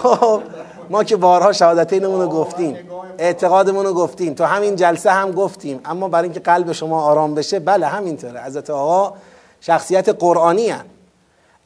[0.03, 0.43] خب
[0.91, 2.79] ما که بارها شهادتینمون رو گفتیم
[3.19, 5.81] اعتقادمون رو گفتیم تو همین جلسه هم گفتیم.
[5.85, 8.43] اما برای اینکه قلب شما آرام بشه بله همینطوره.
[8.43, 9.15] حضرت آقا
[9.61, 10.85] شخصیت قرآنی هن.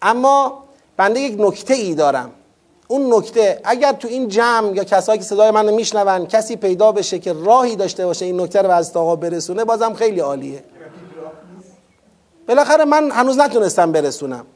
[0.03, 0.65] اما
[0.97, 2.31] بنده یک نکته ای دارم.
[2.91, 7.19] اون نکته اگر تو این جمع یا کسایی که صدای منو میشنون کسی پیدا بشه
[7.19, 10.65] که راهی داشته باشه این نکته رو حضرت آقا برسونه بازم خیلی عالیه.
[12.49, 14.47] بالاخره من هنوز نتونستم برسونم.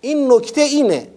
[0.00, 1.08] این نکته اینه.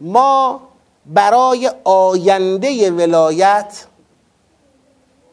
[0.00, 0.60] ما
[1.06, 3.86] برای آینده ولایت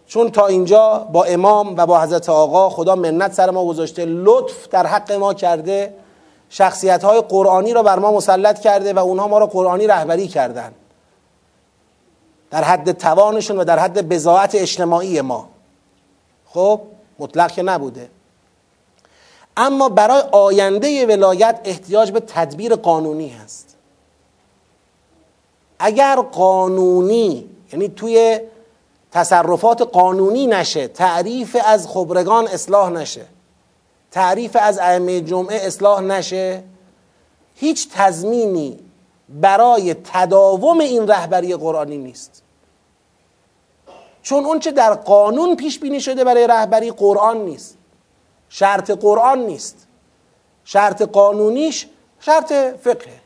[0.08, 4.68] چون تا اینجا با امام و با حضرت آقا خدا منت سر ما گذاشته لطف
[4.68, 5.94] در حق ما کرده.
[6.50, 10.72] شخصیت های قرآنی را بر ما مسلط کرده و اونها ما را قرآنی رهبری کردن.
[12.52, 15.50] در حد توانشون و در حد بزاعت اجتماعی ما.
[16.46, 16.82] خب
[17.20, 18.10] مطلق که نبوده.
[19.58, 23.76] اما برای آینده ولایت احتیاج به تدبیر قانونی هست.
[25.80, 28.40] اگر قانونی یعنی توی
[29.12, 33.26] تصرفات قانونی نشه تعریف از خبرگان اصلاح نشه
[34.12, 36.64] تعریف از ائمه جمعه اصلاح نشه.
[37.56, 38.80] هیچ تضمینی
[39.30, 42.44] برای تداوم این رهبری قرآنی نیست.
[44.22, 47.78] چون اونچه در قانون پیش بینی شده برای رهبری قرآن نیست.
[48.50, 49.88] شرط قرآن نیست.
[50.64, 51.88] شرط قانونیش
[52.20, 53.20] شرط فقه.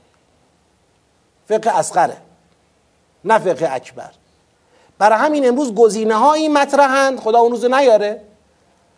[1.48, 2.18] فقه اصغره
[3.26, 4.12] نه فقه اکبر.
[4.98, 7.20] برای همین امروز گزینه هایی مطرحند.
[7.20, 8.22] خدا اون روز نیاره.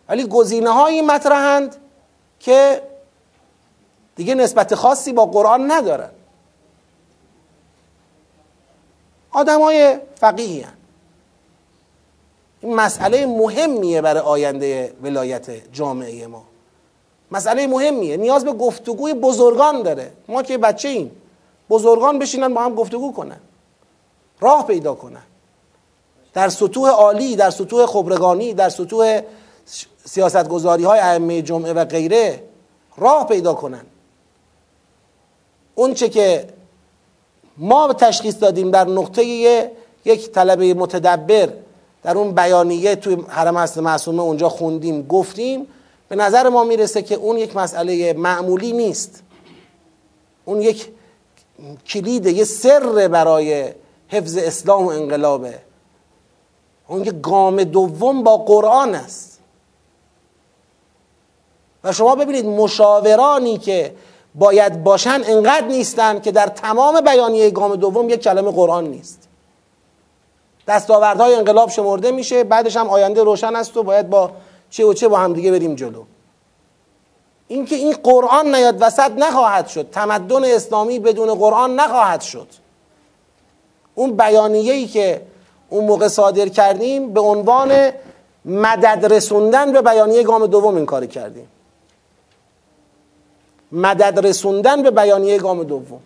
[0.08, 1.76] ولی گزینه هایی مطرحند
[2.40, 2.82] که
[4.16, 6.10] دیگه نسبت خاصی با قرآن ندارن.
[9.30, 10.66] آدم های فقیهی
[12.60, 16.44] این مسئله مهمیه برای آینده ولایت جامعه ما.
[17.30, 18.16] مسئله مهمیه.
[18.16, 20.12] نیاز به گفتگوی بزرگان داره.
[20.28, 21.10] ما که بچه ایم.
[21.70, 23.40] بزرگان بشینن با هم گفتگو کنن.
[24.40, 25.22] راه پیدا کنن.
[26.34, 29.22] در سطوح عالی در سطوح خبرگانی در سطوح
[30.04, 32.42] سیاستگذاری های ائمه جمعه و غیره
[32.96, 33.84] راه پیدا کنن.
[35.74, 36.48] اون چه که
[37.56, 39.24] ما تشخیص دادیم در نقطه
[40.04, 41.48] یک طلبه متدبر
[42.02, 45.66] در اون بیانیه توی حرم هست معصومه اونجا خوندیم گفتیم
[46.08, 49.22] به نظر ما می‌رسه که اون یک مسئله معمولی نیست.
[50.44, 50.88] اون یک
[51.86, 53.72] کلید یه سر برای
[54.08, 55.58] حفظ اسلام و انقلابه.
[56.88, 59.33] اون که گام دوم با قرآن است.
[61.84, 63.94] و شما ببینید مشاورانی که
[64.34, 69.28] باید باشن انقدر نیستن که در تمام بیانیه گام دوم یک کلمه قرآن نیست.
[70.68, 74.30] دستاوردهای انقلاب شمرده میشه بعدش هم آینده روشن است و باید با
[74.70, 76.02] چه و چه با همدیگه بریم جلو.
[77.48, 82.48] اینکه این قرآن نیاد وسط نخواهد شد تمدن اسلامی بدون قرآن نخواهد شد.
[83.94, 85.22] اون بیانیه‌ای که
[85.70, 87.90] اون موقع صادر کردیم به عنوان
[88.44, 91.48] مدد رسوندن به بیانیه گام دوم این کار کردیم.
[93.74, 96.00] مدد رسوندن به بیانیه گام دوم.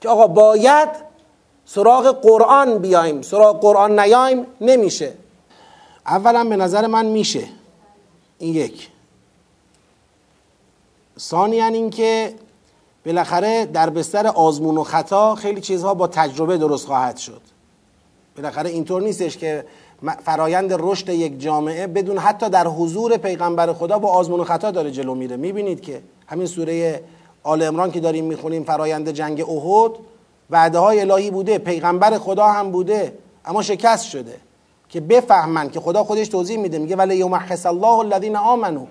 [0.00, 0.88] که آقا باید
[1.64, 5.12] سراغ قرآن بیایم سراغ قرآن نیایم نمیشه.
[6.06, 7.48] اولا به نظر من میشه.
[8.38, 8.88] این یک.
[11.18, 12.34] ثانیا اینکه
[13.06, 17.40] بالاخره در بستر آزمون و خطا خیلی چیزها با تجربه درست خواهد شد.
[18.36, 19.64] بالاخره اینطور نیستش که
[20.24, 24.90] فرایند رشد یک جامعه بدون حتی در حضور پیغمبر خدا با آزمون و خطا داره
[24.90, 25.36] جلو میره.
[25.36, 27.02] می‌بینید که همین سوره
[27.42, 29.92] آل امران که داریم می‌خونیم فرایند جنگ احد
[30.50, 34.36] وعده های الهی بوده پیغمبر خدا هم بوده اما شکست شده
[34.88, 36.78] که بفهمن که خدا خودش توضیح میده.
[36.78, 38.86] میگه ولی یومحص الله الذین آمنو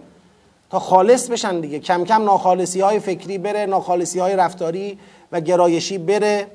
[0.69, 1.79] تا خالص بشن دیگه.
[1.79, 4.99] کم کم ناخالصی های فکری بره ناخالصی های رفتاری
[5.31, 6.47] و گرایشی بره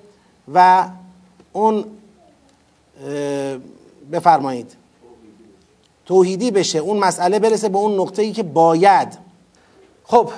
[0.54, 0.84] و
[1.52, 1.84] اون
[4.12, 4.76] بفرمایید.
[6.06, 9.18] توحیدی بشه اون مسئله برسه به اون نقطه ای که باید.
[10.04, 10.30] خب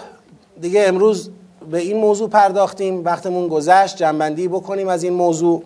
[0.60, 1.30] دیگه امروز
[1.70, 5.62] به این موضوع پرداختیم وقتمون گذشت جنبندی بکنیم از این موضوع.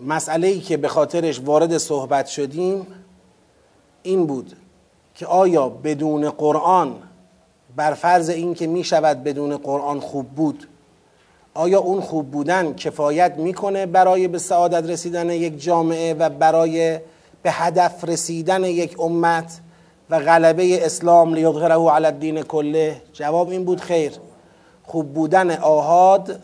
[0.00, 2.86] مسئله ای که به خاطرش وارد صحبت شدیم
[4.02, 4.56] این بود
[5.14, 6.94] که آیا بدون قرآن
[7.76, 10.68] بر فرض این که می شود بدون قرآن خوب بود
[11.58, 16.98] آیا اون خوب بودن کفایت می‌کنه برای به سعادت رسیدن یک جامعه و برای
[17.42, 19.60] به هدف رسیدن یک امت
[20.10, 24.12] و غلبه اسلام لیظهره علی الدین کله؟ جواب این بود خیر.
[24.82, 26.40] خوب بودن آهاد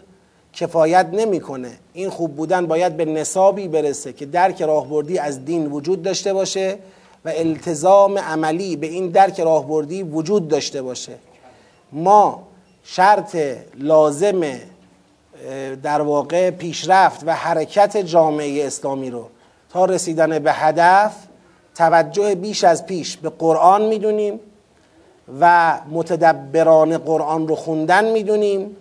[0.53, 1.71] کفایت نمی‌کنه.
[1.93, 6.79] این خوب بودن باید به نصابی برسه که درک راهبردی از دین وجود داشته باشه
[7.25, 11.13] و التزام عملی به این درک راهبردی وجود داشته باشه.
[11.93, 12.43] ما
[12.85, 13.37] شرط
[13.79, 14.41] لازم
[15.83, 19.29] در واقع پیشرفت و حرکت جامعه اسلامی رو.
[19.71, 21.13] تا رسیدن به هدف
[21.75, 24.41] توجه بیش از پیش به قرآن می‌دونیم
[25.41, 28.77] و متدبران قرآن رو خوندن می‌دونیم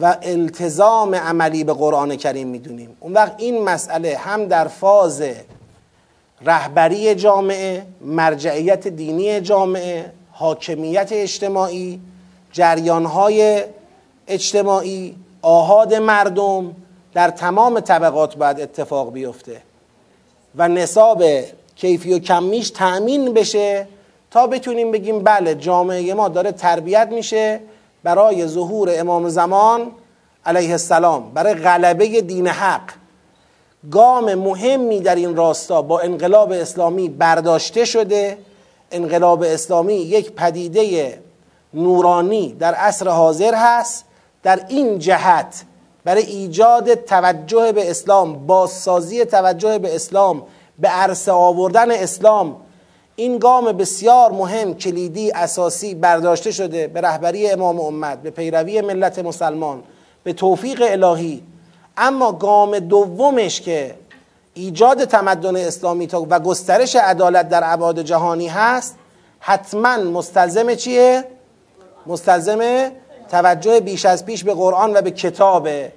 [0.00, 2.96] و التزام عملی به قرآن کریم می‌دونیم.
[3.00, 5.22] اون وقت این مسئله هم در فاز
[6.42, 12.00] رهبری جامعه مرجعیت دینی جامعه حاکمیت اجتماعی
[12.52, 13.64] جریانهای
[14.28, 16.76] اجتماعی آهاد مردم
[17.14, 19.62] در تمام طبقات باید اتفاق بیفته
[20.56, 21.24] و نصاب
[21.76, 23.88] کیفی و کمیش تأمین بشه
[24.30, 27.60] تا بتونیم بگیم بله جامعه ما داره تربیت میشه
[28.02, 29.92] برای ظهور امام زمان
[30.46, 32.90] علیه السلام برای غلبه دین حق.
[33.90, 38.38] گام مهمی در این راستا با انقلاب اسلامی برداشته شده.
[38.92, 41.18] انقلاب اسلامی یک پدیده
[41.74, 44.04] نورانی در عصر حاضر هست.
[44.42, 45.64] در این جهت
[46.04, 50.42] برای ایجاد توجه به اسلام بازسازی توجه به اسلام
[50.78, 52.56] به عرصه آوردن اسلام
[53.16, 59.18] این گام بسیار مهم کلیدی اساسی برداشته شده به رهبری امام امت به پیروی ملت
[59.18, 59.82] مسلمان
[60.24, 61.42] به توفیق الهی
[61.96, 63.94] اما گام دومش که
[64.54, 68.96] ایجاد تمدن اسلامی و گسترش عدالت در ابعاد جهانی هست
[69.40, 71.24] حتما مستلزم چیه؟
[72.06, 72.90] مستلزم
[73.30, 75.92] توجه بیش از پیش به قرآن و به کتابه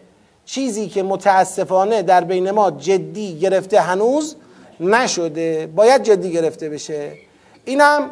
[0.45, 4.35] چیزی که متاسفانه در بین ما جدی گرفته هنوز
[4.79, 5.67] نشده.
[5.75, 7.11] باید جدی گرفته بشه.
[7.65, 8.09] اینم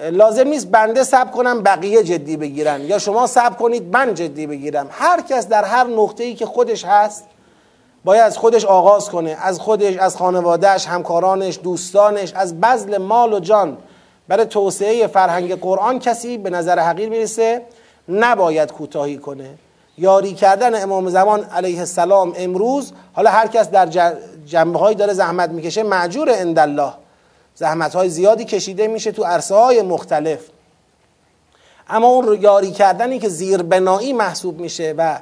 [0.00, 2.80] لازم نیست بنده سب کنم بقیه جدی بگیرن.
[2.80, 4.88] یا شما سب کنید من جدی بگیرم.
[4.90, 7.24] هر کس در هر نقطه ای که خودش هست
[8.04, 9.36] باید از خودش آغاز کنه.
[9.42, 13.76] از خودش از خانوادهش همکارانش دوستانش از بذل مال و جان.
[14.28, 17.62] برای توسعه فرهنگ قرآن کسی به نظر حقیر می‌رسه.
[18.08, 19.54] نباید کوتاهی کنه.
[19.98, 24.14] یاری کردن امام زمان علیه السلام امروز حالا هر کس در
[24.46, 26.92] جنبه هایی داره زحمت می‌کشه معجور الله
[27.54, 30.40] زحمت های زیادی کشیده میشه تو عرصه های مختلف.
[31.88, 35.18] اما اون یاری کردنی که زیربنایی محسوب میشه و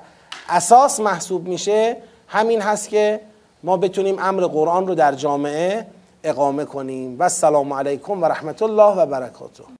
[0.49, 1.97] اساس محسوب میشه
[2.29, 3.21] همین هست که
[3.63, 5.87] ما بتونیم امر قرآن رو در جامعه
[6.25, 7.19] اقامه کنیم.
[7.19, 9.65] و السلام علیکم و رحمت الله و برکاته.